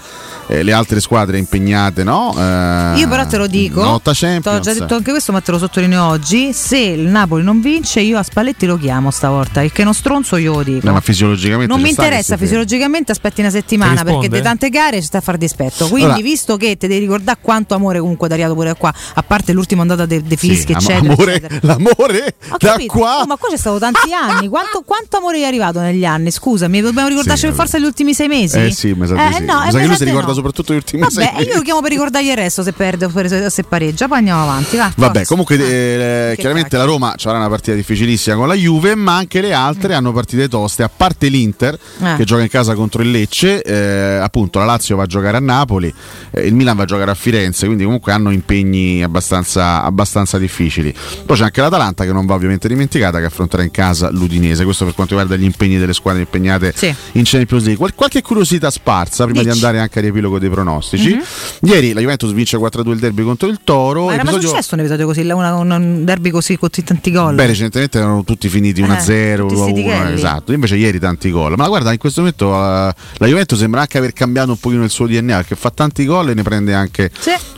[0.49, 2.35] eh, le altre squadre impegnate no?
[2.37, 5.53] Eh, Io però te lo dico, te l'ho Champions già detto anche questo, ma te
[5.53, 6.53] lo sottolineo oggi.
[6.53, 9.63] Se il Napoli non vince, io a Spalletti lo chiamo stavolta.
[9.63, 10.85] Il che non stronzo io lo dico.
[10.87, 15.07] No, ma fisiologicamente Non mi interessa fisiologicamente, aspetti una settimana perché di tante gare ci
[15.07, 15.87] sta a far dispetto.
[15.87, 19.53] Quindi, Allora- visto che ti devi ricordare quanto amore comunque dato pure qua, a parte
[19.53, 21.13] l'ultima andata de, de Sì, fischi, am- eccetera.
[21.13, 21.59] amore- eccetera.
[21.63, 24.49] l'amore da qua Oh, ma qua c'è stato tanti anni.
[24.49, 26.31] Quanto, quanto amore è arrivato negli anni?
[26.31, 28.59] Scusami, dobbiamo ricordarci per forza gli ultimi sei mesi?
[28.59, 29.45] Eh sì, mi sa Eh, sì.
[29.45, 30.35] no, mi eh, sa che lui si ricorda no.
[30.35, 33.49] soprattutto gli ultimi Vabbè, sei io lo chiamo per ricordargli il resto se perde o
[33.49, 34.09] se pareggia.
[34.09, 34.77] Poi andiamo avanti.
[34.77, 35.29] Va, Vabbè, forza.
[35.29, 39.53] comunque eh, chiaramente la Roma avrà una partita difficilissima con la Juve, ma anche le
[39.53, 42.15] altre hanno partite toste, a parte l'Inter Eh.
[42.17, 45.41] che gioca in casa contro il Lecce, eh, appunto la Lazio va a giocare a
[45.41, 45.93] Napoli,
[46.31, 50.93] eh, il Milan va a giocare a Firenze, quindi comunque hanno impegni abbastanza, abbastanza difficili.
[51.25, 54.85] Poi c'è anche l'Atalanta che non va ovviamente dimenticata che affronterà in casa l'Udinese, questo
[54.85, 56.75] per quanto riguarda gli impegni delle squadre impegnate
[57.13, 57.77] in Champions League.
[57.77, 59.59] Qual- qualche curiosità sparsa prima di Dici.
[59.59, 61.15] andare anche a riepilogo dei pronostici.
[61.15, 61.23] Mhm.
[61.71, 64.07] Ieri la Juventus vince 4-2 il derby contro il Toro.
[64.07, 66.83] Ma era mai episodio- successo un episodio così, una- un- un derby così con tutti
[66.85, 67.35] tanti gol?
[67.35, 70.15] Beh, recentemente erano tutti finiti 1-0, tutti 2-1, stichelli.
[70.15, 70.53] esatto.
[70.53, 71.55] Invece ieri tanti gol.
[71.57, 74.91] Ma guarda, in questo momento eh, la Juventus sembra anche aver cambiato un pochino il
[74.91, 77.11] suo DNA, perché fa tanti gol e ne prende anche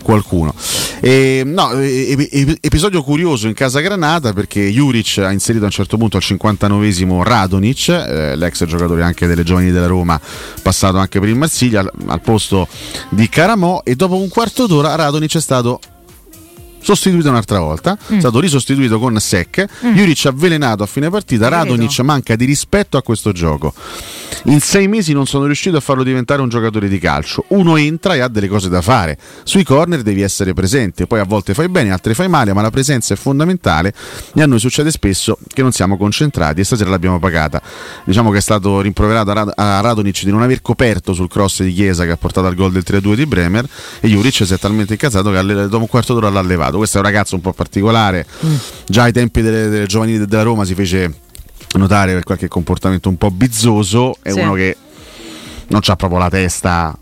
[0.03, 0.55] qualcuno.
[1.01, 5.73] E, no, e- e- episodio curioso in casa Granata perché Juric ha inserito a un
[5.73, 10.19] certo punto al 59esimo Radonic, eh, l'ex giocatore anche delle giovani della Roma,
[10.63, 12.67] passato anche per il Marsiglia, al, al posto
[13.11, 15.81] di Caramò e dopo un quarto d'ora Radonic è stato
[16.83, 19.95] sostituito un'altra volta, è stato risostituito con Sec, Mm.
[19.95, 23.73] Juric avvelenato a fine partita, Radonic manca di rispetto a questo gioco.
[24.45, 27.45] In sei mesi non sono riuscito a farlo diventare un giocatore di calcio.
[27.49, 29.17] Uno entra e ha delle cose da fare.
[29.45, 32.71] Sui corner devi essere presente, poi a volte fai bene, altre fai male, ma la
[32.71, 33.93] presenza è fondamentale
[34.35, 37.63] e a noi succede spesso che non siamo concentrati e stasera l'abbiamo pagata.
[38.05, 41.63] Diciamo che è stato rimproverato a, Rad- a Radonic di non aver coperto sul cross
[41.63, 43.67] di Chiesa che ha portato al gol del 3-2 di Bremer
[44.01, 46.72] e Juric si è talmente incazzato che dopo un quarto d'ora l'ha levato.
[46.79, 48.27] Questo è un ragazzo un po' particolare,
[48.87, 51.13] già ai tempi delle, delle giovanili della Roma si fece
[51.75, 54.39] notare per qualche comportamento un po' bizzoso, è Sì.
[54.41, 54.77] uno che
[55.69, 56.97] non ha proprio la testa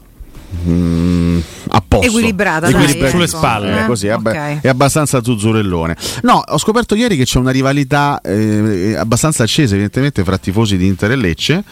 [0.68, 1.38] mm,
[1.70, 3.10] a posto Equilibrata, dai, Equilibrata.
[3.10, 3.36] Sulle ecco.
[3.36, 3.82] spalle.
[3.82, 4.60] Eh, così, è, abba- ok.
[4.60, 10.24] è abbastanza zuzzurellone no ho scoperto ieri che c'è una rivalità eh, abbastanza accesa evidentemente
[10.24, 11.64] fra tifosi di Inter e Lecce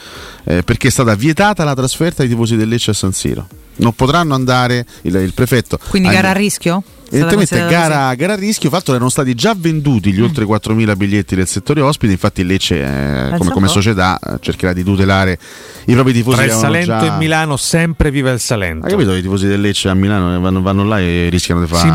[0.45, 3.47] eh, perché è stata vietata la trasferta ai tifosi del Lecce a San Siro
[3.77, 6.83] non potranno andare il, il prefetto Quindi gara a rischio?
[7.11, 10.13] Evidentemente gara, gara a rischio, fatto erano stati già venduti Mm.
[10.13, 14.37] gli oltre 4.000 biglietti del settore ospite, infatti il Lecce eh, come, come società eh,
[14.41, 15.39] cercherà di tutelare
[15.87, 16.37] i propri tifosi.
[16.37, 17.15] Tra che il Salento già...
[17.15, 18.85] e Milano sempre viva il Salento.
[18.87, 19.15] Hai capito?
[19.15, 21.89] I tifosi del Lecce a Milano eh, vanno, vanno là e rischiano di fare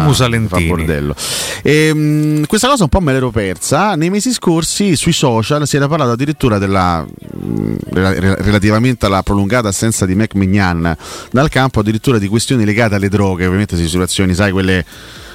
[0.47, 1.15] fa bordello.
[1.61, 3.95] Ehm, questa cosa un po' me l'ero persa.
[3.95, 9.67] Nei mesi scorsi sui social si era parlato addirittura della mh, rela- relativamente alla prolungata
[9.67, 10.95] assenza di Mac Mignan
[11.31, 14.85] dal campo, addirittura di questioni legate alle droghe, ovviamente situazioni, sai, quelle,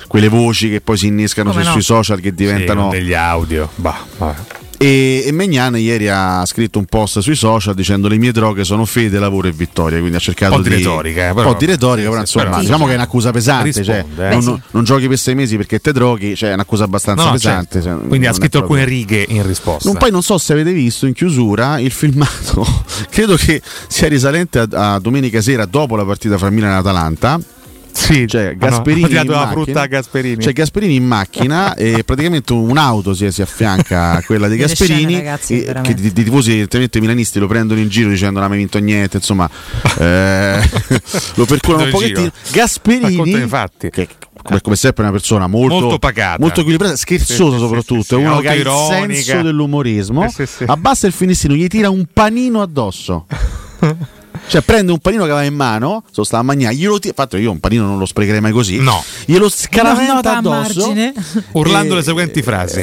[0.09, 1.65] quelle voci che poi si innescano su- no?
[1.71, 3.69] sui social che diventano Sì, degli audio.
[3.77, 4.35] Bah, vabbè.
[4.81, 8.85] e, e Megnan ieri ha scritto un post sui social dicendo le mie droghe sono
[8.85, 9.99] fede, lavoro e vittoria.
[9.99, 10.83] Quindi ha cercato Un po' di di.
[10.83, 12.95] retorica, eh, un però- po' di retorica, sì, però sì, insomma, però- diciamo che è
[12.95, 13.85] un'accusa pesante.
[13.85, 14.31] Cioè, Risponde, eh.
[14.33, 14.61] non, sì.
[14.71, 17.83] non giochi per sei mesi perché te droghi, cioè è un'accusa abbastanza No, pesante.
[17.83, 17.99] certo.
[17.99, 19.89] cioè, Quindi ha scritto proprio- alcune righe in risposta.
[19.89, 22.65] non, poi non so se avete visto in chiusura il filmato,
[23.11, 27.41] credo che sia risalente a, a domenica sera dopo la partita fra Milan e Atalanta.
[27.91, 29.63] Sì, cioè Gasperini hanno tirato in la macchina.
[29.65, 30.37] frutta a Gasperini.
[30.37, 35.17] C'è Gasperini in macchina e praticamente un'auto si, si affianca a quella di Gasperini scene,
[35.17, 36.67] ragazzi, e- che di, di tifosi
[37.01, 39.49] milanisti lo prendono in giro dicendo non hai mai vinto niente insomma
[39.99, 40.61] eh,
[41.35, 42.31] lo perculano un pochettino.
[42.53, 43.91] Gasperini Racconta i fatti.
[43.91, 44.09] che
[44.43, 46.37] come, come sempre è una persona molto, Molto pacata.
[46.41, 50.47] molto equilibrata, scherzosa Sì, soprattutto, sì, sì, è uno che ha il senso dell'umorismo, sì,
[50.47, 50.65] sì.
[50.67, 53.27] abbassa il finissino, gli tira un panino addosso.
[54.49, 57.13] Cioè prende un panino che aveva in mano, se lo stava a mangiare, glielo tira,
[57.15, 59.03] fatto io un panino non lo sprecherei mai così, No.
[59.27, 60.81] glielo scaraventa addosso.
[61.53, 62.81] Urlando Eh, le seguenti frasi.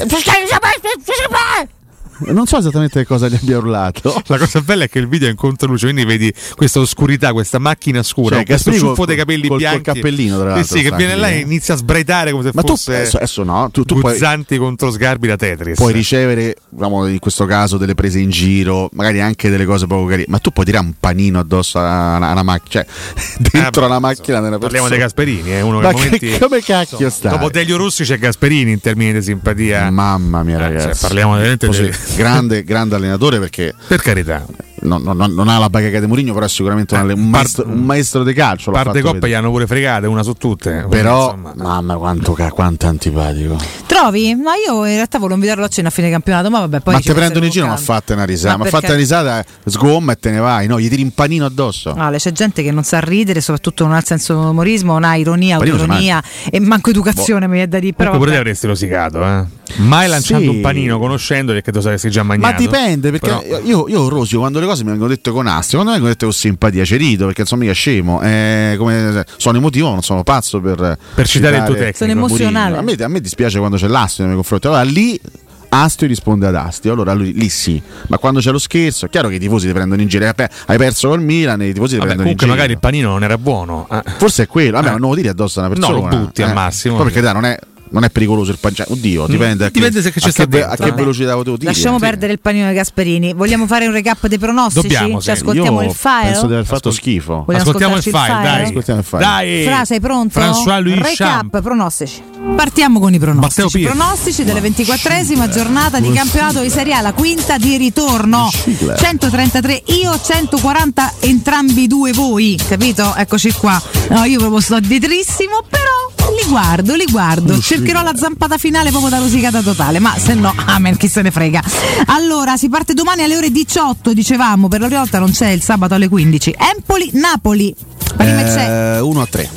[2.28, 4.22] Non so esattamente che cosa gli abbia urlato.
[4.28, 7.60] La cosa bella è che il video è in controluce, quindi vedi questa oscurità, questa
[7.60, 9.82] macchina scura, Cioè, questo ciuffo col- dei capelli col- col bianchi.
[9.84, 11.40] cappellino, tra l'altro, sì, che viene là e eh.
[11.42, 14.18] inizia a sbraitare come se Ma tu fosse adesso, adesso no, tu, tu puoi,
[14.58, 15.78] contro Sgarbi da Tetris.
[15.78, 20.06] puoi ricevere, diciamo, in questo caso, delle prese in giro, magari anche delle cose poco
[20.06, 22.86] carine, ma tu puoi tirare un panino addosso a una, macchina, cioè
[23.52, 25.06] dentro Eh, alla macchina di una Parliamo persona.
[25.06, 27.30] Gasperini, è uno Ma che, che- momenti- come cacchio sta?
[27.30, 29.90] Dopo Delio Rossi c'è Gasperini in termini di simpatia.
[29.92, 30.86] Mamma mia, Eh, ragazzi.
[30.88, 34.46] cioè, parliamo veramente Così, di- grande, grande allenatore perché Per carità.
[34.82, 37.66] Non, non- non ha la bacheca di Mourinho, però è sicuramente un, alle- un maestro,
[37.68, 38.72] un maestro di calcio.
[38.72, 39.28] Parte vedere.
[39.30, 40.86] gli hanno pure fregate, una su tutte.
[40.90, 43.58] Però, insomma, mamma, quanto, ca- quanto è antipatico.
[43.86, 44.36] Trovi?
[44.36, 47.00] Ma io in realtà volevo invitarlo a cena a fine campionato, ma vabbè, poi ma
[47.00, 48.58] te prendono in giro, ma fatte una risata.
[48.58, 48.86] Ma Ma perché?
[48.88, 50.68] una risata, sgomma e te ne vai.
[50.68, 51.94] No, gli tiri un panino addosso.
[51.96, 55.16] Ale, c'è gente che non sa ridere, soprattutto non ha il senso dell'umorismo, non ha
[55.16, 57.94] ironia, autoironia e manco educazione, mi viene da dire.
[57.94, 59.44] Però pure te avresti rosicato, eh.
[59.78, 60.48] Mai lanciato Sì.
[60.48, 62.52] un panino conoscendoli che tu saresti già mangiato.
[62.54, 65.80] Ma dipende, perché Però- io, io rosio quando le cose mi vengono dette con astio,
[65.80, 68.22] quando mi vengono dette con simpatia, ci rido, perché insomma mica scemo.
[68.22, 71.98] Eh, come- sono emotivo, ma non sono pazzo per, Per citare il tuo tecnico.
[71.98, 72.78] Sono emozionale.
[72.78, 74.68] A me, a me dispiace quando c'è l'astio nei miei confronti.
[74.68, 75.20] Allora lì
[75.68, 79.28] Astio risponde ad Astio, allora lui, lì sì, ma quando c'è lo scherzo, è chiaro
[79.28, 80.24] che i tifosi ti prendono in giro.
[80.26, 82.52] Eh, Hai perso col Milan e i tifosi ti Vabbè, prendono in comunque giro.
[82.52, 83.86] magari il panino non era buono.
[83.92, 84.02] eh.
[84.18, 84.92] Forse è quello, vabbè, Eh.
[84.92, 86.10] ma non lo tiri addosso a una No, persona.
[86.10, 86.96] lo butti al massimo.
[86.96, 87.60] Poi perché dai, non è,
[87.96, 88.92] non è pericoloso il panciare.
[88.92, 91.34] Oddio, dipende, a che- dipende se che c'è a sta che, ve- a che velocità
[91.34, 91.66] lo tiri.
[91.66, 92.04] Lasciamo Sì.
[92.04, 93.34] perdere il panino di Gasperini.
[93.34, 94.82] Vogliamo fare un recap dei pronostici?
[94.88, 96.32] Dobbiamo, Ci ascoltiamo Io il file?
[96.32, 97.44] Penso di aver fatto schifo.
[97.46, 98.64] Vogliamo Ascoltiamo il file, ascoltarci dai.
[98.66, 99.22] Ascoltiamo il file.
[99.24, 99.64] Dai.
[99.64, 100.40] Fra, sei pronto?
[100.40, 101.62] François Louis Recap, Champ.
[101.62, 102.22] pronostici.
[102.56, 103.82] Partiamo con i pronostici.
[103.82, 108.50] Pronostici della 24esima giornata di campionato di Serie A, la quinta di ritorno.
[108.98, 113.14] 133 io, 140 entrambi i due voi, capito?
[113.16, 113.82] Eccoci qua.
[114.10, 117.60] No, io proprio sto dietrissimo, però li guardo, li guardo.
[117.60, 121.32] Cercherò la zampata finale proprio da rosicata totale, ma se no, amen, chi se ne
[121.32, 121.62] frega.
[122.08, 125.62] Allora, si parte domani alle ore 18, dicevamo, per la prima volta non c'è il
[125.62, 126.56] sabato alle 15.
[126.76, 127.76] Empoli, Napoli.
[128.16, 129.50] Prima c'è Eh, 1 a 3.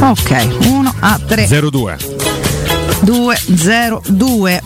[0.00, 1.46] Ok, 1 a 3.
[1.46, 1.96] 0 2.
[3.02, 3.46] 2 02.
[3.46, 4.62] 202.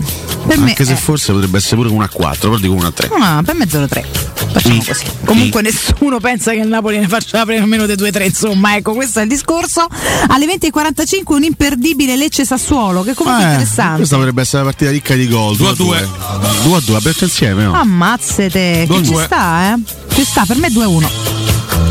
[0.47, 0.97] Per Anche me se è...
[0.97, 3.09] forse potrebbe essere pure 1 a 4, però dico 1 a 3.
[3.09, 4.05] No, ah, per me 03.
[4.53, 4.79] Facciamo mm.
[4.79, 5.05] così.
[5.25, 5.65] Comunque mm.
[5.65, 8.95] nessuno pensa che il Napoli ne faccia aprire meno dei 2 a 3, insomma, ecco,
[8.95, 9.87] questo è il discorso.
[10.29, 13.97] Alle 20.45 un imperdibile Lecce Sassuolo, che comunque eh, è interessante.
[13.97, 15.57] Questa potrebbe essere una partita ricca di gol.
[15.57, 16.09] 2 a 2.
[16.65, 17.65] 2 a 2, aperto insieme.
[17.65, 17.75] No?
[17.75, 20.15] Ammazzate, che ci sta, eh?
[20.15, 21.40] Ci sta, per me 2 a 1.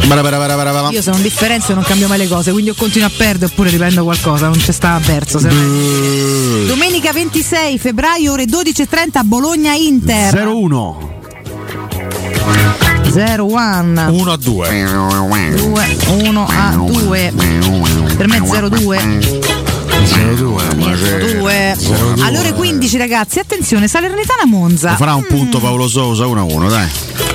[0.07, 2.75] Brava, brava, brava, Io sono un differenzio e non cambio mai le cose, quindi io
[2.75, 5.39] continuo a perdere oppure riprendo qualcosa, non c'è sta perso.
[5.39, 6.65] Beh...
[6.67, 10.33] Domenica 26 febbraio, ore 12.30, a Bologna-Inter.
[10.33, 11.07] 0-1.
[13.11, 14.67] 0 1 1 a 2
[15.55, 17.33] 2 1 a 2
[18.17, 19.68] per me 0 2
[20.05, 20.61] 0-2.
[20.77, 21.37] 0-2.
[21.37, 21.77] 2.
[22.21, 24.95] Alle ore 15 15 ragazzi, attenzione, Salernitana Monza.
[24.95, 26.87] Farà un punto Paolo Sousa 1-1, dai.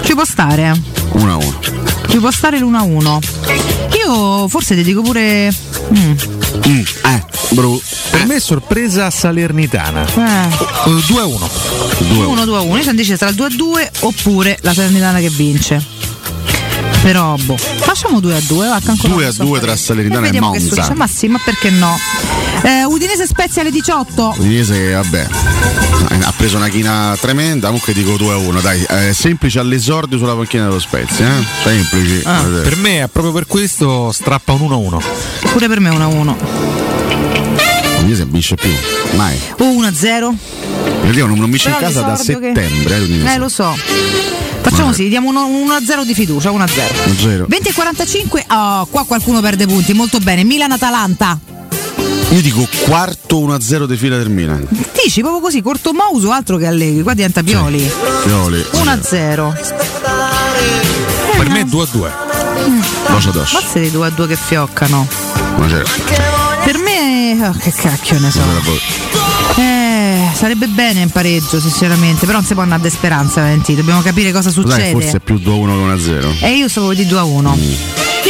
[0.05, 0.73] Ci può stare.
[1.13, 1.55] 1-1.
[2.09, 3.19] Ci può stare l'1-1.
[4.05, 5.53] Io forse ti dico pure.
[5.93, 6.13] mm,
[6.67, 7.81] Mm, eh, bru.
[8.11, 10.07] Per me è sorpresa salernitana.
[10.07, 10.49] eh,
[11.09, 11.51] 2-1.
[11.99, 12.77] 1-2-1.
[12.77, 15.85] Io sono indecisa tra il 2-2 oppure la Salernitana che vince.
[17.05, 19.77] Però, boh, facciamo 2-2, va, che ancora 2 a non so 2 tra.
[19.77, 20.95] Salernitana e vediamo che Monza.
[20.95, 21.99] Ma sì, ma perché no?
[22.63, 24.37] Eh, Udinese Spezia alle 18.
[24.39, 25.27] Udinese vabbè
[26.23, 30.35] ha preso una china tremenda, comunque dico 2 a 1, dai, eh, semplice all'esordio sulla
[30.35, 31.45] panchina dello Spezia, eh?
[31.63, 32.23] Semplici.
[32.25, 35.03] Ah, per me, proprio per questo, strappa un 1-1.
[35.53, 36.37] Pure per me 1-1.
[37.99, 38.71] Udinese non vince più,
[39.17, 39.39] mai.
[39.59, 40.35] O 1-0.
[41.03, 43.35] Vediamo, non, non vince in Però casa da l'esordio che- settembre, eh.
[43.35, 43.77] Eh, lo so.
[44.75, 46.57] Facciamo così, diamo 1-0 di fiducia, 1-0.
[47.07, 47.45] 1-0.
[47.47, 48.47] 20 e 45.
[48.51, 50.43] Oh, qua qualcuno perde punti, molto bene.
[50.43, 51.39] Milan-Atalanta.
[52.31, 54.67] Io dico quarto 1-0 di fila del Milan.
[55.01, 57.89] Dici proprio così, corto Mouso, altro che Allegri, qua diventa Pioli.
[58.25, 58.65] Pioli.
[58.73, 59.53] 1-0.
[61.37, 62.11] Per me 2-2.
[63.09, 63.61] Dosso dosso.
[63.61, 65.07] Mazza dei 2-2 che fioccano.
[66.65, 68.41] Per me, oh, che cacchio ne so.
[69.57, 69.84] Eh,
[70.35, 73.79] sarebbe bene in pareggio, sinceramente, però non si può andare de speranza, Valentino.
[73.79, 74.91] Dobbiamo capire cosa Dai, succede.
[74.91, 76.45] forse è più 2-1 che 1-0.
[76.45, 77.59] E io stavo di 2 a 1.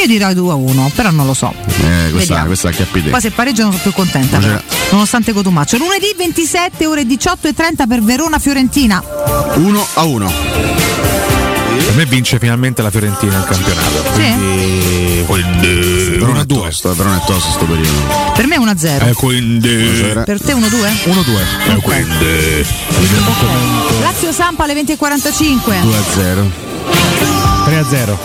[0.00, 1.54] Io direi 2 a 1, però non lo so.
[1.82, 3.10] Eh, questa, questa capite.
[3.10, 4.60] Poi se pareggiano sono più contenta, però,
[4.90, 5.76] nonostante Cotumaccio.
[5.76, 9.02] Lunedì 27 ore 18 e 30 per Verona Fiorentina.
[9.54, 11.03] 1 a 1.
[11.84, 14.02] Per me vince finalmente la Fiorentina il campionato.
[14.14, 16.46] Quindi, quindi Verona è 1-2.
[16.46, 18.32] tosto, eh, Verona è tosto sto periodo.
[18.34, 19.06] Per me 1 a 0.
[19.06, 20.12] Eh, quindi.
[20.24, 20.90] Per te 1 a 2?
[21.04, 21.40] 1-2.
[21.68, 22.66] Eh, quindi.
[24.00, 25.80] Lazio Sampa alle 20 e 45.
[25.82, 26.50] 2 a 0.
[27.66, 28.18] 3-0.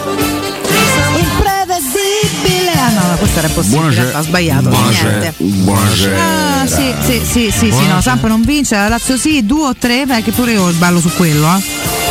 [1.18, 2.72] Imprevedibile.
[2.80, 3.80] Ah no, no, questo era impossibile.
[3.82, 4.18] Buonasera.
[4.18, 4.70] Ha sbagliato.
[4.70, 5.10] Buonasera.
[5.10, 5.34] Niente.
[5.38, 6.62] Buonasera.
[6.62, 9.76] Ah, sì, sì, sì, sì, sì, no, Sampa non vince, la Lazio sì, 2 o
[9.78, 11.62] 3, beh, che pure io ballo su quello, eh.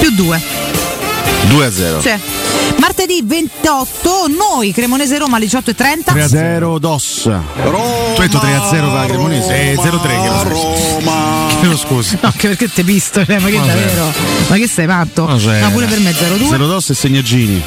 [0.01, 0.43] Più 2.
[1.49, 2.03] 2 a 0.
[2.03, 2.19] Cioè,
[2.79, 6.13] martedì 28, noi Cremonese Roma alle 18 e 30.
[6.13, 7.23] 3 a 0 DOS.
[7.23, 9.71] Tu hai detto 3 a 0 per la Cremonese?
[9.71, 11.47] Eh, 0-3 chiedo scusa.
[11.59, 12.19] Chiedo scusa.
[12.21, 14.13] No, anche perché te visto, cioè, ma che Ma davvero?
[14.47, 15.25] Ma che sei matto?
[15.25, 15.67] Buonasera.
[15.67, 16.49] No, pure per me 0-2.
[16.49, 17.63] 0 DOS e Segnagini.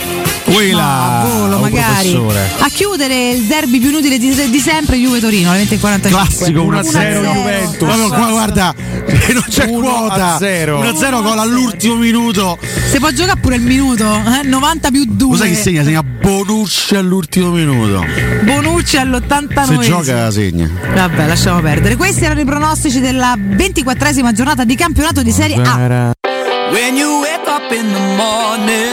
[0.74, 2.16] Ma a volo, magari.
[2.60, 6.08] A chiudere il derby più inutile di, di sempre, Juve Torino alle 20.45.
[6.10, 7.88] Classico 1 a 0 Juventus.
[7.88, 8.74] Ma qua guarda,
[9.06, 10.38] che non c'è quota.
[10.38, 10.80] 0.
[10.80, 12.58] 1 a 0 gol all'ultimo minuto.
[12.90, 14.46] Se può giocare pure il minuto, eh?
[14.48, 15.30] 90 più 2.
[15.30, 15.84] Lo sai chi segna?
[15.84, 18.06] Segna Bonucci all'ultimo minuto.
[18.44, 19.66] Bonucci all'89.
[19.66, 20.70] Se gioca segna.
[20.94, 21.96] Vabbè, lasciamo perdere.
[21.96, 26.31] Questi erano i pronostici della 24esima giornata di campionato di Serie A.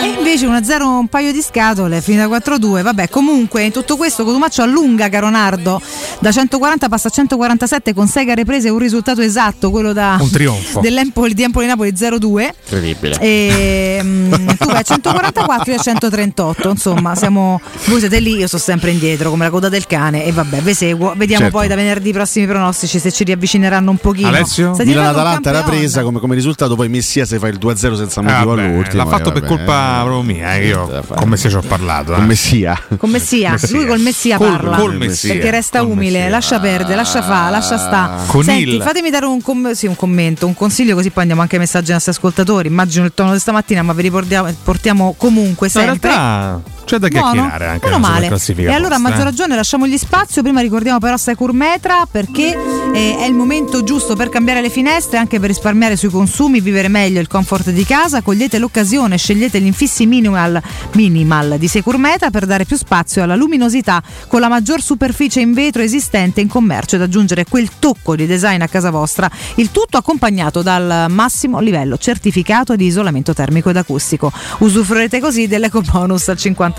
[0.03, 2.83] E invece 1-0 un paio di scatole, finita 4-2.
[2.83, 5.81] Vabbè, comunque in tutto questo Cotumaccio allunga Caronardo
[6.19, 10.31] da 140 passa a 147 con 6 gare prese, un risultato esatto, quello da Un
[10.31, 10.81] trionfo.
[10.81, 12.49] dell'Empoli di Empoli Napoli 0-2.
[12.65, 13.17] Incredibile.
[13.21, 16.71] E mm, tu vai a 144 e a 138.
[16.71, 20.25] Insomma, siamo voi siete lì, io sto sempre indietro come la coda del cane.
[20.25, 21.15] E vabbè, ve seguo.
[21.17, 21.59] Vediamo Certo.
[21.59, 24.29] poi da venerdì i prossimi pronostici se ci riavvicineranno un pochino.
[24.29, 24.75] Alessio?
[24.75, 27.59] Sta Milan diventando un Atalanta era presa come, come risultato, poi Messia se fa il
[27.73, 29.03] 2-0 senza Ah, motivo vabbè, all'ultimo.
[29.05, 32.13] l'ha fatto eh, per colpa proprio mia, eh, io con Messia ci ho parlato.
[32.13, 32.27] Con eh.
[32.27, 32.81] Messia.
[32.97, 33.77] Con Messia, Messia.
[33.77, 35.33] lui col Messia Col- parla col Messia.
[35.35, 36.29] perché resta Col umile, Messia.
[36.31, 38.23] lascia perdere, lascia fa, lascia sta.
[38.27, 41.43] Con Senti, il- fatemi dare un, com- sì, un commento, un consiglio così poi andiamo
[41.43, 42.69] anche ai messaggi ai nostri ascoltatori.
[42.69, 46.09] Immagino il tono di stamattina, ma ve li portiamo- portiamo comunque No, in sempre.
[46.11, 48.27] realtà c'è da Buono, chiacchierare anche meno male.
[48.29, 48.71] classifica.
[48.71, 49.25] E allora a maggior eh.
[49.25, 50.41] ragione lasciamo gli spazi.
[50.41, 52.59] Prima ricordiamo però Securmetra perché
[52.93, 56.89] eh, è il momento giusto per cambiare le finestre, anche per risparmiare sui consumi, vivere
[56.89, 58.23] meglio il comfort di casa.
[58.23, 60.61] Cogliete l'occasione, scegliete gli infissi minimal,
[60.93, 65.83] minimal di Securmetra per dare più spazio alla luminosità con la maggior superficie in vetro
[65.83, 69.31] esistente in commercio ed aggiungere quel tocco di design a casa vostra.
[69.57, 74.33] Il tutto accompagnato dal massimo livello certificato di isolamento termico ed acustico.
[74.59, 76.77] Usufruirete così dell'eco bonus al 50%.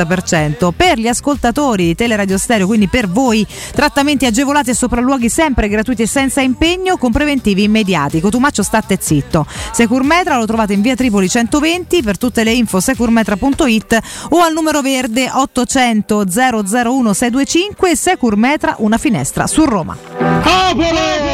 [0.75, 6.03] Per gli ascoltatori di Teleradio Stereo, quindi per voi, trattamenti agevolati e sopralluoghi sempre gratuiti
[6.03, 8.19] e senza impegno con preventivi immediati.
[8.19, 9.45] Cotumaccio state zitto.
[9.71, 13.99] Securmetra lo trovate in via Tripoli 120 per tutte le info securmetra.it
[14.29, 19.97] o al numero verde 800 001 625 Securmetra una finestra su Roma.
[20.17, 21.28] Popolo!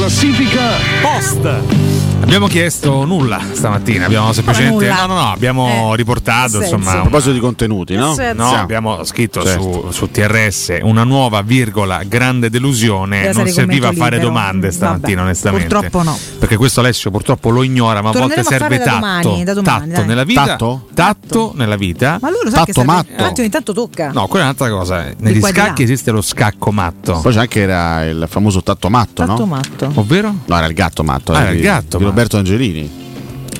[0.00, 1.99] Classifica Post.
[2.22, 6.76] Abbiamo chiesto nulla stamattina, abbiamo semplicemente no, no, no, abbiamo Eh, riportato senso.
[6.76, 8.14] insomma A proposito di contenuti, no?
[8.34, 9.88] No, abbiamo scritto Certo.
[9.90, 13.22] su, su TRS una nuova virgola grande delusione.
[13.22, 14.28] Deve Non serviva a fare libero.
[14.28, 15.66] domande stamattina, Vabbè, onestamente.
[15.66, 16.16] purtroppo no.
[16.38, 19.00] Perché questo Alessio purtroppo lo ignora, ma a volte Torneremo a serve fare da tatto.
[19.28, 20.06] domani, da domani, tatto dai.
[20.06, 20.44] nella vita.
[20.46, 20.86] Tatto?
[20.94, 22.18] Tatto nella vita.
[22.20, 23.10] Ma lui lo sa che Tatto serve- matto.
[23.10, 24.10] Un attimo ogni tanto tocca.
[24.12, 25.06] No, quella è un'altra cosa.
[25.18, 27.18] Negli scacchi esiste lo scacco matto.
[27.20, 29.46] Poi c'è anche era il famoso tatto matto, Tatto no?
[29.46, 29.90] matto.
[29.94, 30.32] Ovvero?
[30.44, 31.32] No, era il gatto matto.
[31.32, 32.09] Ah, era il gatto di matto.
[32.10, 32.90] Roberto Angelini.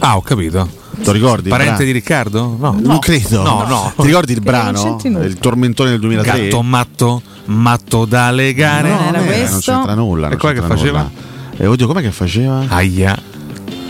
[0.01, 0.68] Ah, ho capito.
[1.05, 1.48] Lo ricordi?
[1.48, 2.56] Parente di Riccardo?
[2.59, 2.77] No.
[2.81, 3.43] Non credo.
[3.43, 3.93] No, no.
[3.97, 4.98] Ti ricordi il brano?
[5.05, 6.48] Il tormentone del 2003?
[6.48, 8.89] Gatto matto, matto da legare.
[8.89, 10.27] No, Non era non, era, non c'entra nulla.
[10.27, 10.98] E non qua che faceva?
[11.02, 11.10] nulla.
[11.56, 12.64] Eh, oddio, com'è che faceva?
[12.68, 13.16] Aia.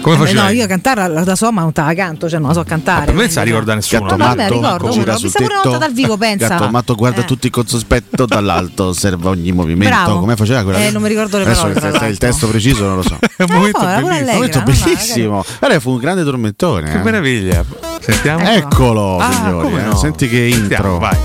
[0.01, 0.43] Come Eh, faceva?
[0.45, 2.65] no, io cantare la, la so, ma non te la canto, cioè non la so
[2.65, 3.05] cantare.
[3.07, 4.01] per me non la ricorda nessuno.
[4.03, 5.19] Gatto No, vabbè, matto, ricordo gira uno.
[5.19, 5.69] sul Mi una tetto.
[5.71, 6.49] volta dal vivo, pensa.
[6.49, 7.25] Gatto matto guarda Eh.
[7.25, 9.95] tutti con sospetto, dall'alto osserva ogni movimento.
[9.95, 10.21] Bravo.
[10.21, 10.79] Come faceva quella?
[10.79, 13.19] Eh, non mi ricordo le Adesso parole, il, tra il testo preciso non lo so.
[13.37, 14.09] È un Eh, momento pure bellissimo.
[14.09, 15.45] Un momento allegra, no, no, bellissimo.
[15.61, 16.91] Allora fu un grande tormentone.
[16.91, 17.03] Che eh.
[17.03, 17.65] meraviglia.
[18.01, 18.49] Sentiamo.
[18.49, 19.69] Eccolo, Ah, signori.
[19.69, 19.85] come eh.
[19.85, 19.97] no?
[19.97, 20.99] Senti che Sentiamo, intro.
[20.99, 21.17] vai.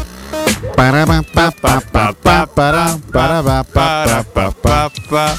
[0.76, 5.36] Parapapapapapara, parapapapapapa.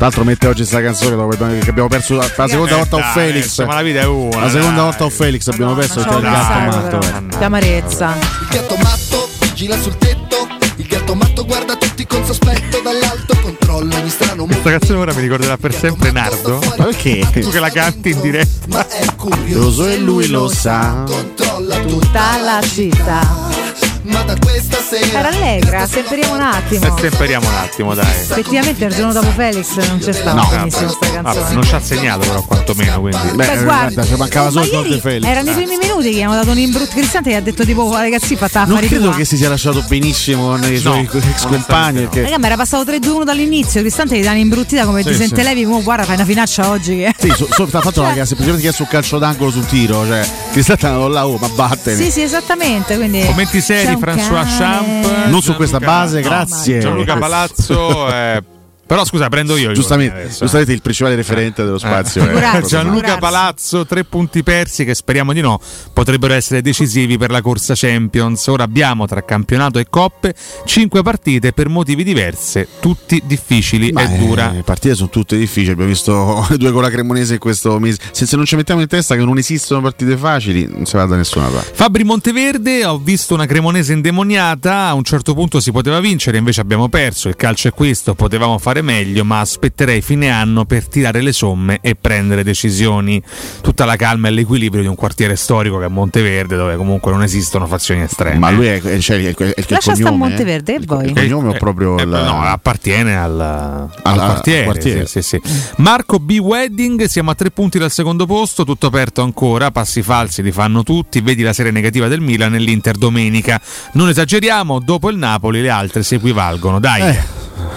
[0.00, 3.12] Tra l'altro mette oggi questa canzone dopo che abbiamo perso la, la seconda volta dai,
[3.12, 3.44] Felix.
[3.44, 4.84] insomma, la vita è una, La seconda dai.
[4.84, 7.38] volta un Felix abbiamo perso perché il gatto matto.
[7.38, 8.16] Che amarezza.
[8.40, 10.48] Il gatto matto vigila sul tetto.
[10.76, 13.36] Il gatto matto guarda tutti con sospetto dall'alto.
[13.42, 16.60] Controlla ogni strano Questa canzone ora mi ricorderà per sempre Nardo.
[16.78, 17.28] Ma perché?
[17.32, 18.68] Tu che la canti in diretta.
[18.68, 19.58] Ma è curioso.
[19.60, 21.04] Lo so e lui lo sa.
[21.06, 23.89] Controlla Tutta la città.
[24.02, 25.18] Ma da questa sera.
[25.18, 26.86] Era allegra, temperiamo un attimo.
[26.96, 28.06] E temperiamo un attimo, dai.
[28.06, 31.54] Effettivamente il giorno dopo Felix non c'è stata No, benissimo questa Vabbè, canzone.
[31.54, 33.28] non ci ha segnato però quantomeno, quindi.
[33.34, 35.26] Beh, Beh, eh, guarda, ci mancava solo ma il ieri di Felix.
[35.28, 37.94] Erano i primi minuti che gli hanno dato un imbrutto Cristante e ha detto tipo
[37.94, 39.14] ragazzi fatta Non credo tua.
[39.16, 42.00] che si sia lasciato benissimo con i suoi ex compagni.
[42.00, 45.36] Perché Raga, ma era passato 3-2-1 dall'inizio, Cristante gli dà un'imbruttita come Sì, ti sente
[45.36, 45.42] sì.
[45.42, 47.14] Levi, mo guarda fai una finaccia oggi che...
[47.18, 50.86] Sì, so, so, tra l'altro ha semplicemente chiesto un calcio d'angolo sul tiro, cioè Cristante
[50.86, 51.96] è andato là, oh, ma vattene.
[52.02, 54.44] Sì, sì, esattamente, quindi Commenti seri, un François.
[54.58, 55.28] Champ.
[55.28, 56.78] Non su questa base, grazie.
[56.80, 58.08] Gianluca Palazzo.
[58.12, 58.42] eh,
[58.90, 59.70] Però scusa, prendo io.
[59.70, 62.24] Giustamente, giustamente il principale referente dello spazio.
[62.24, 62.32] Eh.
[62.32, 62.66] è Grazie.
[62.66, 63.18] Gianluca.
[63.18, 65.60] Palazzo, tre punti persi che speriamo di no,
[65.92, 68.44] potrebbero essere decisivi per la corsa Champions.
[68.48, 70.34] Ora abbiamo tra campionato e coppe
[70.64, 74.50] cinque partite per motivi diversi, tutti difficili Ma e dura.
[74.50, 78.00] eh, Le partite sono tutte difficili, abbiamo visto due con la Cremonese in questo mese.
[78.10, 81.04] Se, se non ci mettiamo in testa che non esistono partite facili, non si va
[81.04, 81.70] da nessuna parte.
[81.74, 86.60] Fabri Monteverde, ho visto una Cremonese indemoniata, a un certo punto si poteva vincere, invece
[86.60, 91.20] abbiamo perso, il calcio è questo, potevamo fare meglio, ma aspetterei fine anno per tirare
[91.22, 93.22] le somme e prendere decisioni.
[93.60, 97.22] Tutta la calma e l'equilibrio di un quartiere storico che è Monteverde, dove comunque non
[97.22, 98.38] esistono fazioni estreme.
[98.38, 101.06] Ma lui è, è, cioè, è, è, è il Lascia sta cognome, Monteverde e poi.
[101.06, 104.58] Il cognome o proprio Eh, il- no, appartiene al, al Alla- quartiere.
[104.60, 105.06] al quartiere.
[105.06, 105.52] sì, sì, sì.
[105.76, 106.38] Marco B.
[106.40, 110.82] Wedding, siamo a tre punti dal secondo posto, tutto aperto ancora, passi falsi li fanno
[110.82, 113.60] tutti, vedi la serie negativa del Milan e l'Inter domenica.
[113.92, 117.02] Non esageriamo, dopo il Napoli le altre si equivalgono, dai.
[117.02, 117.18] Eh,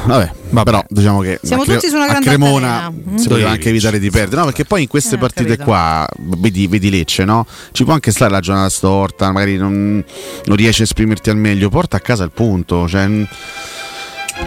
[0.06, 3.18] vabbè, però diciamo che Siamo a Cre- tutti su una grande Cremona altalena.
[3.18, 3.30] si Mm.
[3.30, 4.46] poteva anche evitare di perdere, no?
[4.46, 7.46] Perché poi in queste Eh, partite qua, vedi, vedi Lecce, no?
[7.72, 10.04] Ci può anche stare la giornata storta, magari non,
[10.46, 13.08] non riesci a esprimerti al meglio, porta a casa il punto, cioè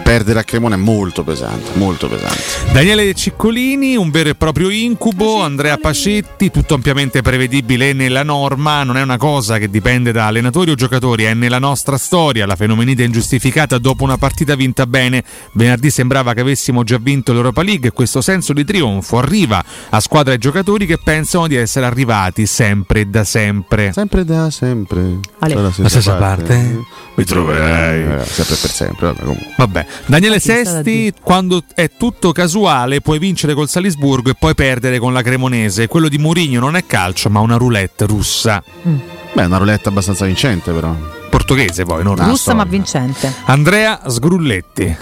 [0.03, 2.71] perdere a Cremona è molto pesante, molto pesante.
[2.71, 8.97] Daniele Ciccolini, un vero e proprio incubo, Andrea Pacetti, tutto ampiamente prevedibile nella norma, non
[8.97, 13.03] è una cosa che dipende da allenatori o giocatori, è nella nostra storia, la fenomenita
[13.03, 15.23] ingiustificata dopo una partita vinta bene,
[15.53, 19.99] venerdì sembrava che avessimo già vinto l'Europa League e questo senso di trionfo arriva a
[19.99, 23.91] squadre e giocatori che pensano di essere arrivati sempre e da sempre.
[23.93, 25.19] Sempre da sempre.
[25.39, 25.53] Ale.
[25.53, 27.05] Dalla La stessa parte?
[27.17, 28.21] Mi troverai.
[28.21, 29.53] Eh, sempre per sempre, vabbè, comunque.
[29.57, 35.13] Vabbè, Daniele Sesti, quando è tutto casuale, puoi vincere col Salisburgo e poi perdere con
[35.13, 35.87] la Cremonese.
[35.87, 38.63] Quello di Mourinho non è calcio, ma una roulette russa.
[38.83, 40.95] Beh, è una roulette abbastanza vincente, però.
[41.27, 42.29] Portoghese poi, non russa.
[42.29, 43.33] Russa ma vincente.
[43.45, 44.95] Andrea Sgrulletti.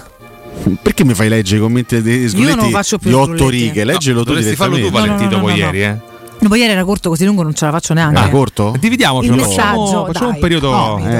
[0.80, 3.84] Perché mi fai leggere i commenti dei sgrulletti non faccio più di otto righe?
[3.84, 4.90] Leggelo No, tu dovresti farlo tu.
[4.90, 5.96] Valentino, No, no, no, no, ieri, eh.
[6.38, 8.20] No, poi ieri era corto così lungo, non ce la faccio neanche.
[8.20, 8.74] Ah, corto?
[8.78, 9.48] Dividiamoci Il allora.
[9.48, 10.70] messaggio, Facciamo un periodo.
[10.70, 11.14] No, eh,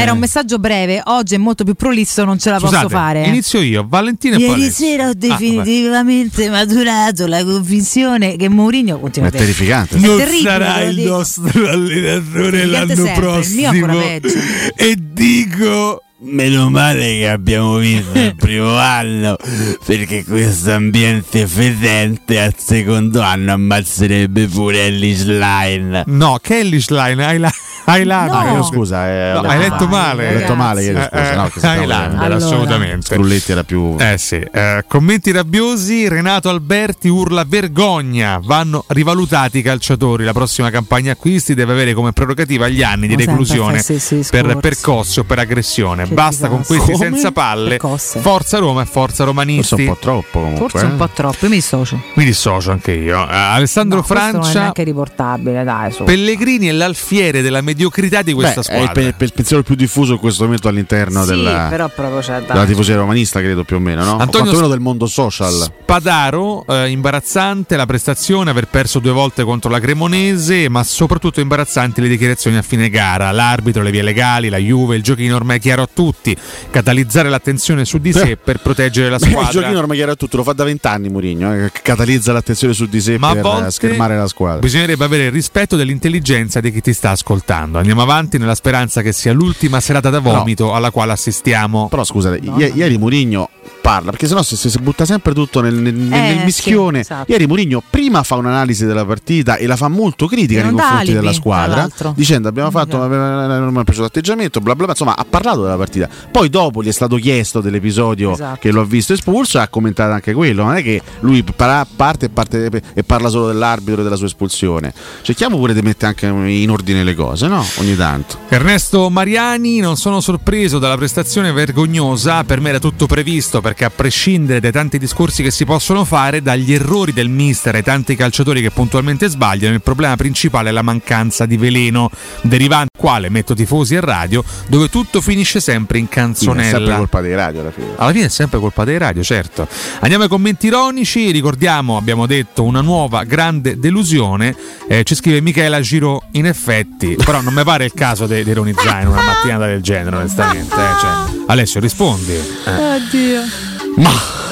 [0.00, 3.24] Era un messaggio breve, oggi è molto più prolisso, non ce la Scusate, posso fare.
[3.26, 4.86] Inizio io, Valentino e poi Ieri Alessio.
[4.86, 9.44] sera ho Ah, definitivamente maturato la convinzione che Mourinho continua È a dire.
[9.44, 9.96] terrificante.
[9.96, 14.38] È Non terribile, sarà il nostro allenatore Il cliente sempre, il mio ancora peggio.
[14.76, 16.00] E dico.
[16.18, 19.36] Meno male che abbiamo vinto il primo anno,
[19.84, 26.04] perché questo ambiente fedente al secondo anno ammazzerebbe pure Ellis Line.
[26.06, 27.52] No, Kelly Schlein, hai la...
[27.86, 28.34] Highlander.
[28.36, 30.28] Ah, io scusa, eh, No, hai letto male.
[30.28, 31.32] Ho letto male ieri, Eh, scusa.
[31.32, 32.36] eh, no, che Highlander, Allora.
[32.36, 33.06] assolutamente.
[33.14, 33.96] Sgrulletti era più.
[33.98, 40.70] Eh sì, eh, commenti rabbiosi, Renato Alberti urla vergogna, vanno rivalutati i calciatori, la prossima
[40.70, 43.82] campagna acquisti deve avere come prerogativa gli anni di reclusione
[44.30, 46.76] per percosse o per aggressione, basta con disastro.
[46.84, 47.10] questi Come?
[47.12, 48.20] senza palle, Percosse.
[48.20, 49.68] forza Roma e forza romanisti.
[49.68, 50.68] Forse un po' troppo comunque.
[50.68, 50.96] Forse un eh.
[50.96, 52.00] po' troppo, io mi dissocio.
[52.14, 53.28] Mi dissocio anche io.
[53.28, 56.04] Eh, Alessandro Questo non è Francia, neanche riportabile, dai, su.
[56.04, 59.12] Pellegrini è l'alfiere della mediocrità di questa Beh, è il, squadra.
[59.12, 63.64] pe- il pensiero più diffuso in questo momento all'interno Sì, della, della tifoseria romanista, credo
[63.64, 64.12] più o meno, no?
[64.12, 65.52] O Antonio quantomeno S- del mondo social.
[65.52, 72.00] Spadaro, eh, imbarazzante la prestazione, aver perso due volte contro la Cremonese, ma soprattutto imbarazzanti
[72.00, 73.30] le dichiarazioni a fine gara.
[73.30, 76.34] L'arbitro, le vie legali, la Juve, il giochino ormai è chiaro a tutti.
[76.70, 79.50] Catalizzare l'attenzione su di sé per proteggere la Beh, il squadra.
[79.52, 82.86] giochino ormai chiaro a tutto, lo fa da vent'anni Mourinho, eh, che catalizza l'attenzione su
[82.86, 84.60] di sé Ma a per volte eh, schermare la squadra.
[84.60, 87.65] Bisognerebbe avere il rispetto dell'intelligenza di chi ti sta ascoltando.
[87.74, 91.88] Andiamo avanti nella speranza che sia l'ultima serata da vomito alla quale assistiamo.
[91.88, 93.48] Però scusate, i- ieri Mourinho
[93.86, 97.04] parla, perché sennò si, si, si butta sempre tutto nel, nel- nel Eh, mischione.
[97.04, 97.30] sì, esatto.
[97.30, 101.12] Ieri Mourinho prima fa un'analisi della partita e la fa molto critica nei confronti alibi,
[101.14, 105.24] della squadra, dicendo abbiamo fatto, non mi è piaciuto l'atteggiamento, bla bla bla, insomma ha
[105.24, 106.08] parlato della partita.
[106.32, 108.58] Poi dopo gli è stato chiesto dell'episodio Esatto.
[108.60, 111.86] che lo ha visto espulso e ha commentato anche quello, non è che lui para-
[111.86, 114.92] parte e, parte e parla solo dell'arbitro e della sua espulsione.
[115.22, 117.64] Cerchiamo pure di mettere anche in ordine le cose, no?
[117.76, 118.36] Ogni tanto.
[118.48, 123.90] Ernesto Mariani, non sono sorpreso dalla prestazione vergognosa, per me era tutto previsto perché a
[123.90, 128.60] prescindere dai tanti discorsi che si possono fare, dagli errori del mister ai tanti calciatori
[128.60, 132.10] che puntualmente sbagliano, il problema principale è la mancanza di veleno,
[132.42, 136.96] derivante quale metto tifosi e radio, dove tutto finisce sempre in Sì, è sempre canzonella.
[136.96, 137.86] colpa dei radio alla fine.
[137.96, 139.68] Alla fine è sempre colpa dei radio, certo.
[140.00, 144.54] Andiamo ai commenti ironici, ricordiamo, abbiamo detto, una nuova grande delusione.
[144.88, 149.02] Eh, ci scrive Michela Giro, in effetti, però non mi pare il caso di ironizzare
[149.02, 150.74] in una mattinata del genere, onestamente.
[150.74, 151.44] eh, cioè.
[151.46, 152.32] Alessio, rispondi.
[152.32, 152.94] Eh.
[152.94, 154.45] Oddio.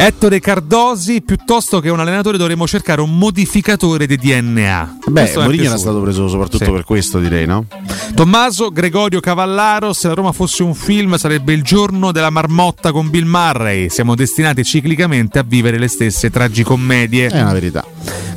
[0.00, 4.98] Ettore Cardosi, piuttosto che un allenatore dovremmo cercare un modificatore di DNA.
[5.08, 6.70] Beh, Mourinho era stato preso soprattutto Sì.
[6.70, 7.66] per questo, direi, no?
[8.14, 13.10] Tommaso Gregorio Cavallaro, se la Roma fosse un film sarebbe il giorno della marmotta con
[13.10, 13.90] Bill Murray.
[13.90, 17.26] Siamo destinati ciclicamente a vivere le stesse tragicommedie.
[17.26, 17.84] È una verità.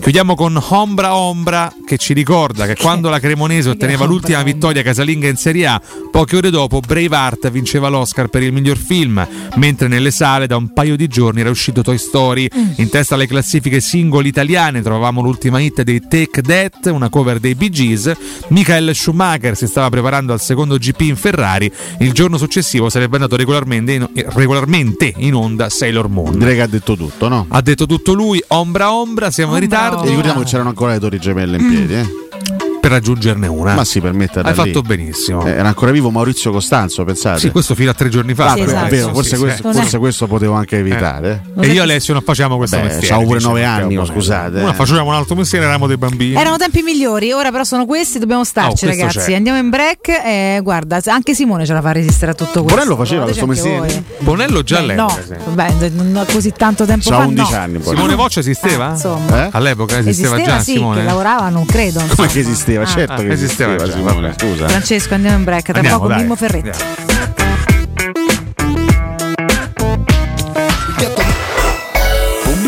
[0.01, 5.27] Chiudiamo con Ombra Ombra che ci ricorda che quando la Cremonese otteneva l'ultima vittoria casalinga
[5.27, 5.79] in Serie A,
[6.09, 9.25] poche ore dopo Braveheart vinceva l'Oscar per il miglior film,
[9.57, 12.47] mentre nelle sale da un paio di giorni era uscito Toy Story.
[12.77, 17.55] In testa alle classifiche singoli italiane trovavamo l'ultima hit dei Take That, una cover dei
[17.55, 18.11] Bee Gees.
[18.49, 21.71] Michael Schumacher si stava preparando al secondo GP in Ferrari.
[21.99, 26.37] Il giorno successivo sarebbe andato regolarmente in, eh, regolarmente in onda Sailor Moon.
[26.37, 27.45] Direi che ha detto tutto, no?
[27.49, 30.03] Ha detto tutto lui, ombra ombra, siamo in ritardo.
[30.03, 32.60] E ricordiamo che c'erano ancora le torri gemelle in piedi, eh?
[32.81, 33.75] Per raggiungerne una.
[33.75, 34.61] Ma sì, per metterla Hai lì.
[34.73, 35.45] fatto benissimo.
[35.45, 37.39] Eh, Era ancora vivo Maurizio Costanzo, pensate.
[37.39, 38.51] Sì, questo fino a tre giorni fa.
[38.51, 39.77] Ah, è eh, vero, sì, forse, sì, questo, sì.
[39.79, 41.43] forse questo potevo anche evitare.
[41.59, 43.07] E io e Alessio non facciamo questo Beh, mestiere.
[43.07, 44.73] c'avevo pure diciamo, nove che è anni, po' scusate, Una eh.
[44.73, 46.35] facevamo un altro mestiere, eravamo dei bambini.
[46.35, 49.29] Erano tempi migliori, ora però sono questi, dobbiamo starci Oh, questo ragazzi.
[49.31, 49.35] c'è.
[49.35, 52.79] Andiamo in break e guarda, anche Simone ce la fa resistere a tutto questo.
[52.79, 54.03] Bonello faceva questo mestiere?
[54.19, 55.13] Bonello già Beh, all'epoca.
[55.13, 55.33] no, sì.
[55.53, 57.57] vabbè, non così tanto tempo C'ha fa 11 no.
[57.59, 57.81] anni.
[57.83, 58.87] Simone Voccia esisteva?
[58.87, 59.45] Ah, insomma.
[59.45, 59.49] Eh?
[59.51, 60.99] All'epoca esisteva, già sì, Simone?
[61.01, 62.01] che lavorava, non credo.
[62.15, 62.69] Come che esisteva?
[62.79, 62.85] Ah.
[62.85, 64.39] certo Ah, che esisteva esisteva, Simone, vabbè.
[64.39, 64.67] scusa.
[64.67, 65.63] Francesco, andiamo in break.
[65.63, 66.21] Tra Andiamo, poco dai.
[66.21, 66.69] Mimmo Ferretti.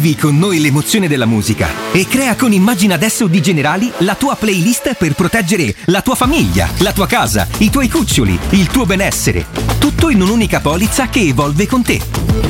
[0.00, 4.34] Vivi con noi l'emozione della musica e crea con Immagina adesso di Generali la tua
[4.34, 9.44] playlist per proteggere la tua famiglia, la tua casa, i tuoi cuccioli, il tuo benessere.
[9.78, 12.00] Tutto in un'unica polizza che evolve con te.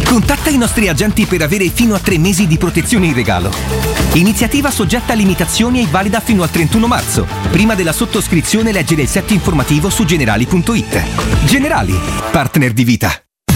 [0.05, 3.52] Contatta i nostri agenti per avere fino a tre mesi di protezione in regalo.
[4.12, 7.27] Iniziativa soggetta a limitazioni e valida fino al 31 marzo.
[7.51, 11.47] Prima della sottoscrizione leggere il set informativo su generali.it.
[11.47, 11.98] Generali,
[12.31, 13.24] partner di vita.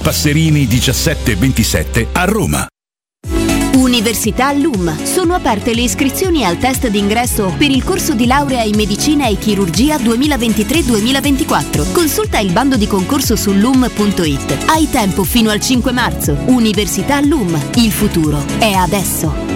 [0.00, 2.66] Passerini 1727 a Roma.
[3.76, 5.04] Università LUM.
[5.04, 9.36] Sono aperte le iscrizioni al test d'ingresso per il corso di laurea in medicina e
[9.36, 11.92] chirurgia 2023-2024.
[11.92, 14.64] Consulta il bando di concorso su lum.it.
[14.66, 16.36] Hai tempo fino al 5 marzo.
[16.46, 17.58] Università LUM.
[17.76, 19.55] Il futuro è adesso.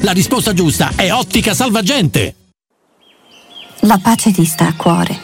[0.00, 2.34] La risposta giusta è Ottica Salvagente.
[3.80, 5.18] La pace ti sta a cuore,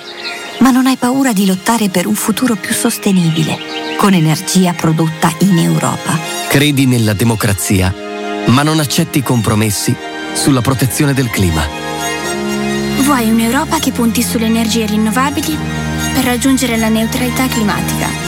[0.60, 3.58] ma non hai paura di lottare per un futuro più sostenibile,
[3.96, 6.18] con energia prodotta in Europa.
[6.48, 7.94] Credi nella democrazia,
[8.46, 9.94] ma non accetti compromessi
[10.34, 11.62] sulla protezione del clima.
[13.00, 15.56] Vuoi un'Europa che punti sulle energie rinnovabili
[16.14, 18.27] per raggiungere la neutralità climatica?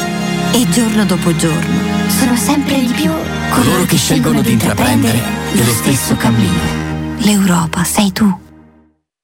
[0.53, 3.11] E giorno dopo giorno sono sempre di più
[3.51, 5.19] coloro che scelgono di intraprendere
[5.53, 6.79] lo stesso cammino.
[7.19, 8.50] L'Europa sei tu.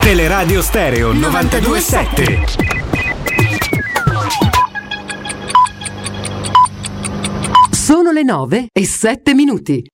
[0.00, 2.44] Teleradio Stereo 927.
[7.70, 9.84] Sono le 9 e 7 minuti.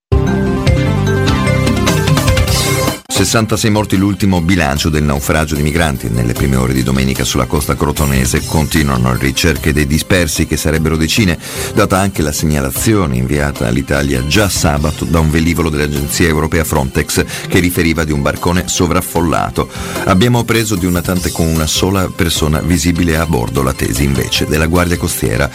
[3.16, 6.10] 66 morti l'ultimo bilancio del naufragio di migranti.
[6.10, 10.98] Nelle prime ore di domenica sulla costa crotonese continuano le ricerche dei dispersi che sarebbero
[10.98, 11.38] decine,
[11.72, 17.59] data anche la segnalazione inviata all'Italia già sabato da un velivolo dell'agenzia europea Frontex che
[17.59, 19.66] riferiva di un barcone sovraffollato.
[20.05, 24.44] Abbiamo preso di un natante con una sola persona visibile a bordo, la tesi invece
[24.44, 25.48] della Guardia Costiera.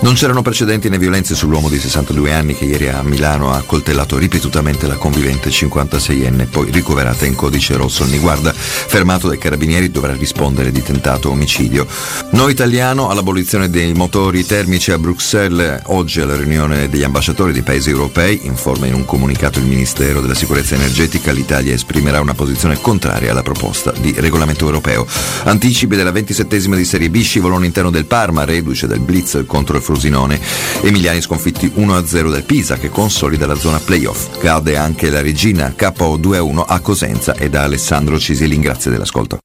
[0.00, 4.18] Non c'erano precedenti né violenze sull'uomo di 62 anni che ieri a Milano ha accoltellato
[4.18, 8.04] ripetutamente la convivente 56enne, poi ricoverato annoverate in codice rosso.
[8.04, 11.86] Il Niguarda, fermato dai carabinieri, dovrà rispondere di tentato omicidio.
[12.30, 15.82] No italiano all'abolizione dei motori termici a Bruxelles.
[15.86, 20.34] Oggi alla riunione degli ambasciatori dei paesi europei, informa in un comunicato il Ministero della
[20.34, 25.06] Sicurezza Energetica, l'Italia esprimerà una posizione contraria alla proposta di regolamento europeo.
[25.44, 29.82] Anticipi della 27esima di Serie B, scivolone interno del Parma, reduce del blitz contro il
[29.82, 30.40] Frosinone.
[30.82, 34.38] Emiliani sconfitti 1-0 dal Pisa che consolida la zona playoff.
[34.38, 38.60] Cade anche la regina KO 2-1 a Cosenza e da Alessandro Cisilin.
[38.60, 39.38] Grazie dell'ascolto.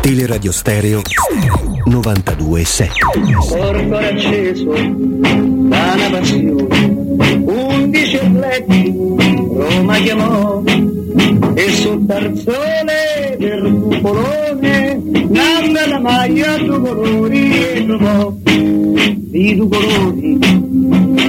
[0.00, 1.02] Teleradio Stereo
[1.88, 2.88] 92.7
[3.48, 7.16] Corpo acceso da una passione,
[7.46, 10.62] undici atleti Roma chiamò
[11.54, 20.38] e sul tarzone del cupolone nanna la maglia due colori e trovò di due colori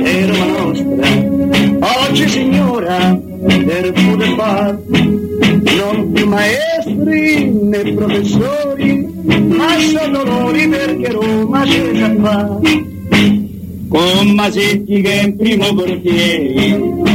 [0.03, 2.07] è Roma nostra.
[2.07, 9.07] Oggi signora per poter far non più maestri né professori
[9.47, 12.59] ma sono dolori perché Roma c'è già fa
[13.87, 17.08] con Masetti che è in primo portiere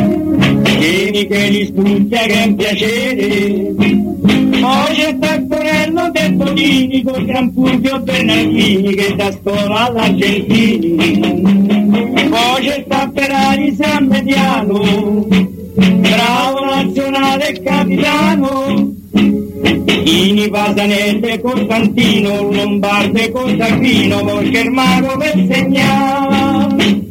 [0.85, 3.75] Vieni che li studia che è un piacere
[4.61, 10.95] poi c'è Taccorello del Tonini con Gran Fulvio Bernardini che da scuola all'Argentini.
[12.29, 15.27] Poi c'è Tapperari San Mediano
[15.75, 18.93] bravo nazionale e capitano.
[20.05, 27.03] Ini Pasanese Costantino Lombarde Costantino poi Germano per segnare.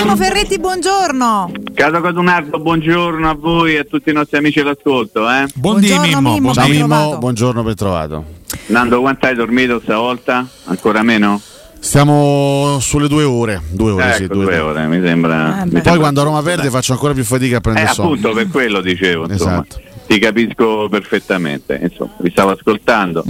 [0.00, 1.50] Mimo Ferretti, buongiorno.
[1.80, 5.26] Caso Cadunardo, buongiorno a voi e a tutti i nostri amici all'ascolto.
[5.30, 5.46] Eh?
[5.54, 6.32] Buongiorno, Mimmo.
[6.34, 8.24] Mimmo, ben Mimmo, buongiorno, ben trovato.
[8.66, 10.46] Nando, quanto hai dormito stavolta?
[10.64, 11.40] Ancora meno?
[11.78, 13.62] Stiamo sulle due ore.
[13.70, 14.80] Due ore, sì, ecco, due due ore.
[14.82, 15.62] ore, mi sembra.
[15.64, 16.62] mi Poi sembra quando Roma abbastanza.
[16.64, 18.08] perde faccio ancora più fatica a Eh, prendere sonno.
[18.08, 19.64] appunto per quello dicevo, insomma.
[19.66, 19.80] Esatto.
[20.06, 23.24] Ti capisco perfettamente, insomma, vi stavo ascoltando.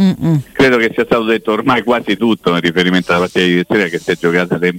[0.50, 3.98] Credo che sia stato detto ormai quasi tutto in riferimento alla partita di sera che
[4.00, 4.74] si è giocata alle,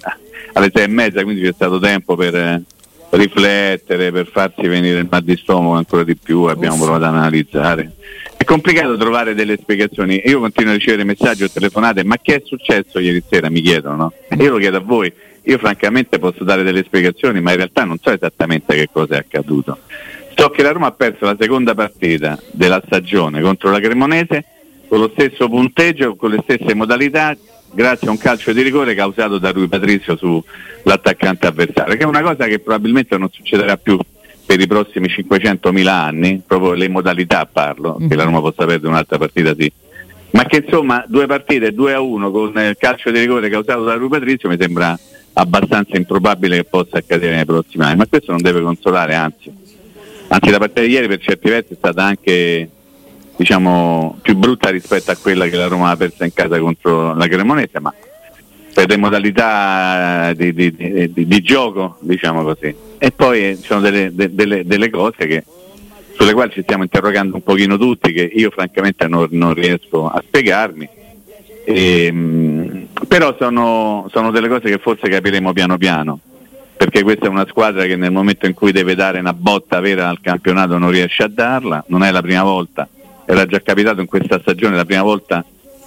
[0.53, 2.63] alle sei e mezza, quindi c'è stato tempo per eh,
[3.11, 7.91] riflettere, per farsi venire il mal di stomaco ancora di più, abbiamo provato ad analizzare.
[8.37, 10.21] È complicato trovare delle spiegazioni.
[10.25, 13.49] Io continuo a ricevere messaggi o telefonate, ma che è successo ieri sera?
[13.49, 14.13] Mi chiedono, no?
[14.27, 15.11] E io lo chiedo a voi.
[15.43, 19.17] Io francamente posso dare delle spiegazioni, ma in realtà non so esattamente che cosa è
[19.19, 19.77] accaduto.
[20.35, 24.45] So che la Roma ha perso la seconda partita della stagione contro la Cremonese
[24.87, 27.35] con lo stesso punteggio, con le stesse modalità,
[27.73, 32.21] grazie a un calcio di rigore causato da Rui Patrizio sull'attaccante avversario, che è una
[32.21, 33.97] cosa che probabilmente non succederà più
[34.45, 39.17] per i prossimi 500.000 anni, proprio le modalità parlo, che la Roma possa perdere un'altra
[39.17, 39.71] partita sì.
[40.31, 43.93] Ma che insomma due partite 2 a 1 con il calcio di rigore causato da
[43.95, 44.97] Rui Patrizio mi sembra
[45.33, 49.51] abbastanza improbabile che possa accadere nei prossimi anni, ma questo non deve consolare, anzi.
[50.27, 52.69] Anzi la partita di ieri per certi versi è stata anche
[53.41, 57.27] diciamo, più brutta rispetto a quella che la Roma ha persa in casa contro la
[57.27, 57.91] Cremonese, ma
[58.71, 60.75] per le modalità di, di-
[61.11, 62.73] di- di- gioco, diciamo così.
[62.99, 65.43] E poi eh, ci sono delle, de- delle- delle cose che-
[66.15, 70.21] sulle quali ci stiamo interrogando un pochino tutti, che io francamente non, non riesco a
[70.23, 70.87] spiegarmi.
[71.65, 76.19] Ehm, però sono, sono delle cose che forse capiremo piano piano,
[76.77, 80.09] perché questa è una squadra che nel momento in cui deve dare una botta vera
[80.09, 82.87] al campionato non riesce a darla, non è la prima volta,
[83.31, 85.43] era già capitato in questa stagione, la prima volta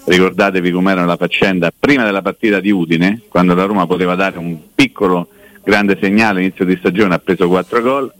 [0.07, 4.57] ricordatevi com'era la faccenda prima della partita di Udine, quando la Roma poteva dare un
[4.75, 5.29] piccolo
[5.63, 8.13] grande segnale inizio di stagione, ha preso 4 gol,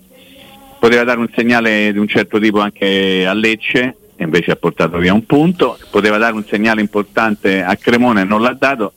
[0.79, 4.99] poteva dare un segnale di un certo tipo anche a Lecce e invece ha portato
[4.99, 8.93] via un punto, poteva dare un segnale importante a Cremone e non l'ha dato,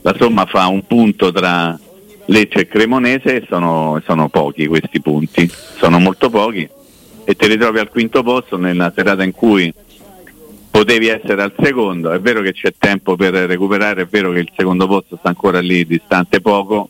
[0.00, 1.78] la somma fa un punto tra
[2.26, 6.66] Lecce e Cremonese sono, sono pochi questi punti, sono molto pochi
[7.24, 9.72] e ti ritrovi al quinto posto nella serata in cui
[10.70, 14.52] potevi essere al secondo, è vero che c'è tempo per recuperare, è vero che il
[14.56, 16.88] secondo posto sta ancora lì distante poco,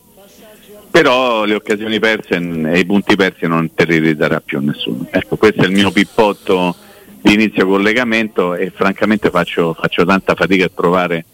[0.90, 5.06] però le occasioni perse e i punti persi non te li ridarà più nessuno.
[5.10, 6.74] Ecco, questo è il mio pippotto
[7.22, 11.24] di inizio collegamento e francamente faccio, faccio tanta fatica a trovare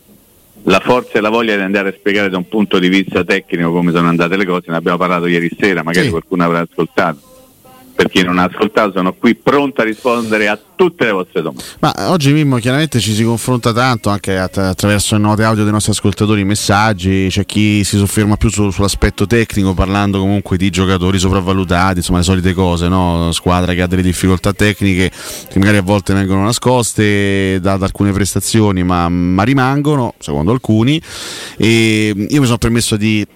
[0.65, 3.71] la forza e la voglia di andare a spiegare da un punto di vista tecnico
[3.73, 7.26] come sono andate le cose, ne abbiamo parlato ieri sera, magari qualcuno avrà ascoltato.
[7.97, 11.65] Per chi non ha ascoltato sono qui pronto a rispondere a tutte le vostre domande.
[11.81, 15.73] Ma oggi Mimmo chiaramente ci si confronta tanto anche att- attraverso le note audio dei
[15.73, 20.69] nostri ascoltatori, i messaggi, c'è chi si sofferma più su- sull'aspetto tecnico parlando comunque di
[20.69, 23.33] giocatori sopravvalutati, insomma le solite cose, no?
[23.33, 25.11] squadra che ha delle difficoltà tecniche
[25.51, 31.01] che magari a volte vengono nascoste da, da alcune prestazioni ma, ma rimangono, secondo alcuni,
[31.57, 33.27] e io mi sono permesso di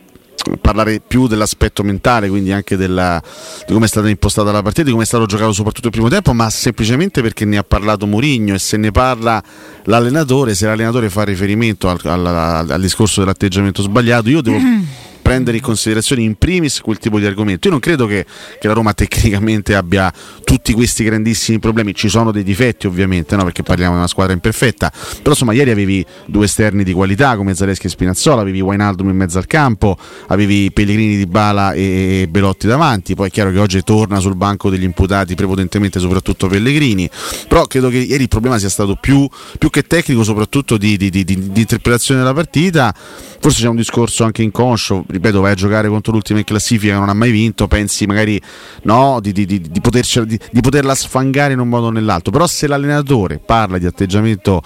[0.60, 3.22] parlare più dell'aspetto mentale, quindi anche della,
[3.66, 6.08] di come è stata impostata la partita, di come è stato giocato soprattutto il primo
[6.08, 9.42] tempo, ma semplicemente perché ne ha parlato Mourinho e se ne parla
[9.84, 12.26] l'allenatore, se l'allenatore fa riferimento al, al,
[12.70, 14.58] al discorso dell'atteggiamento sbagliato, io devo
[15.30, 17.68] prendere in considerazione in primis quel tipo di argomento.
[17.68, 18.26] Io non credo che,
[18.58, 20.12] che, la Roma tecnicamente abbia
[20.42, 23.44] tutti questi grandissimi problemi, ci sono dei difetti ovviamente, no?
[23.44, 27.54] perché parliamo di una squadra imperfetta, però insomma ieri avevi due esterni di qualità come
[27.54, 29.96] Zaleschi e Spinazzola, avevi Wainaldum in mezzo al campo,
[30.26, 34.68] avevi Pellegrini di Bala e Belotti davanti, poi è chiaro che oggi torna sul banco
[34.68, 37.08] degli imputati prepotentemente soprattutto Pellegrini,
[37.46, 39.28] però credo che ieri il problema sia stato più,
[39.58, 42.92] più che tecnico, soprattutto di, di, di, di interpretazione della partita,
[43.40, 46.98] forse c'è un discorso anche inconscio, ripeto, vai a giocare contro l'ultima in classifica che
[46.98, 48.40] non ha mai vinto, pensi magari
[48.82, 52.32] no, di, di, di, di poterla sfangare in un modo o nell'altro.
[52.32, 54.62] Però se l'allenatore parla di atteggiamento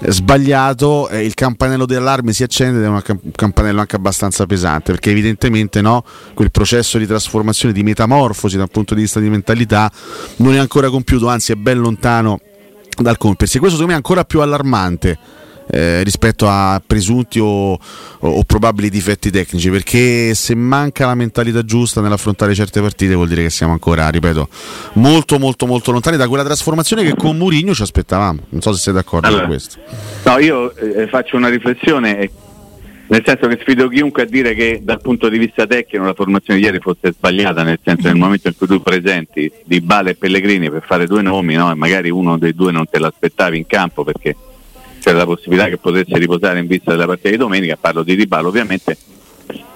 [0.00, 3.02] eh, sbagliato eh, il campanello d'allarme si accende ed è un
[3.32, 6.04] campanello anche abbastanza pesante perché evidentemente no,
[6.34, 9.90] quel processo di trasformazione di metamorfosi dal punto di vista di mentalità
[10.36, 12.40] non è ancora compiuto anzi è ben lontano
[12.94, 15.18] dal compiersi questo secondo me è ancora più allarmante
[15.70, 17.78] eh, rispetto a presunti o, o,
[18.20, 23.42] o, probabili difetti tecnici perché se manca la mentalità giusta nell'affrontare certe partite vuol dire
[23.42, 24.48] che siamo ancora, ripeto,
[24.94, 28.80] molto molto molto lontani da quella trasformazione che con Mourinho ci aspettavamo non so se
[28.80, 29.78] sei d'accordo allora, con questo
[30.24, 32.30] no io eh, faccio una riflessione
[33.08, 36.58] nel senso che sfido chiunque a dire che dal punto di vista tecnico la formazione
[36.58, 40.14] di ieri fosse sbagliata, nel senso nel momento in cui tu presenti Di Bale e
[40.16, 41.70] Pellegrini per fare due nomi, no?
[41.70, 44.34] e magari uno dei due non te l'aspettavi in campo perché
[45.06, 48.48] c'era la possibilità che potesse riposare in vista della partita di domenica, parlo di Ribalo
[48.48, 48.96] ovviamente,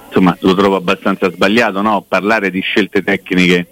[0.06, 2.04] insomma lo trovo abbastanza sbagliato no?
[2.06, 3.66] parlare di scelte tecniche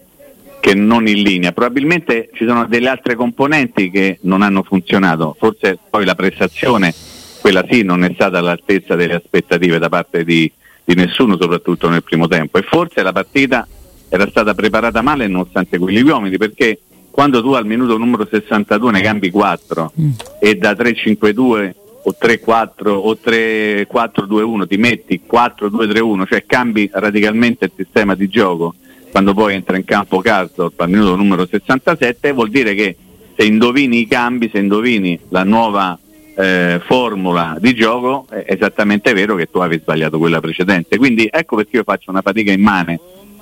[0.61, 1.51] che non in linea.
[1.51, 6.95] Probabilmente ci sono delle altre componenti che non hanno funzionato, forse poi la prestazione,
[7.41, 10.49] quella sì, non è stata all'altezza delle aspettative da parte di,
[10.85, 13.67] di nessuno, soprattutto nel primo tempo, e forse la partita
[14.09, 16.79] era stata preparata male nonostante quegli uomini, perché
[17.19, 20.11] quando tu al minuto numero 62 ne cambi 4 mm.
[20.39, 21.75] e da 3-5-2
[22.05, 28.77] o 3-4 o 3-4-2-1 ti metti 4-2-3-1, cioè cambi radicalmente il sistema di gioco.
[29.11, 32.97] Quando poi entra in campo Karsdorp al minuto numero 67 vuol dire che
[33.37, 35.99] se indovini i cambi, se indovini la nuova
[36.37, 40.97] eh, formula di gioco è esattamente vero che tu avevi sbagliato quella precedente.
[40.97, 43.01] Quindi ecco perché io faccio una fatica immane.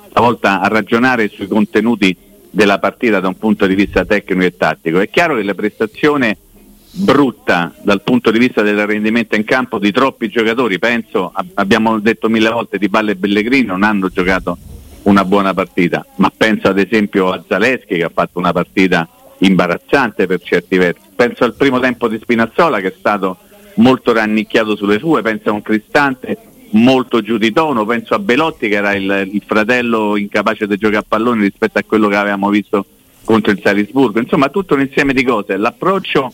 [0.09, 2.25] Stavolta a ragionare sui contenuti
[2.57, 4.99] della partita da un punto di vista tecnico e tattico.
[4.99, 6.37] È chiaro che la prestazione
[6.89, 12.29] brutta dal punto di vista del rendimento in campo di troppi giocatori, penso, abbiamo detto
[12.29, 14.57] mille volte di Balle e Pellegrini non hanno giocato
[15.03, 19.07] una buona partita, ma penso ad esempio a Zaleschi che ha fatto una partita
[19.37, 23.37] imbarazzante per certi versi, penso al primo tempo di Spinazzola che è stato
[23.75, 26.39] molto rannicchiato sulle sue, penso a un Cristante
[26.71, 30.99] molto giù di tono, penso a Belotti che era il, il fratello incapace di giocare
[30.99, 32.85] a pallone rispetto a quello che avevamo visto
[33.23, 36.33] contro il Salisburgo, insomma tutto un insieme di cose, l'approccio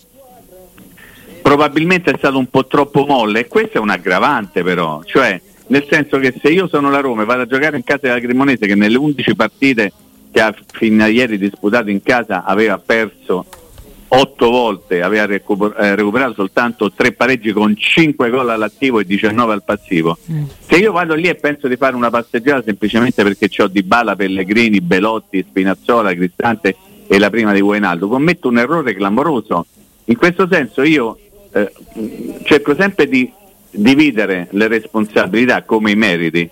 [1.42, 5.86] probabilmente è stato un po' troppo molle e questo è un aggravante però, cioè nel
[5.90, 8.68] senso che se io sono la Roma e vado a giocare in casa della Cremonese
[8.68, 9.92] che nelle 11 partite
[10.32, 13.46] che ha fino a ieri disputato in casa aveva perso
[14.16, 19.64] otto volte aveva eh, recuperato soltanto tre pareggi con 5 gol all'attivo e 19 al
[19.64, 20.18] passivo.
[20.32, 20.44] Mm.
[20.60, 24.16] Se io vado lì e penso di fare una passeggiata semplicemente perché ho Di Bala,
[24.16, 26.76] Pellegrini, Belotti, Spinazzola, Cristante
[27.08, 29.66] e la prima di Guainaldo, commetto un errore clamoroso.
[30.06, 31.18] In questo senso io
[31.52, 31.72] eh,
[32.44, 33.32] cerco sempre di
[33.72, 36.50] dividere le responsabilità come i meriti,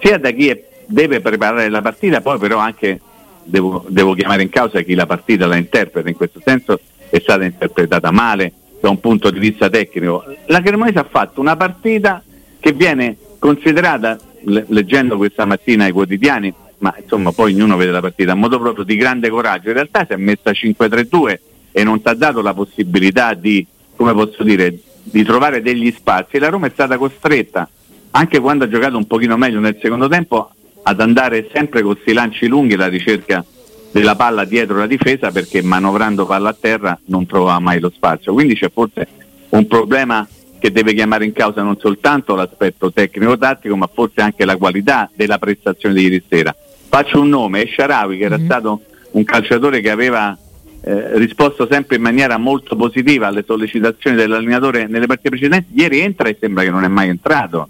[0.00, 3.00] sia da chi è, deve preparare la partita, poi però anche
[3.44, 6.08] devo, devo chiamare in causa chi la partita la interpreta.
[6.08, 6.78] In questo senso
[7.10, 10.24] è stata interpretata male da un punto di vista tecnico.
[10.46, 12.22] La Cremonese ha fatto una partita
[12.60, 18.00] che viene considerata, le- leggendo questa mattina i quotidiani, ma insomma poi ognuno vede la
[18.00, 21.38] partita a modo proprio di grande coraggio, in realtà si è messa 5-3-2
[21.72, 23.66] e non ti ha dato la possibilità di,
[23.96, 26.38] come posso dire, di trovare degli spazi.
[26.38, 27.68] La Roma è stata costretta,
[28.12, 30.50] anche quando ha giocato un pochino meglio nel secondo tempo,
[30.82, 33.44] ad andare sempre con questi lanci lunghi alla ricerca
[33.90, 38.32] della palla dietro la difesa perché manovrando palla a terra non trova mai lo spazio.
[38.32, 39.06] Quindi c'è forse
[39.50, 40.26] un problema
[40.58, 45.38] che deve chiamare in causa non soltanto l'aspetto tecnico-tattico, ma forse anche la qualità della
[45.38, 46.54] prestazione di ieri sera.
[46.88, 48.44] Faccio un nome, Esharawi, che era mm-hmm.
[48.44, 48.82] stato
[49.12, 50.36] un calciatore che aveva
[50.80, 56.28] eh, risposto sempre in maniera molto positiva alle sollecitazioni dell'allenatore nelle partite precedenti, ieri entra
[56.28, 57.68] e sembra che non è mai entrato.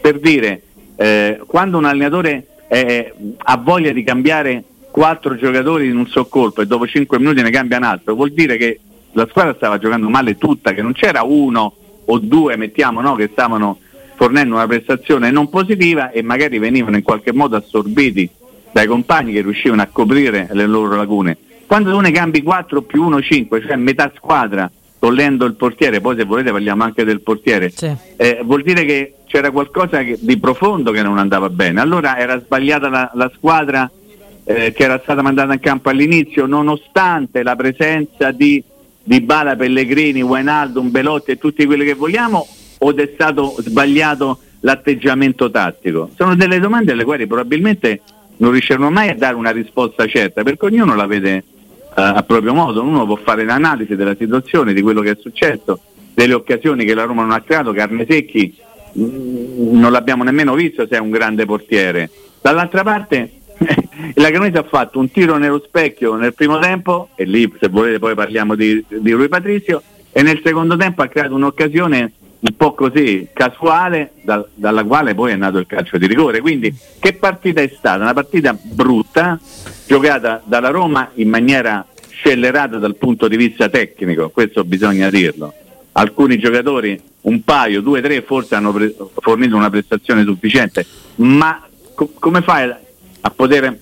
[0.00, 0.62] Per dire,
[0.96, 4.64] eh, quando un allenatore eh, ha voglia di cambiare
[4.98, 8.56] quattro giocatori in un soccolpo e dopo cinque minuti ne cambia un altro, vuol dire
[8.56, 8.80] che
[9.12, 11.72] la squadra stava giocando male tutta, che non c'era uno
[12.04, 13.78] o due, mettiamo, no, che stavano
[14.16, 18.28] fornendo una prestazione non positiva e magari venivano in qualche modo assorbiti
[18.72, 21.38] dai compagni che riuscivano a coprire le loro lacune.
[21.64, 24.68] Quando tu ne cambi 4 più 1, 5, cioè metà squadra,
[24.98, 27.70] togliendo il portiere, poi se volete parliamo anche del portiere,
[28.16, 31.80] eh, vuol dire che c'era qualcosa che- di profondo che non andava bene.
[31.80, 33.88] Allora era sbagliata la, la squadra
[34.50, 38.62] eh, che era stata mandata in campo all'inizio, nonostante la presenza di,
[39.02, 42.46] di Bala, Pellegrini, Wijnaldum, Belotti e tutti quelli che vogliamo,
[42.78, 46.08] o è stato sbagliato l'atteggiamento tattico?
[46.16, 48.00] Sono delle domande alle quali probabilmente
[48.38, 51.44] non riusciranno mai a dare una risposta certa, perché ognuno la vede eh,
[51.94, 55.78] a proprio modo, uno può fare l'analisi della situazione, di quello che è successo,
[56.14, 58.56] delle occasioni che la Roma non ha creato, Carnesecchi
[58.98, 62.08] mm, non l'abbiamo nemmeno visto se è un grande portiere.
[62.40, 63.32] Dall'altra parte
[64.14, 67.98] la Cremonese ha fatto un tiro nello specchio nel primo tempo, e lì se volete
[67.98, 72.72] poi parliamo di, di Rui Patrizio, e nel secondo tempo ha creato un'occasione un po'
[72.72, 76.40] così casuale dal- dalla quale poi è nato il calcio di rigore.
[76.40, 78.02] Quindi che partita è stata?
[78.02, 79.38] Una partita brutta,
[79.86, 85.52] giocata dalla Roma in maniera scellerata dal punto di vista tecnico, questo bisogna dirlo.
[85.92, 91.60] Alcuni giocatori, un paio, due, tre, forse hanno pre- fornito una prestazione sufficiente, ma
[91.94, 92.72] co- come fai
[93.20, 93.78] a poter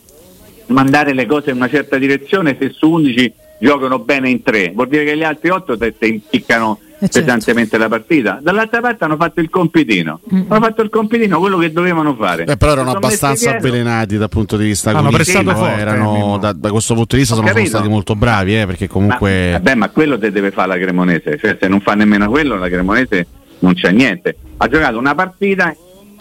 [0.67, 4.73] mandare le cose in una certa direzione se su 11 giocano bene in tre?
[4.75, 7.21] Vuol dire che gli altri 8 te, te impiccano certo.
[7.21, 8.39] pesantemente la partita.
[8.43, 12.45] Dall'altra parte hanno fatto il compitino, hanno fatto il compitino, quello che dovevano fare.
[12.45, 16.53] Eh, però erano abbastanza avvelenati dal punto di vista Hanno prestato eh, forte, erano, da,
[16.53, 19.75] da questo punto di vista Ho sono, sono stati molto bravi eh, perché comunque Vabbè,
[19.75, 23.27] ma quello te deve fare la Cremonese, cioè se non fa nemmeno quello la Cremonese
[23.59, 24.37] non c'è niente.
[24.59, 25.75] Ha giocato una partita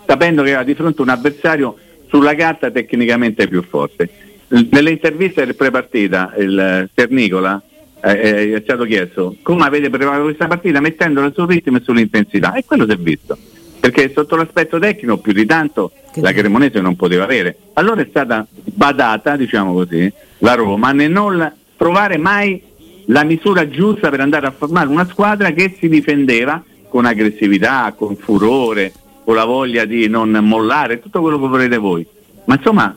[0.05, 1.75] sapendo che aveva di fronte un avversario
[2.07, 4.09] sulla carta tecnicamente più forte.
[4.47, 7.61] Nelle interviste del prepartita il Sernicola
[8.01, 12.53] eh, eh, è stato chiesto come avete preparato questa partita mettendola sul ritmo e sull'intensità
[12.53, 13.37] e quello si è visto
[13.79, 17.55] perché sotto l'aspetto tecnico più di tanto la Cremonese non poteva avere.
[17.73, 22.59] Allora è stata badata, diciamo così, la Roma nel non trovare mai
[23.07, 28.15] la misura giusta per andare a formare una squadra che si difendeva con aggressività, con
[28.15, 28.91] furore,
[29.25, 32.05] con la voglia di non mollare, tutto quello che volete voi.
[32.45, 32.95] Ma insomma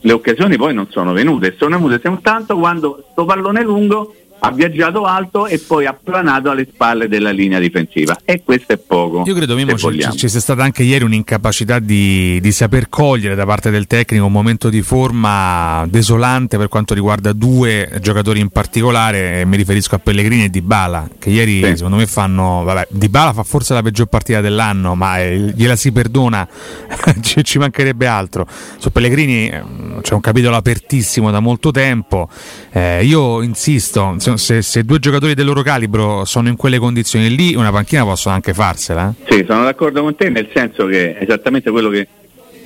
[0.00, 4.14] le occasioni poi non sono venute, sono venute soltanto quando sto pallone lungo
[4.44, 8.76] ha viaggiato alto e poi ha planato alle spalle della linea difensiva e questo è
[8.76, 9.22] poco.
[9.24, 13.36] Io credo, Mimmo, se ci, ci- sia stata anche ieri un'incapacità di, di saper cogliere
[13.36, 18.48] da parte del tecnico un momento di forma desolante per quanto riguarda due giocatori in
[18.48, 22.64] particolare, mi riferisco a Pellegrini e Dybala, che ieri secondo me fanno...
[22.64, 26.48] Vabbè, Dybala fa forse la peggior partita dell'anno, ma eh, gliela si perdona,
[27.22, 28.46] ci, ci mancherebbe altro.
[28.76, 29.62] Su Pellegrini eh,
[30.00, 32.28] c'è un capitolo apertissimo da molto tempo,
[32.72, 37.34] Eh, io insisto, se, se- se due giocatori del loro calibro sono in quelle condizioni
[37.34, 39.14] lì, una panchina possono anche farsela.
[39.28, 42.06] Sì, sono d'accordo con te nel senso che è esattamente quello che,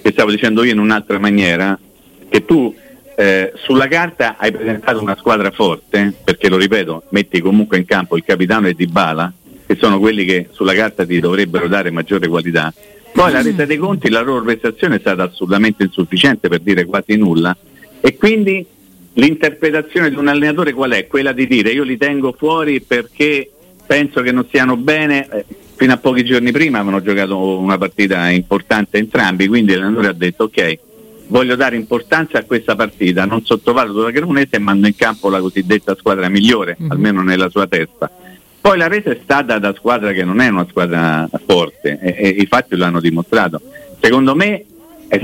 [0.03, 1.79] che stavo dicendo io in un'altra maniera,
[2.29, 2.75] che tu
[3.17, 8.17] eh, sulla carta hai presentato una squadra forte, perché lo ripeto, metti comunque in campo
[8.17, 9.33] il capitano e Dybala,
[9.67, 12.73] che sono quelli che sulla carta ti dovrebbero dare maggiore qualità.
[13.13, 17.17] Poi la resa dei conti, la loro prestazione è stata assolutamente insufficiente per dire quasi
[17.17, 17.57] nulla
[18.01, 18.65] e quindi
[19.17, 21.07] l'interpretazione di un allenatore qual è?
[21.07, 23.51] Quella di dire io li tengo fuori perché
[23.87, 25.29] penso che non stiano bene.
[25.31, 25.45] Eh,
[25.77, 30.45] fino a pochi giorni prima avevano giocato una partita importante entrambi, quindi l'allenatore ha detto
[30.45, 30.79] ok,
[31.27, 35.41] voglio dare importanza a questa partita, non sottovaluto la Cremonese e mando in campo la
[35.41, 38.11] cosiddetta squadra migliore, almeno nella sua testa.
[38.59, 42.29] Poi la resa è stata da squadra che non è una squadra forte e, e
[42.29, 43.61] i fatti l'hanno dimostrato.
[44.01, 44.65] Secondo me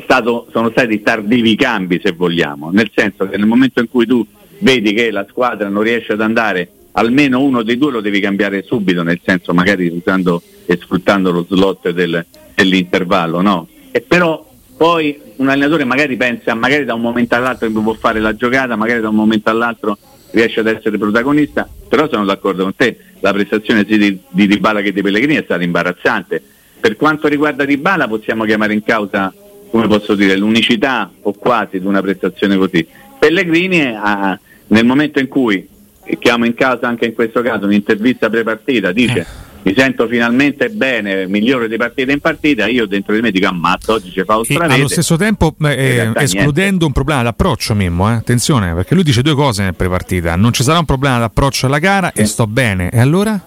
[0.03, 4.07] stato- sono stati tardivi i cambi se vogliamo, nel senso che nel momento in cui
[4.07, 4.25] tu
[4.59, 8.63] vedi che la squadra non riesce ad andare, almeno uno dei due lo devi cambiare
[8.63, 13.69] subito, nel senso magari usando e sfruttando lo slot del- dell'intervallo, no?
[13.91, 18.35] E però poi un allenatore magari pensa, magari da un momento all'altro può fare la
[18.35, 19.99] giocata, magari da un momento all'altro
[20.31, 24.81] riesce ad essere protagonista, però sono d'accordo con te, la prestazione sia di, di Dybala
[24.81, 26.43] che di Pellegrini è stata imbarazzante.
[26.81, 29.33] Per quanto riguarda Dybala possiamo chiamare in causa,
[29.73, 32.87] come posso dire, l'unicità o quasi di una prestazione così.
[33.19, 35.67] Pellegrini ha- nel momento in cui,
[36.05, 39.27] e chiamo in causa anche in questo caso un'intervista prepartita, dice
[39.63, 43.93] mi sento finalmente bene, migliore di partita in partita, io dentro di me dico ammazza,
[43.93, 44.75] oggi ci fa stravede.
[44.75, 49.23] allo stesso tempo, eh, realtà escludendo un problema d'approccio, Mimmo, eh, attenzione, perché lui dice
[49.23, 52.91] due cose nel prepartita: non ci sarà un problema d'approccio alla gara e sto bene.
[52.91, 53.41] E allora?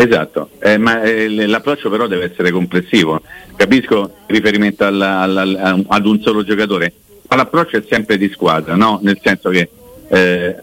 [0.00, 3.20] Esatto, eh, ma eh, l'approccio però deve essere complessivo.
[3.56, 6.92] Capisco il riferimento alla- alla- ad un solo giocatore,
[7.28, 9.00] ma l'approccio è sempre di squadra, no?
[9.02, 9.68] nel senso che
[10.08, 10.54] eh,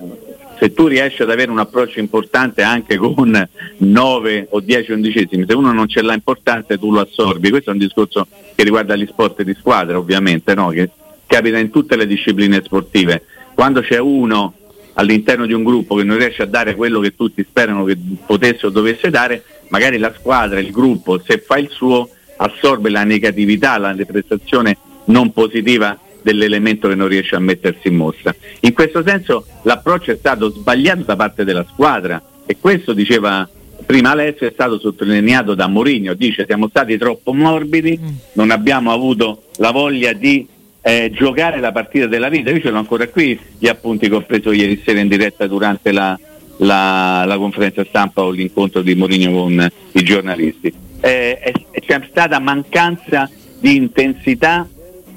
[0.58, 3.46] se tu riesci ad avere un approccio importante anche con
[3.80, 7.50] 9 o 10 undicesimi, se uno non ce l'ha importante tu lo assorbi.
[7.50, 10.70] Questo è un discorso che riguarda gli sport di squadra ovviamente, no?
[10.70, 10.92] che
[11.28, 13.24] capita in tutte le discipline sportive.
[13.54, 14.54] Quando c'è uno
[14.96, 18.66] all'interno di un gruppo che non riesce a dare quello che tutti sperano che potesse
[18.66, 23.78] o dovesse dare, magari la squadra, il gruppo, se fa il suo, assorbe la negatività,
[23.78, 28.34] la prestazione non positiva dell'elemento che non riesce a mettersi in mostra.
[28.62, 33.48] In questo senso l'approccio è stato sbagliato da parte della squadra e questo diceva
[33.86, 38.00] prima Alessio è stato sottolineato da Mourinho, dice siamo stati troppo morbidi,
[38.34, 40.48] non abbiamo avuto la voglia di
[40.88, 42.52] eh, giocare la partita della vita.
[42.52, 45.92] Io ce l'ho ancora qui gli appunti che ho preso ieri sera in diretta durante
[45.92, 46.18] la,
[46.58, 50.72] la, la conferenza stampa o l'incontro di Mourinho con i giornalisti.
[51.02, 53.28] Eh, è- c'è stata mancanza
[53.60, 54.68] di intensità,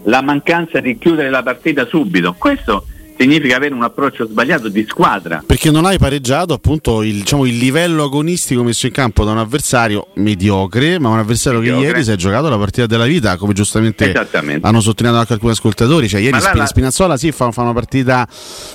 [0.04, 2.34] la mancanza di chiudere la partita subito.
[2.38, 2.86] Questo
[3.18, 5.42] significa avere un approccio sbagliato di squadra.
[5.44, 9.38] Perché non hai pareggiato appunto il, diciamo, il livello agonistico messo in campo da un
[9.38, 11.90] avversario mediocre, ma un avversario che Mediocre.
[11.90, 14.12] ieri si è giocato la partita della vita, come giustamente
[14.60, 16.08] hanno sottolineato anche alcuni ascoltatori.
[16.08, 18.26] Cioè, ieri la- Spinazzola sì, fa, fa una partita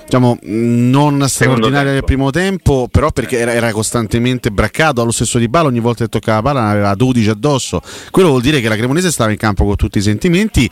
[0.03, 5.49] diciamo, non straordinaria nel primo tempo, però perché era, era costantemente braccato allo stesso di
[5.49, 7.81] palla, ogni volta che toccava la palla ne aveva 12 addosso.
[8.11, 10.69] Quello vuol dire che la Cremonese stava in campo con tutti i sentimenti.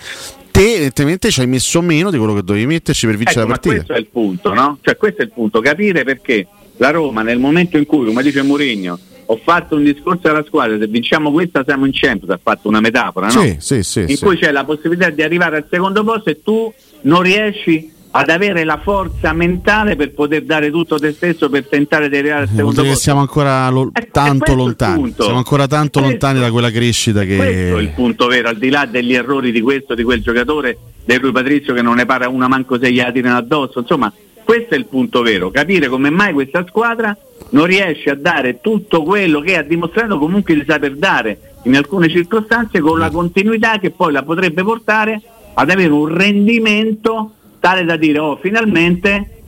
[0.51, 3.55] Te evidentemente ci hai messo meno di quello che dovevi metterci per vincere Ecco, la
[3.55, 3.75] ma partita.
[3.75, 4.77] questo è il punto, no?
[4.81, 6.47] Cioè questo è il punto, capire perché
[6.77, 10.77] la Roma nel momento in cui, come dice Mourinho, ho fatto un discorso alla squadra,
[10.77, 13.41] se vinciamo questa siamo in Champions, ha fatto una metafora, no?
[13.41, 14.23] Sì, sì, sì, in sì.
[14.25, 16.71] cui c'è la possibilità di arrivare al secondo posto e tu
[17.03, 22.09] non riesci ad avere la forza mentale per poter dare tutto te stesso per tentare
[22.09, 23.01] di arrivare al secondo che posto.
[23.03, 25.13] siamo ancora lo- tanto questo il lontani.
[25.17, 27.93] Siamo ancora tanto Questo- lontani da quella crescita Questo è il che.
[27.95, 31.73] punto vero, al di là degli errori di questo, di quel giocatore, del Rui Patrizio
[31.73, 34.11] che non ne para una manco se gliela tirano addosso, insomma,
[34.43, 37.15] questo è il punto vero, capire come mai questa squadra
[37.51, 42.09] non riesce a dare tutto quello che ha dimostrato comunque di saper dare in alcune
[42.09, 45.21] circostanze con la continuità che poi la potrebbe portare
[45.53, 47.31] ad avere un rendimento
[47.61, 49.43] tale da dire oh finalmente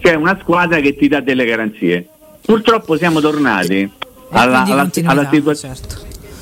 [0.00, 2.08] c'è una squadra che ti dà delle garanzie.
[2.40, 3.90] Purtroppo siamo tornati
[4.30, 5.74] alla, alla, alla situazione.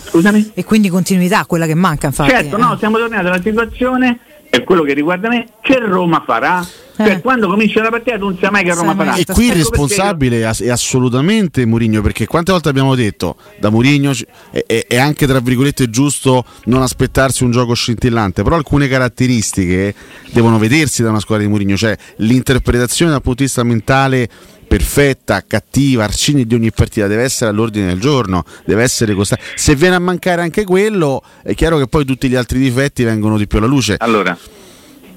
[0.04, 0.52] Scusami?
[0.54, 2.30] E quindi continuità, quella che manca, infatti.
[2.30, 2.60] Certo, eh.
[2.60, 6.64] no, siamo tornati alla situazione, per quello che riguarda me, che Roma farà.
[6.96, 7.04] Eh.
[7.04, 9.14] Cioè, quando comincia la partita tu non sai mai che Roma farà.
[9.14, 13.36] E qui il Ecco responsabile è ass- è assolutamente Mourinho, perché quante volte abbiamo detto
[13.58, 14.12] da Mourinho
[14.50, 19.94] è, è- anche tra virgolette giusto non aspettarsi un gioco scintillante, però alcune caratteristiche
[20.30, 24.28] devono vedersi da una squadra di Mourinho, cioè l'interpretazione dal punto di vista mentale
[24.66, 29.44] perfetta, cattiva, arcigni di ogni partita deve essere all'ordine del giorno, deve essere costante.
[29.54, 33.36] Se viene a mancare anche quello, è chiaro che poi tutti gli altri difetti vengono
[33.36, 33.96] di più alla luce.
[33.98, 34.36] Allora,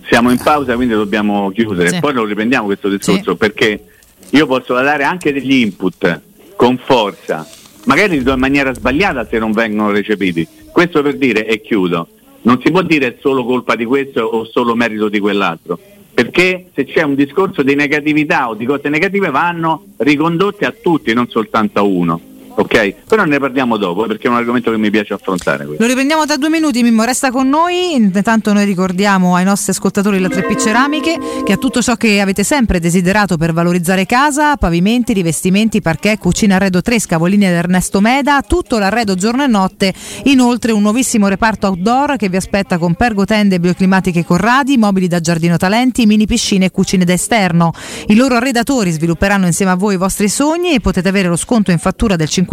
[0.10, 1.90] siamo in pausa, quindi dobbiamo chiudere.
[1.90, 2.00] Sì.
[2.00, 3.84] Poi lo riprendiamo questo discorso perché
[4.30, 6.22] io posso dare anche degli input
[6.56, 7.48] con forza,
[7.86, 10.48] magari in maniera sbagliata se non vengono recepiti.
[10.72, 12.08] Questo per dire, e chiudo,
[12.42, 15.80] non si può dire è solo colpa di questo o solo merito di quell'altro.
[16.14, 21.14] Perché se c'è un discorso di negatività o di cose negative vanno ricondotte a tutti,
[21.14, 22.20] non soltanto a uno.
[22.60, 22.96] Ok?
[23.08, 25.64] Però ne parliamo dopo eh, perché è un argomento che mi piace affrontare.
[25.66, 25.84] questo.
[25.84, 27.94] Lo riprendiamo tra due minuti, Mimmo, resta con noi.
[27.94, 32.44] Intanto noi ricordiamo ai nostri ascoltatori la 3P Ceramiche che ha tutto ciò che avete
[32.44, 38.42] sempre desiderato per valorizzare casa, pavimenti, rivestimenti, parquet, cucina arredo 3, scavolini ed Ernesto Meda,
[38.42, 43.60] tutto l'arredo giorno e notte, inoltre un nuovissimo reparto outdoor che vi aspetta con pergotende
[43.60, 47.72] bioclimatiche Corradi, mobili da giardino talenti, mini piscine e cucine da esterno.
[48.08, 51.70] I loro arredatori svilupperanno insieme a voi i vostri sogni e potete avere lo sconto
[51.70, 52.46] in fattura del 50%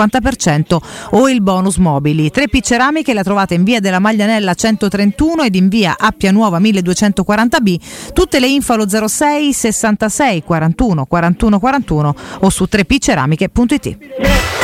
[1.11, 2.31] o il bonus mobili.
[2.35, 7.77] 3P Ceramiche la trovate in via della Maglianella 131 ed in via Appia Nuova 1240B.
[8.13, 14.64] Tutte le info allo 06 66 41 41 41 o su 3pceramiche.it.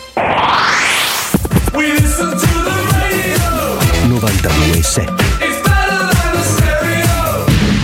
[4.31, 5.41] 92.7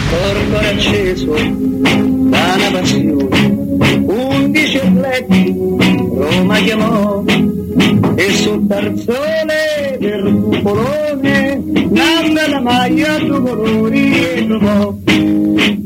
[0.10, 3.40] corpo acceso da una passione,
[4.06, 5.54] undici atleti
[6.16, 7.24] Roma chiamò
[8.16, 14.96] e sul tarzone del cupolone nanda la maglia due colori e trovò.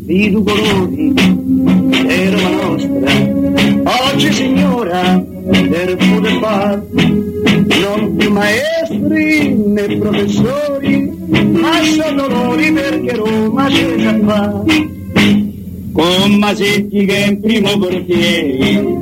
[0.08, 4.10] I due colori di Roma nostra.
[4.12, 6.84] Oggi signora per poter fare
[7.82, 11.12] non più maestri né professori
[11.52, 14.64] ma sono loro perché Roma c'è già fa
[15.94, 19.00] con Masetti che è in primo portiere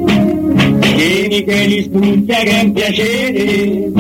[0.99, 3.91] Vieni che li studia che è un piacere.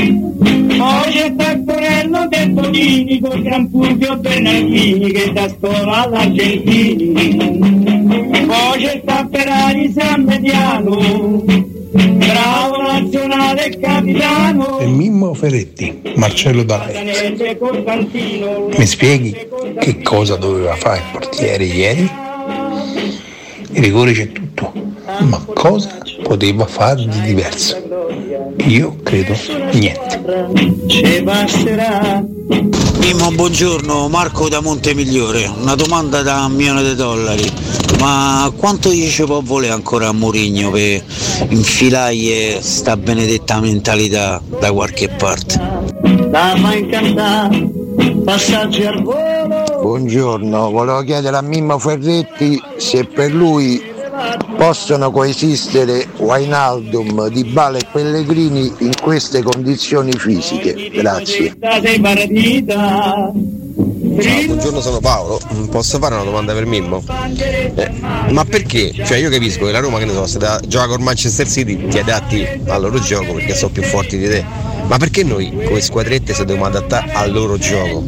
[0.77, 7.13] Poi c'è Taccorello del Bonini con Gran Fulvio Bernardini che da scuola all'Argentini.
[8.47, 14.79] Poi c'è Tapperari San Mediano bravo nazionale capitano.
[14.79, 16.63] E Mimmo Ferretti, Marcello
[17.57, 18.67] Costantino.
[18.77, 19.35] Mi spieghi
[19.79, 22.27] che cosa doveva fare il portiere ieri?
[23.71, 24.71] Il rigore c'è tutto,
[25.19, 27.77] ma cosa poteva fare di diverso?
[28.65, 29.35] Io credo
[29.71, 30.21] niente.
[30.87, 32.23] ci passerà
[32.99, 35.49] Mimmo, buongiorno, Marco da Montemigliore.
[35.61, 37.49] Una domanda da un milione di dollari.
[37.99, 41.03] Ma quanto gli ci può volere ancora a Mourinho per
[41.49, 45.89] infilare sta benedetta mentalità da qualche parte?
[46.31, 47.69] la fa incantare
[48.23, 53.81] passaggi al volo Buongiorno, volevo chiedere a Mimmo Ferretti se per lui
[54.57, 60.89] possono coesistere Wainaldum, Dybala e Pellegrini in queste condizioni fisiche.
[60.89, 61.55] Grazie.
[64.21, 65.39] Ciao, buongiorno, sono Paolo.
[65.53, 67.01] Mm, Posso fare una domanda per Mimmo?
[67.37, 67.91] Eh,
[68.31, 68.91] ma perché?
[68.93, 71.87] Cioè io capisco che la Roma, che ne so, se da, gioca con Manchester City
[71.87, 74.43] ti adatti al loro gioco perché sono più forti di te.
[74.87, 78.03] Ma perché noi come squadrette se dobbiamo adattare al loro gioco?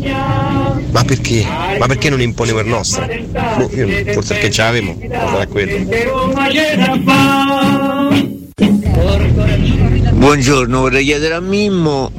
[0.92, 1.46] Ma perché?
[1.78, 3.06] Ma perché non imponiamo il nostro?
[3.06, 5.88] Boh, io forse perché ce l'avevamo, sarà quello.
[10.14, 12.12] Buongiorno, vorrei chiedere a Mimmo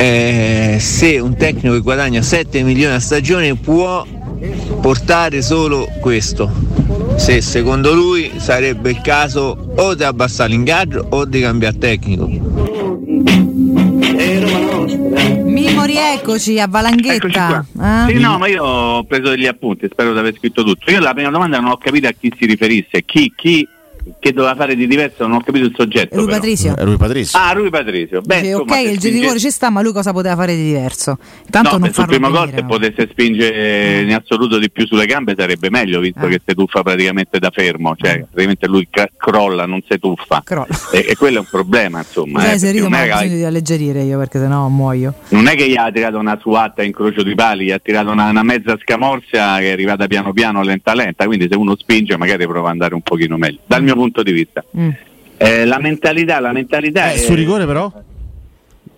[0.00, 4.06] eh, se un tecnico che guadagna 7 milioni a stagione può
[4.80, 6.50] portare solo questo.
[7.16, 12.26] Se secondo lui sarebbe il caso o di abbassare l'ingaggio o di cambiare tecnico.
[15.44, 17.66] Mimmo, rieccoci a Valanghetta.
[17.78, 18.12] Eh?
[18.12, 20.90] Sì, no, ma io ho preso degli appunti, spero di aver scritto tutto.
[20.90, 23.68] Io la prima domanda non ho capito a chi si riferisse, chi, chi
[24.18, 26.16] che doveva fare di diverso, non ho capito il soggetto.
[26.16, 26.36] Rui però.
[26.36, 26.74] Patrizio.
[26.78, 27.38] Rui Patrizio.
[27.38, 28.20] Ah, Rui Patrizio.
[28.22, 30.64] Beh, Dice, insomma, ok, il spinge- rigore ci sta, ma lui cosa poteva fare di
[30.64, 31.18] diverso?
[31.44, 35.06] Intanto no, non farlo primo gol venire, se potesse spingere in assoluto di più sulle
[35.06, 36.28] gambe sarebbe meglio, visto Eh.
[36.30, 40.42] che si tuffa praticamente da fermo, cioè praticamente lui ca- crolla, non si tuffa.
[40.92, 42.40] E, e quello è un problema, insomma.
[42.40, 45.14] Sai, eh, se rido, non, ma ho che, bisogno di alleggerire io perché sennò muoio.
[45.30, 48.10] non è che gli ha tirato una suatta in crocio di pali, gli ha tirato
[48.10, 52.16] una, una mezza scamorza che è arrivata piano piano, lenta lenta, quindi se uno spinge
[52.16, 54.64] magari prova ad andare un pochino meglio, dal mio punto di vista.
[54.76, 54.90] Mm.
[55.36, 57.16] Eh, la mentalità, la mentalità è...
[57.16, 57.90] Su rigore però?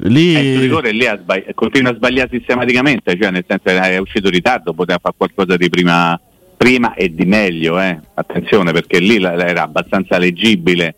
[0.05, 0.35] Lì...
[0.35, 3.99] Eh, il rigore lì ha sbagli- continua a sbagliare sistematicamente, cioè nel senso che è
[3.99, 6.19] uscito in ritardo, poteva fare qualcosa di prima,
[6.57, 7.99] prima e di meglio, eh.
[8.15, 10.95] attenzione perché lì la- era abbastanza leggibile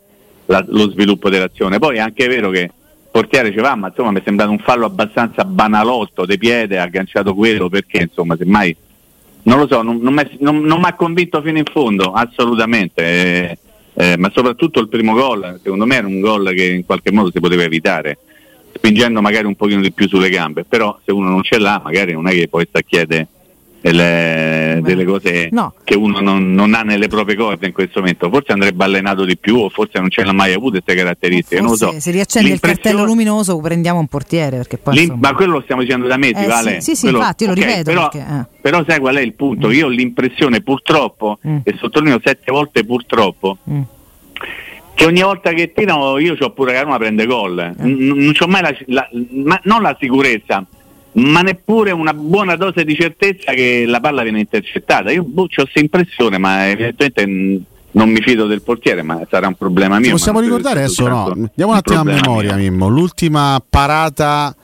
[0.46, 1.78] la- lo sviluppo dell'azione.
[1.78, 2.70] Poi è anche vero che
[3.10, 7.34] portiere ci va, ma insomma mi è sembrato un fallo abbastanza banalotto di piede, agganciato
[7.34, 8.74] quello perché insomma semmai
[9.46, 13.02] non lo so, non, non mi non- non mi ha convinto fino in fondo, assolutamente.
[13.02, 13.58] eh,
[13.94, 17.30] eh, ma soprattutto il primo gol, secondo me era un gol che in qualche modo
[17.32, 18.18] si poteva evitare,
[18.74, 22.12] spingendo magari un pochino di più sulle gambe, però se uno non ce l'ha magari
[22.12, 23.28] non è che poi sta a chiedere
[23.90, 25.74] delle, delle cose No.
[25.84, 29.36] che uno non, non ha nelle proprie corde in questo momento, forse andrebbe allenato di
[29.36, 31.94] più o forse non ce l'ha mai avuto queste caratteristiche, non lo so.
[31.98, 35.82] Se riaccende il cartello luminoso prendiamo un portiere perché poi insomma- ma quello lo stiamo
[35.82, 36.80] dicendo da mesi, Eh, Vale?
[36.80, 38.44] sì, sì, Quello- infatti io lo ok, ripeto Però, perché, eh.
[38.62, 39.70] però sai qual è il punto?
[39.70, 41.58] Io ho l'impressione, purtroppo, Mm.
[41.62, 43.58] e sottolineo sette volte purtroppo,
[44.94, 47.58] che ogni volta che tirano io ho pure che Roma prende gol.
[47.58, 47.84] Eh.
[47.84, 49.08] N- Non c'ho mai la, la-
[49.44, 50.64] ma non la sicurezza,
[51.14, 55.10] ma neppure una buona dose di certezza che la palla viene intercettata.
[55.10, 59.46] Io boh, ho questa impressione, ma evidentemente mh, non mi fido del portiere, ma sarà
[59.46, 60.06] un problema mio.
[60.06, 61.26] Ci possiamo ricordare adesso, no?
[61.26, 62.70] Andiamo un attimo a memoria, mio.
[62.70, 62.88] Mimmo.
[62.88, 64.54] L'ultima parata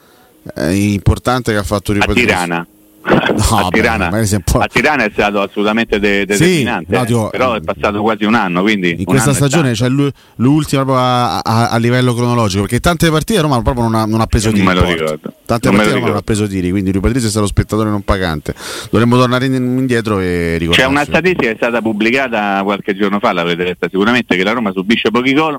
[0.56, 2.12] eh, importante che ha fatto Rui A.
[2.12, 2.66] Tirana.
[3.02, 7.60] No, a, Tirana, a Tirana è stato assolutamente de- determinante, no, eh, dico, però è
[7.62, 8.60] passato quasi un anno.
[8.60, 13.10] Quindi In questa stagione c'è l'u- l'ultima proprio a, a- a livello cronologico, perché tante
[13.10, 14.64] partite Roma proprio non ha, non ha preso tiri.
[14.66, 18.02] Tante Non partite Roma non ha preso tiri, quindi Rui Patrizio è stato spettatore non
[18.02, 18.54] pagante.
[18.90, 20.88] Dovremmo tornare in- indietro e C'è ricordare.
[20.88, 24.72] una statistica che è stata pubblicata qualche giorno fa, l'avrete letta sicuramente, che la Roma
[24.72, 25.58] subisce pochi gol,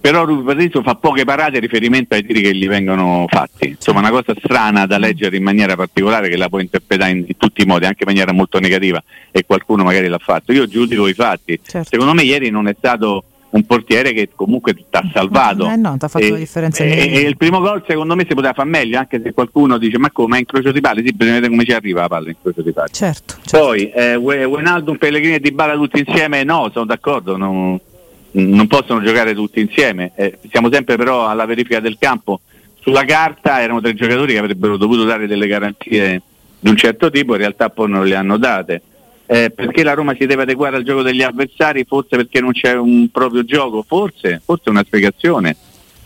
[0.00, 3.68] però Rui Patrizio fa poche parate in riferimento ai tiri che gli vengono fatti.
[3.68, 7.62] Insomma, una cosa strana da leggere in maniera particolare che la può interpretare in, tutti
[7.62, 10.52] i modi, anche in maniera molto negativa, e qualcuno magari l'ha fatto.
[10.52, 11.60] Io giudico i fatti.
[11.62, 15.68] Secondo me ieri non è stato un portiere che comunque ti ha salvato.
[15.68, 18.24] Eh no, ti ha fatto E- la differenza e, e il primo gol secondo me
[18.28, 21.04] si poteva fare meglio, anche se qualcuno dice ma come è in crocio di pali?
[21.04, 22.92] Sì, bisogna vedere come ci arriva la palla in crocio di pali.
[22.92, 23.38] Certo.
[23.50, 26.44] Poi eh, We- Wijnaldum, Pellegrini e Dybala tutti insieme?
[26.44, 27.78] No, sono d'accordo, non,
[28.32, 30.12] non possono giocare tutti insieme.
[30.14, 32.40] Eh, siamo sempre però alla verifica del campo.
[32.80, 36.22] Sulla carta erano tre giocatori che avrebbero dovuto dare delle garanzie
[36.58, 38.82] di un certo tipo, in realtà poi non le hanno date.
[39.26, 41.84] Eh, perché la Roma si deve adeguare al gioco degli avversari?
[41.84, 43.84] Forse perché non c'è un proprio gioco?
[43.86, 45.56] Forse, forse una spiegazione.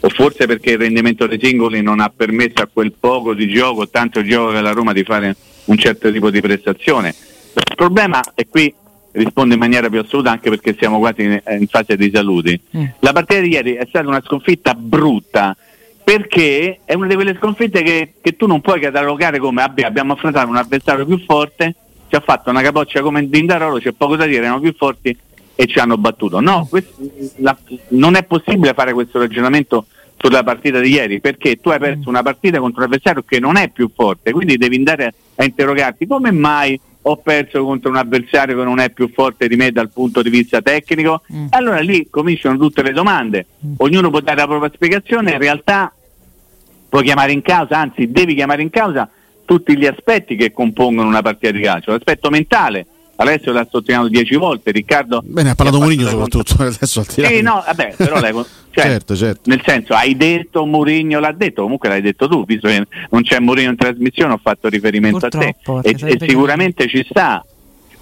[0.01, 3.89] O forse perché il rendimento dei singoli non ha permesso a quel poco di gioco,
[3.89, 7.15] tanto gioco che la Roma di fare un certo tipo di prestazione.
[7.55, 8.75] Il problema è qui
[9.15, 12.61] rispondo in maniera più assoluta anche perché siamo quasi in, in fase di saluti.
[13.01, 15.57] La partita di ieri è stata una sconfitta brutta
[16.03, 20.13] perché è una di quelle sconfitte che, che tu non puoi catalogare come "Vabbè, abbiamo
[20.15, 21.75] affrontato un avversario più forte,
[22.09, 25.17] ci ha fatto una capoccia come Dindarolo, c'è poco da dire, erano più forti
[25.55, 26.41] e ci hanno battuto.
[26.41, 26.93] No, quest-
[27.37, 27.57] la-
[27.91, 29.87] non è possibile fare questo ragionamento
[30.17, 33.57] sulla partita di ieri perché tu hai perso una partita contro un avversario che non
[33.57, 38.57] è più forte, quindi devi andare a interrogarti come mai ho perso contro un avversario
[38.57, 41.23] che non è più forte di me dal punto di vista tecnico.
[41.51, 43.47] Allora lì cominciano tutte le domande,
[43.79, 45.93] ognuno può dare la propria spiegazione, in realtà
[46.89, 49.09] puoi chiamare in causa, anzi devi chiamare in causa
[49.45, 52.87] tutti gli aspetti che compongono una partita di calcio, l'aspetto mentale.
[53.17, 55.23] Alessio l'ha sottolineato dieci volte, Riccardo.
[55.25, 56.57] Bene, ha parlato Mourinho soprattutto.
[56.65, 58.33] Adesso al Sì, no, vabbè, però lei,
[58.75, 59.43] cioè, certo, certo.
[59.45, 63.39] nel senso, hai detto Mourinho l'ha detto, comunque l'hai detto tu, visto che non c'è
[63.39, 65.91] Mourinho in trasmissione, ho fatto riferimento Purtroppo, a te.
[65.91, 67.45] E, perché e sicuramente ci sta.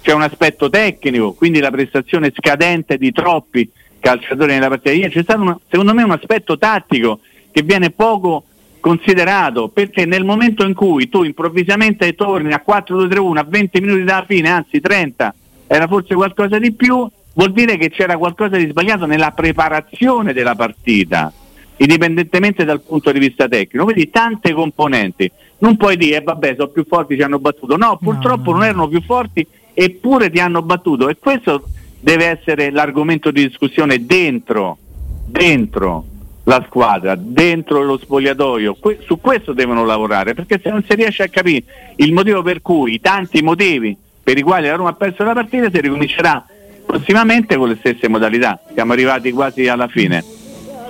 [0.01, 3.69] C'è un aspetto tecnico, quindi la prestazione scadente di troppi
[3.99, 5.13] calciatori nella partita di ieri.
[5.13, 7.19] C'è stato una- secondo me un aspetto tattico
[7.51, 8.45] che viene poco
[8.79, 14.25] considerato perché nel momento in cui tu improvvisamente torni a 4-2-3-1 a 20 minuti dalla
[14.27, 15.33] fine, anzi 30,
[15.67, 20.55] era forse qualcosa di più, vuol dire che c'era qualcosa di sbagliato nella preparazione della
[20.55, 21.31] partita,
[21.77, 23.85] indipendentemente dal punto di vista tecnico.
[23.85, 25.31] Quindi tante componenti.
[25.59, 27.77] Non puoi dire, eh, vabbè, sono più forti, ci hanno battuto.
[27.77, 31.09] No, purtroppo non erano più forti, eppure ti hanno battuto.
[31.09, 31.63] E questo
[31.99, 34.77] deve essere l'argomento di discussione dentro,
[35.25, 36.05] dentro
[36.43, 38.75] la squadra, dentro lo spogliatoio.
[38.75, 41.63] Que- su questo devono lavorare, perché se non si riesce a capire
[41.95, 45.33] il motivo per cui, i tanti motivi per i quali la Roma ha perso la
[45.33, 46.45] partita, si ricomincerà
[46.85, 48.59] prossimamente con le stesse modalità.
[48.73, 50.23] Siamo arrivati quasi alla fine.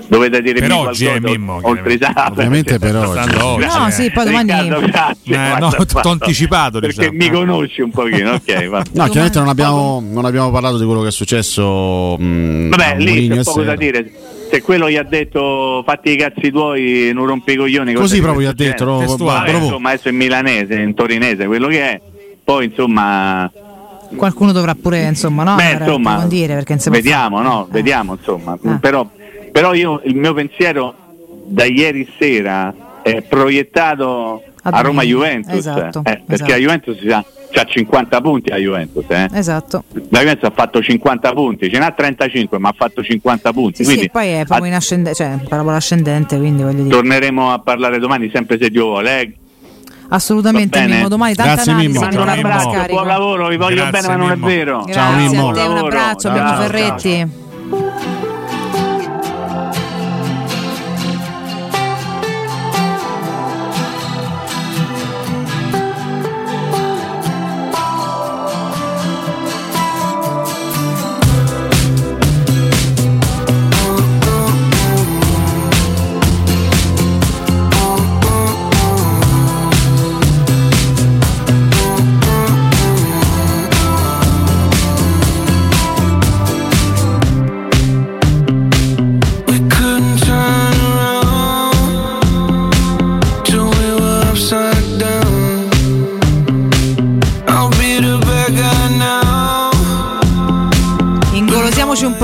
[0.05, 2.31] Dovete dire Per Mimmo oggi, qualcosa, Mimmo, oltre Isabel.
[2.31, 3.35] Ovviamente per oggi.
[3.41, 3.91] Oggi, No, eh.
[3.91, 4.51] sì, poi domani.
[4.51, 7.17] Riccardo, grazie, Eh, no, t'ho anticipato, perché diciamo.
[7.17, 8.83] mi conosci un pochino, ok, va.
[8.93, 12.17] No, chiaramente non abbiamo, non abbiamo parlato di quello che è successo.
[12.19, 13.75] mh, Vabbè, a lì c'è poco da Sera.
[13.75, 14.11] dire.
[14.51, 17.93] Se quello gli ha detto fatti i cazzi tuoi, non rompi i coglioni.
[17.93, 18.99] Così proprio gli ha detto, no?
[18.99, 19.51] Testuale.
[19.53, 22.01] Vabbè, insomma, adesso è milanese, in torinese, quello che è.
[22.43, 23.49] Poi insomma,
[24.15, 25.55] Qualcuno dovrà pure, insomma, no?
[25.55, 27.67] beh, insomma approfondire, perché si può vediamo, no?
[27.69, 28.57] Vediamo, insomma.
[28.79, 29.09] Però,
[29.51, 30.95] però io il mio pensiero
[31.45, 35.03] da ieri sera è proiettato A Roma.
[35.03, 35.53] Juventus.
[35.53, 36.51] Esatto, eh, perché esatto.
[36.51, 39.27] la Juventus ha, c'ha 50 punti a Juventus, eh.
[39.33, 39.83] Esatto.
[40.09, 43.83] La Juventus ha fatto 50 punti, ce n'ha 35, ma ha fatto 50 punti.
[43.83, 46.95] Sì, sì, quindi e poi è proprio in ascendente, cioè parabola ascendente, quindi voglio dire.
[46.95, 49.21] torneremo a parlare domani, sempre se Dio vuole.
[49.21, 49.33] eh.
[50.13, 50.79] Assolutamente.
[50.85, 52.85] Mimmo, domani tanta Grazie, analisi, Mimmo.
[52.87, 54.83] Buon lavoro, vi voglio Grazie, bene, ma non è vero.
[54.83, 55.49] Grazie Mimmo.
[55.49, 56.61] a te, un abbraccio, Ciao, ciao.
[56.61, 57.41] Ferretti.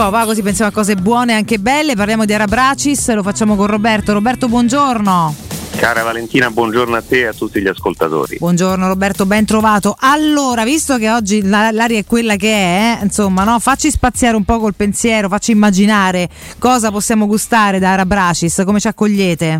[0.10, 1.96] Ingolosiamoci un po', va così pensiamo a cose buone e anche belle.
[1.96, 4.14] Parliamo di Arabracis, lo facciamo con Roberto.
[4.14, 5.36] Roberto, buongiorno.
[5.76, 8.38] Cara Valentina, buongiorno a te e a tutti gli ascoltatori.
[8.38, 9.96] Buongiorno Roberto, ben trovato.
[10.00, 13.60] Allora, visto che oggi la- l'aria è quella che è, eh, insomma, no?
[13.60, 18.88] facci spaziare un po' col pensiero, facci immaginare cosa possiamo gustare da Arabracis, come ci
[18.90, 19.60] accogliete?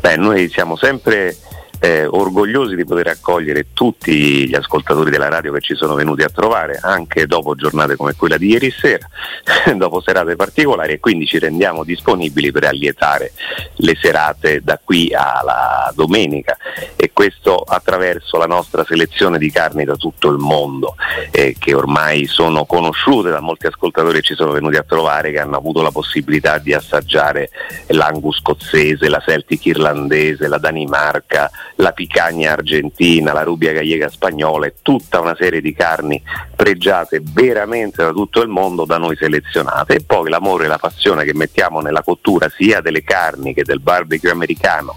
[0.00, 1.36] Beh, noi siamo sempre
[1.80, 6.28] eh, orgogliosi di poter accogliere tutti gli ascoltatori della radio che ci sono venuti a
[6.28, 9.08] trovare, anche dopo giornate come quella di ieri sera,
[9.74, 13.32] dopo serate particolari e quindi ci rendiamo disponibili per allietare
[13.76, 16.56] le serate da qui alla domenica.
[16.96, 20.96] E questo attraverso la nostra selezione di carni da tutto il mondo
[21.30, 25.38] eh, che ormai sono conosciute da molti ascoltatori che ci sono venuti a trovare che
[25.38, 27.50] hanno avuto la possibilità di assaggiare
[27.88, 31.50] l'angus scozzese, la celtic irlandese, la Danimarca,
[31.80, 36.22] la picagna argentina, la rubia gallega spagnola e tutta una serie di carni
[36.54, 39.96] pregiate veramente da tutto il mondo da noi selezionate.
[39.96, 43.80] E poi l'amore e la passione che mettiamo nella cottura sia delle carni che del
[43.80, 44.96] barbecue americano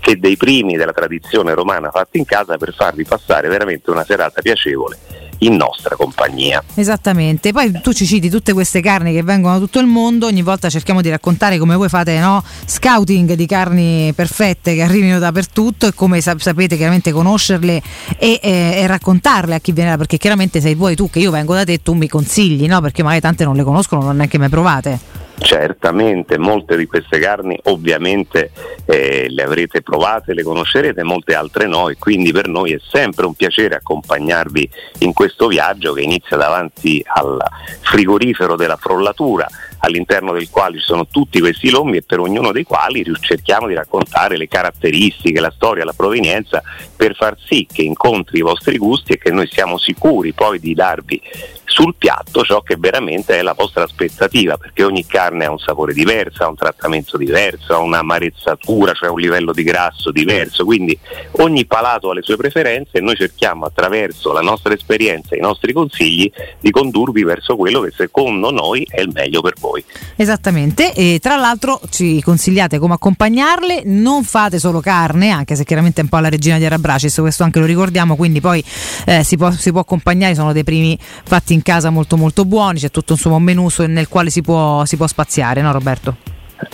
[0.00, 4.40] che dei primi della tradizione romana fatti in casa per farvi passare veramente una serata
[4.40, 6.62] piacevole in nostra compagnia.
[6.74, 10.42] Esattamente, poi tu ci citi tutte queste carni che vengono da tutto il mondo, ogni
[10.42, 12.42] volta cerchiamo di raccontare come voi fate no?
[12.64, 17.82] scouting di carni perfette che arrivino dappertutto e come sap- sapete chiaramente conoscerle
[18.18, 21.30] e, eh, e raccontarle a chi viene là, perché chiaramente sei vuoi tu che io
[21.30, 22.80] vengo da te tu mi consigli, no?
[22.80, 25.26] perché magari tante non le conoscono, non neanche mai provate.
[25.40, 28.50] Certamente, molte di queste carni ovviamente
[28.84, 33.24] eh, le avrete provate, le conoscerete, molte altre no e quindi per noi è sempre
[33.24, 37.38] un piacere accompagnarvi in questo viaggio che inizia davanti al
[37.80, 39.46] frigorifero della frollatura
[39.80, 43.74] all'interno del quale ci sono tutti questi lombi e per ognuno dei quali cerchiamo di
[43.74, 46.62] raccontare le caratteristiche, la storia, la provenienza
[46.96, 50.74] per far sì che incontri i vostri gusti e che noi siamo sicuri poi di
[50.74, 51.22] darvi
[51.68, 55.92] sul piatto ciò che veramente è la vostra aspettativa, perché ogni carne ha un sapore
[55.92, 60.98] diverso, ha un trattamento diverso, ha un'amarezzatura, cioè un livello di grasso diverso, quindi
[61.32, 65.42] ogni palato ha le sue preferenze e noi cerchiamo attraverso la nostra esperienza e i
[65.42, 69.84] nostri consigli di condurvi verso quello che secondo noi è il meglio per voi.
[70.16, 76.00] Esattamente, e tra l'altro ci consigliate come accompagnarle, non fate solo carne, anche se chiaramente
[76.00, 78.64] è un po' la regina di Arabracis, questo anche lo ricordiamo, quindi poi
[79.06, 82.78] eh, si, può, si, può, accompagnare, sono dei primi fatti in casa molto molto buoni,
[82.78, 86.16] c'è tutto insomma, un menù nel quale si può, si può spaziare, no Roberto?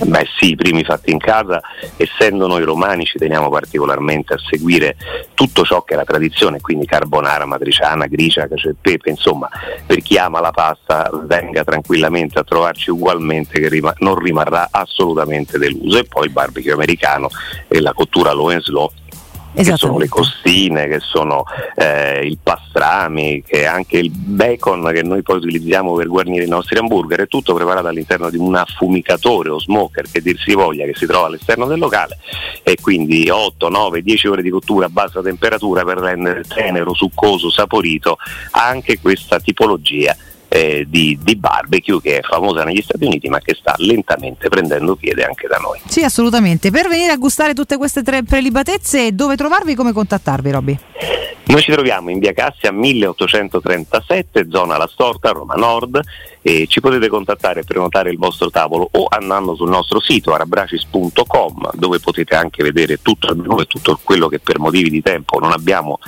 [0.02, 1.60] Beh sì, i primi fatti in casa,
[1.98, 4.96] essendo noi romani ci teniamo particolarmente a seguire
[5.34, 9.48] tutto ciò che è la tradizione, quindi carbonara, matriciana, gricia, cacio e pepe, insomma
[9.84, 15.58] per chi ama la pasta venga tranquillamente a trovarci ugualmente che rima- non rimarrà assolutamente
[15.58, 17.28] deluso e poi il barbecue americano
[17.68, 18.90] e la cottura low and slow
[19.62, 21.44] che sono le costine, che sono
[21.76, 26.48] eh, il pastrami, che è anche il bacon che noi poi utilizziamo per guarnire i
[26.48, 30.84] nostri hamburger, è tutto preparato all'interno di un affumicatore o smoker che dir si voglia
[30.84, 32.18] che si trova all'esterno del locale.
[32.62, 37.50] E quindi 8, 9, 10 ore di cottura a bassa temperatura per rendere tenero, succoso,
[37.50, 38.16] saporito
[38.50, 40.16] anche questa tipologia
[40.54, 44.94] eh, di, di, barbecue che è famosa negli Stati Uniti ma che sta lentamente prendendo
[44.94, 45.80] piede anche da noi.
[45.86, 46.70] Sì, assolutamente.
[46.70, 50.78] Per venire a gustare tutte queste tre prelibatezze, dove trovarvi, come contattarvi, Robby?
[51.46, 56.00] Noi ci troviamo in via Cassia 1837, zona La Storta, Roma Nord
[56.40, 61.70] e ci potete contattare e prenotare il vostro tavolo o andando sul nostro sito arabracis.com
[61.72, 65.98] dove potete anche vedere tutto e tutto quello che per motivi di tempo non abbiamo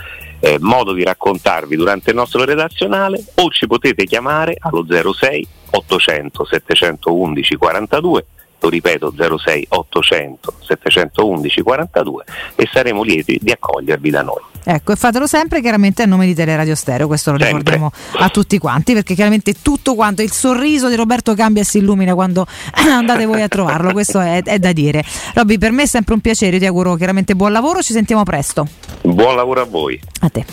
[0.46, 6.44] eh, modo di raccontarvi durante il nostro redazionale o ci potete chiamare allo 06 800
[6.44, 8.26] 711 42
[8.58, 12.24] lo ripeto 06 800 711 42
[12.56, 14.42] e saremo lieti di accogliervi da noi.
[14.68, 17.58] Ecco, e fatelo sempre chiaramente a nome di Teleradio Stereo, questo lo sempre.
[17.58, 21.78] ricordiamo a tutti quanti, perché chiaramente tutto quanto, il sorriso di Roberto cambia e si
[21.78, 22.44] illumina quando
[22.74, 25.04] andate voi a trovarlo, questo è, è da dire.
[25.34, 28.66] Robby, per me è sempre un piacere, ti auguro chiaramente buon lavoro, ci sentiamo presto.
[29.02, 30.00] Buon lavoro a voi.
[30.22, 30.44] A te.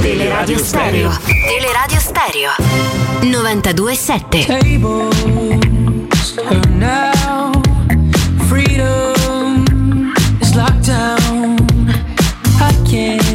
[0.00, 1.10] Teleradio Stereo.
[1.48, 2.50] Teleradio Stereo.
[3.22, 5.77] 927.
[6.78, 7.52] Now.
[8.48, 9.64] Freedom
[10.40, 11.58] is locked down.
[12.60, 13.27] I can't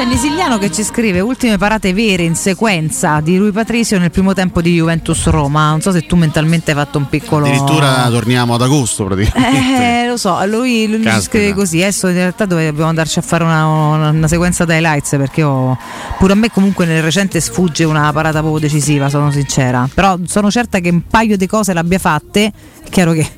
[0.00, 4.32] C'è Nisiliano che ci scrive ultime parate vere in sequenza di Rui Patricio nel primo
[4.32, 5.68] tempo di Juventus Roma.
[5.68, 7.44] Non so se tu mentalmente hai fatto un piccolo.
[7.44, 10.04] Addirittura torniamo ad agosto praticamente.
[10.04, 11.82] Eh, lo so, lui, lui ci scrive così.
[11.82, 15.76] Adesso in realtà dobbiamo andarci a fare una, una, una sequenza di highlights perché ho,
[16.16, 19.86] pure a me comunque nel recente sfugge una parata poco decisiva, sono sincera.
[19.92, 22.50] Però sono certa che un paio di cose l'abbia fatte.
[22.82, 23.28] È chiaro che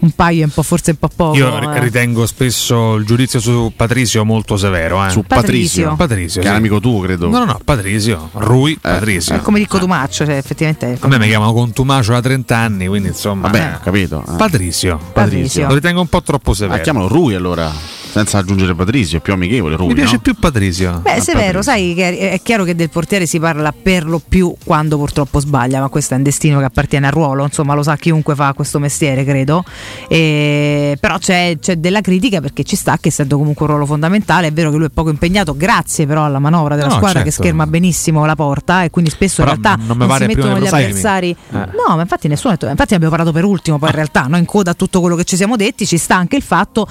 [0.00, 1.36] un paio è un po' forse un po' poco.
[1.36, 1.80] Io eh.
[1.80, 5.04] ritengo spesso il giudizio su Patrizio molto severo.
[5.04, 5.10] Eh.
[5.10, 6.52] Su Patrizio, Patrizio che sì.
[6.52, 7.28] è amico tuo, credo.
[7.28, 9.34] No, no, no, Patrizio, Rui, Patrizio.
[9.34, 10.96] È come dico Tumaccio, cioè effettivamente.
[11.00, 13.48] A me mi chiamano Contumacio da 30 anni, quindi insomma.
[13.48, 14.22] Vabbè, ho capito.
[14.28, 14.36] eh.
[14.36, 14.98] Patrizio.
[15.12, 15.66] Patrizio.
[15.68, 16.78] Lo ritengo un po' troppo severo.
[16.80, 17.70] Ah, chiamalo Rui allora.
[18.16, 19.88] Senza aggiungere Patrizio, è più amichevole Rui.
[19.88, 20.20] Mi piace no?
[20.20, 21.00] più Patrizio.
[21.02, 24.54] Beh, è severo, sai che è, chiaro che del portiere si parla per lo più
[24.64, 27.94] quando purtroppo sbaglia, ma questo è un destino che appartiene al ruolo, insomma lo sa
[27.96, 29.64] chiunque fa questo mestiere, credo.
[30.08, 34.46] E, però c'è, c'è della critica perché ci sta che essendo comunque un ruolo fondamentale,
[34.46, 37.28] è vero che lui è poco impegnato, grazie però alla manovra della No, squadra certo.
[37.28, 40.58] che scherma benissimo la porta e quindi spesso Però in realtà non non, si mettono
[40.58, 41.36] gli avversari.
[41.50, 41.56] Eh.
[41.56, 44.38] No, ma infatti nessuno ha detto, infatti abbiamo parlato per ultimo, poi in realtà no,
[44.38, 46.88] in coda a tutto quello che ci siamo detti ci sta anche il fatto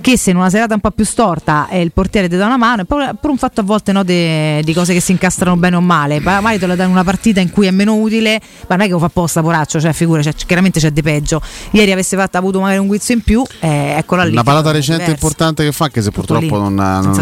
[0.00, 2.56] che se in una serata un po' più storta eh, il portiere ti dà una
[2.56, 5.56] mano, è proprio per un fatto a volte no, de- di cose che si incastrano
[5.56, 7.94] bene o male, Ma magari te la dà in una partita in cui è meno
[7.96, 11.02] utile, ma non è che lo fa apposta, poraccio, cioè figura, cioè, chiaramente c'è di
[11.02, 11.40] peggio.
[11.72, 14.32] Ieri avesse fatto, avuto magari un guizzo in più, eh, eccola lì.
[14.32, 15.24] Una parata è recente diverso.
[15.24, 17.14] importante che fa, anche se Tutto purtroppo lì, non, ha- non-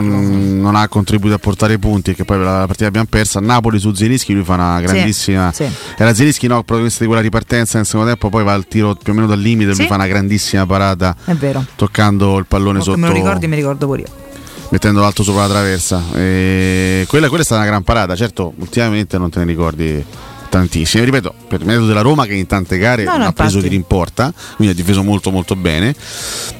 [0.00, 3.40] non- non ha contribuito a portare i punti, che poi la, partita l'abbiamo persa.
[3.40, 5.52] Napoli su Zielinski, lui fa una grandissima.
[5.52, 5.66] sì.
[5.96, 9.12] Era Zielinski, no, protagonista di quella ripartenza nel secondo tempo, poi va al tiro più
[9.12, 9.78] o meno dal limite, Sì.
[9.80, 11.64] lui fa una grandissima parata È vero.
[11.76, 12.98] toccando il pallone che sotto.
[12.98, 14.08] me lo ricordi, mi ricordo pure io.
[14.70, 16.02] mettendo l'alto sopra la traversa.
[16.14, 20.04] E quella, quella è stata una gran parata, certo, ultimamente non te ne ricordi
[20.48, 21.04] tantissime.
[21.04, 23.68] Ripeto, per merito della Roma che in tante gare No, no, ha preso infatti.
[23.70, 25.94] di rimporta, quindi ha difeso molto molto bene.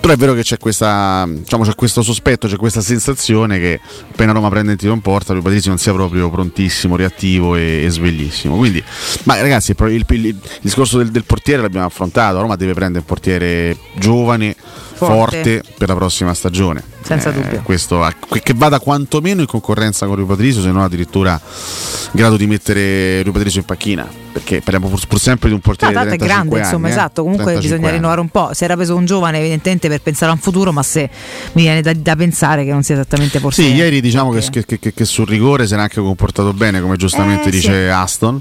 [0.01, 4.33] Però è vero che c'è, questa, diciamo, c'è questo sospetto, c'è questa sensazione che appena
[4.33, 7.91] Roma prende il tiro in porta, lui Patrizio non sia proprio prontissimo, reattivo e, e
[7.91, 8.57] sveglissimo.
[8.57, 8.83] Quindi,
[9.25, 12.41] ma ragazzi, il, il- il- il discorso del, del portiere l'abbiamo affrontato.
[12.41, 14.57] Roma deve prendere un portiere giovane
[14.95, 16.83] forte, per la prossima stagione.
[17.03, 17.61] Senza Eh, dubbio.
[17.63, 18.07] Questo,
[18.43, 23.23] che vada quantomeno in concorrenza con Rui Patricio, se non addirittura in grado di mettere
[23.23, 24.21] Rui Patricio in panchina.
[24.33, 26.87] Perché parliamo pur, pur sempre di un No, portiere tanto di è 35 grande, insomma,
[26.87, 26.99] anni, eh.
[26.99, 27.23] esatto.
[27.23, 27.97] Comunque 35 bisogna anni.
[27.97, 28.55] rinnovare un po'.
[28.55, 31.11] Si era preso un giovane, evidentemente, per pensare a un futuro, ma se
[31.53, 33.63] mi viene da, da pensare che non sia esattamente forse.
[33.63, 36.97] Sì, ieri diciamo che, che- che- che sul rigore si era anche comportato bene, come
[36.97, 38.41] giustamente Eh, dice Aston,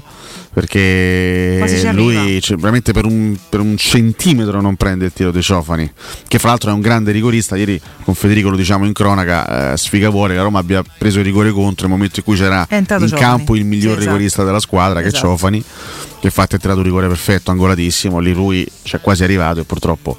[0.52, 1.58] perché
[1.92, 5.90] lui cioè, veramente per un, per un centimetro non prende il tiro dei Ciofani,
[6.28, 7.56] che fra l'altro è un grande rigorista.
[7.56, 11.18] Ieri con Federico lo diciamo in cronaca, eh, sfiga fuori che la Roma abbia preso
[11.20, 12.66] il rigore contro nel momento in cui c'era
[13.00, 13.20] in Ciofani.
[13.36, 14.10] campo il miglior Sì, esatto.
[14.16, 15.26] rigorista della squadra, che è Esatto.
[15.28, 15.64] Ciofani.
[16.22, 18.20] Che infatti ha tirato un rigore perfetto, angolatissimo.
[18.20, 20.16] Lì lui ci è quasi arrivato e purtroppo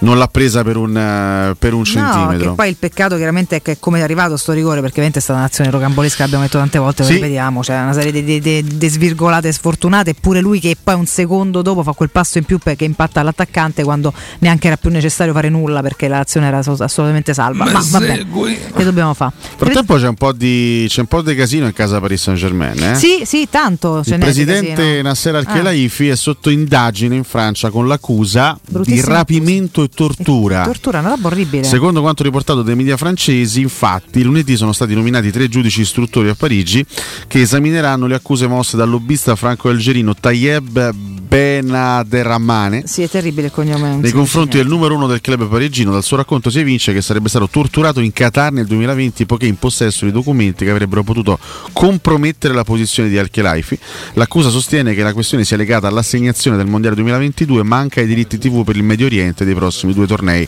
[0.00, 2.50] non l'ha presa per un, eh, per un No, centimetro.
[2.50, 5.22] che poi il peccato chiaramente è che come è arrivato sto rigore, perché ovviamente è
[5.22, 7.14] stata un'azione rocambolesca, l'abbiamo detto tante volte, lo Sì.
[7.14, 11.06] ripetiamo, cioè una serie di, di- di- di svirgolate sfortunate, eppure lui che poi un
[11.06, 15.32] secondo dopo fa quel passo in più perché impatta l'attaccante quando neanche era più necessario
[15.32, 17.64] fare nulla perché l'azione era so- assolutamente salva.
[17.70, 18.26] Ma vabbè,
[18.74, 19.30] che dobbiamo fare?
[19.56, 22.82] Frattempo c'è un po' di, c'è un po' di casino in casa Paris Saint Germain.
[22.82, 22.94] Eh?
[22.96, 24.02] Sì, sì, tanto.
[24.04, 25.12] Il presidente casino.
[25.44, 25.68] Nasser Ah.
[25.68, 30.64] Al-Khelaifi è sotto indagine in Francia con l'accusa di rapimento e tortura.
[30.64, 31.64] Tortura, una roba orribile.
[31.64, 36.34] Secondo quanto riportato dai media francesi, infatti, lunedì sono stati nominati tre giudici istruttori a
[36.34, 36.84] Parigi
[37.26, 43.96] che esamineranno le accuse mosse dal lobbista franco-algerino Tayeb Benaderrahmane Sì, è terribile il cognome.
[43.96, 45.90] nei confronti del numero uno del club parigino.
[45.90, 49.56] Dal suo racconto si evince che sarebbe stato torturato in Qatar nel 2020 poiché in
[49.56, 51.38] possesso di documenti che avrebbero potuto
[51.72, 53.78] compromettere la posizione di Al-Khelaifi.
[54.14, 58.38] L'accusa sostiene che la questione sia legata all'assegnazione del Mondiale 2022 ma anche ai diritti
[58.38, 60.46] TV per il Medio Oriente dei prossimi due tornei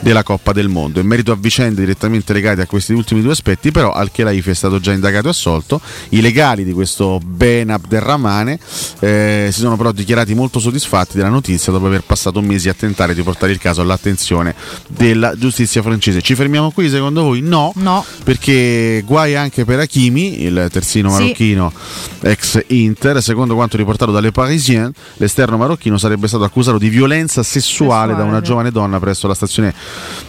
[0.00, 1.00] della Coppa del Mondo.
[1.00, 4.78] In merito a vicende direttamente legate a questi ultimi due aspetti, però Al-Khelaifi è stato
[4.78, 5.80] già indagato e assolto.
[6.10, 8.58] I legali di questo Ben Abderrahmane
[9.00, 13.14] eh, si sono però dichiarati molto soddisfatti della notizia dopo aver passato mesi a tentare
[13.14, 14.54] di portare il caso all'attenzione
[14.86, 16.20] della giustizia francese.
[16.20, 17.40] Ci fermiamo qui secondo voi?
[17.40, 18.04] No, No.
[18.24, 21.20] perché guai anche per Hakimi, il terzino Sì.
[21.22, 21.72] marocchino
[22.20, 28.14] ex Inter, secondo quanto riportato dalle Parisien, l'esterno marocchino sarebbe stato accusato di violenza sessuale
[28.14, 29.74] da una giovane donna presso la stazione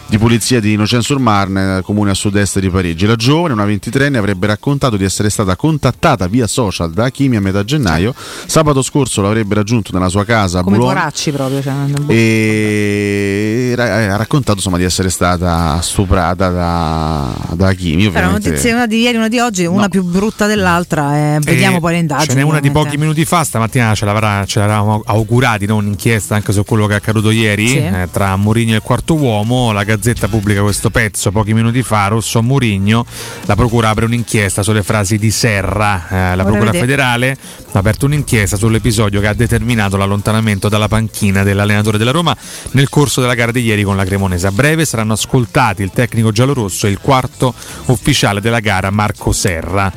[0.06, 3.06] di polizia di Innocent-sur-Marne, comune a sud-est di Parigi.
[3.06, 7.40] La giovane, una 23enne, avrebbe raccontato di essere stata contattata via social da Hakimi a
[7.40, 8.14] metà gennaio.
[8.46, 11.62] Sabato scorso l'avrebbe raggiunto nella sua casa a Come Boulogne poracci proprio.
[11.62, 11.74] Cioè,
[12.08, 18.06] e ha raccontato insomma di essere stata stuprata da, da Hakimi.
[18.06, 21.36] Era una notizia una di ieri, una di oggi, una più brutta dell'altra.
[21.36, 22.28] eh, vediamo E poi le indagini.
[22.28, 25.76] Ce n'è una di pochi minuti fa, stamattina ce, l'avrà- ce l'eravamo augurati, no?
[25.76, 27.76] un'inchiesta anche su quello che è accaduto ieri Sì.
[27.78, 29.72] eh, tra Mourinho e il quarto uomo.
[29.72, 32.08] La Gazzetta pubblica questo pezzo pochi minuti fa.
[32.08, 33.04] Rosso a Mourinho,
[33.46, 36.32] la procura apre un'inchiesta sulle frasi di Serra.
[36.32, 36.80] Eh, la procura vedere.
[36.80, 37.36] federale
[37.72, 42.36] ha aperto un'inchiesta sull'episodio che ha determinato l'allontanamento dalla panchina dell'allenatore della Roma
[42.72, 44.46] nel corso della gara di ieri con la Cremonese.
[44.48, 47.54] A breve saranno ascoltati il tecnico giallorosso e il quarto
[47.86, 49.92] ufficiale della gara, Marco Serra.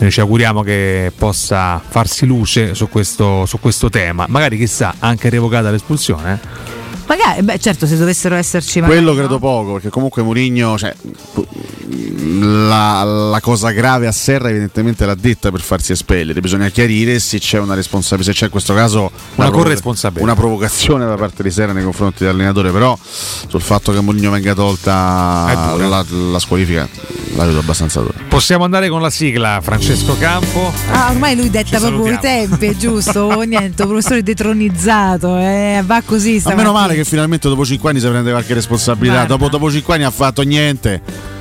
[0.00, 4.24] Noi ci auguriamo che possa farsi luce su questo, su questo tema.
[4.28, 6.79] Magari chissà, anche revocata l'espulsione.
[7.10, 8.80] Magari, beh, certo, se dovessero esserci.
[8.80, 9.18] magari, Quello no?
[9.18, 10.94] credo poco, perché comunque Mourinho, cioè,
[12.68, 16.40] la, la cosa grave a Serra evidentemente l'ha detta per farsi espellere.
[16.40, 20.24] Bisogna chiarire se c'è una responsabilità, se c'è in questo caso Una provoca- corresponsabilità.
[20.24, 24.54] una provocazione da parte di Serra nei confronti dell'allenatore, però sul fatto che Mourinho venga
[24.54, 26.88] tolta la, la squalifica
[27.34, 28.14] la vedo abbastanza dura.
[28.28, 30.72] Possiamo andare con la sigla, Francesco Campo.
[30.90, 33.40] Ah, ormai lui detta Ci proprio i tempi, è giusto?
[33.50, 36.40] Niente, professore detronizzato, eh, va così.
[36.44, 39.24] A meno male che finalmente dopo 5 anni si prende qualche responsabilità.
[39.24, 41.00] Dopo, dopo 5 anni ha fatto niente.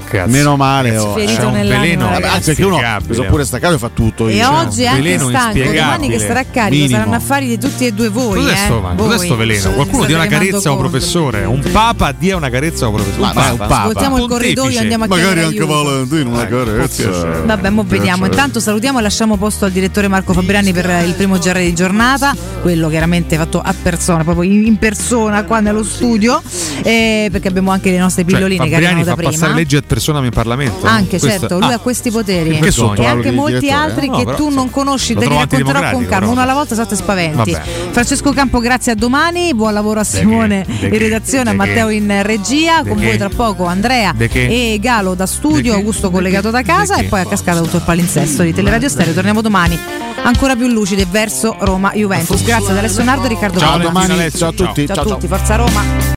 [0.10, 0.32] Cazzo.
[0.32, 0.98] Meno male.
[0.98, 1.14] Oh.
[1.14, 2.36] C'è un veleno ragazzi.
[2.36, 4.28] Anzi, perché uno mi sono pure staccato e fa tutto.
[4.28, 6.98] E io, cioè, oggi è anche veleno stanco, domani che sarà carico, Minimo.
[6.98, 8.42] saranno affari di tutti e due voi.
[8.42, 8.56] Cos'è eh?
[8.56, 8.96] sto, Voi.
[8.96, 9.72] cos'è sto veleno?
[9.72, 11.46] Qualcuno dia una carezza a un professore.
[11.46, 13.22] Un papa dia una carezza a un professore.
[13.22, 13.80] Ma vai, un papa.
[13.82, 15.84] Ascoltiamo il corridoio, andiamo a Magari chiedere anche aiuto.
[15.84, 17.42] Valentino una carezza.
[17.46, 18.26] Vabbè, mo vediamo.
[18.26, 22.36] Intanto salutiamo e lasciamo posto al direttore Marco Fabriani per il primo GR di giornata,
[22.62, 26.42] quello chiaramente fatto a persona, proprio in persona qua nello studio,
[26.84, 29.32] eh, perché abbiamo anche le nostre Cioè, pilloline che Fabriani arrivano da prima.
[29.32, 30.88] passare leggi ad persona in Parlamento.
[30.88, 34.10] Anche Questo- certo, lui ah, ha questi poteri e anche molti altri eh?
[34.10, 36.96] No, che però, tu non conosci, te li racconterò con calma, uno alla volta state
[36.96, 37.52] spaventi.
[37.52, 37.64] Vabbè.
[37.92, 40.66] Francesco Campo, grazie a domani, buon lavoro a Simone?
[40.80, 45.26] De in redazione, a Matteo in regia, con voi tra poco Andrea e Galo da
[45.26, 45.74] studio?
[45.74, 49.14] Augusto collegato da casa e poi a cascata tutto il palinsesto di Teleradio Stereo.
[49.14, 49.78] Torniamo domani
[50.24, 52.44] ancora più lucide verso Roma Juventus.
[52.44, 54.88] Grazie ad Alessio Nardo e Riccardo Ciao, domani, ciao a tutti.
[54.88, 56.08] Ciao a tutti, forza Roma.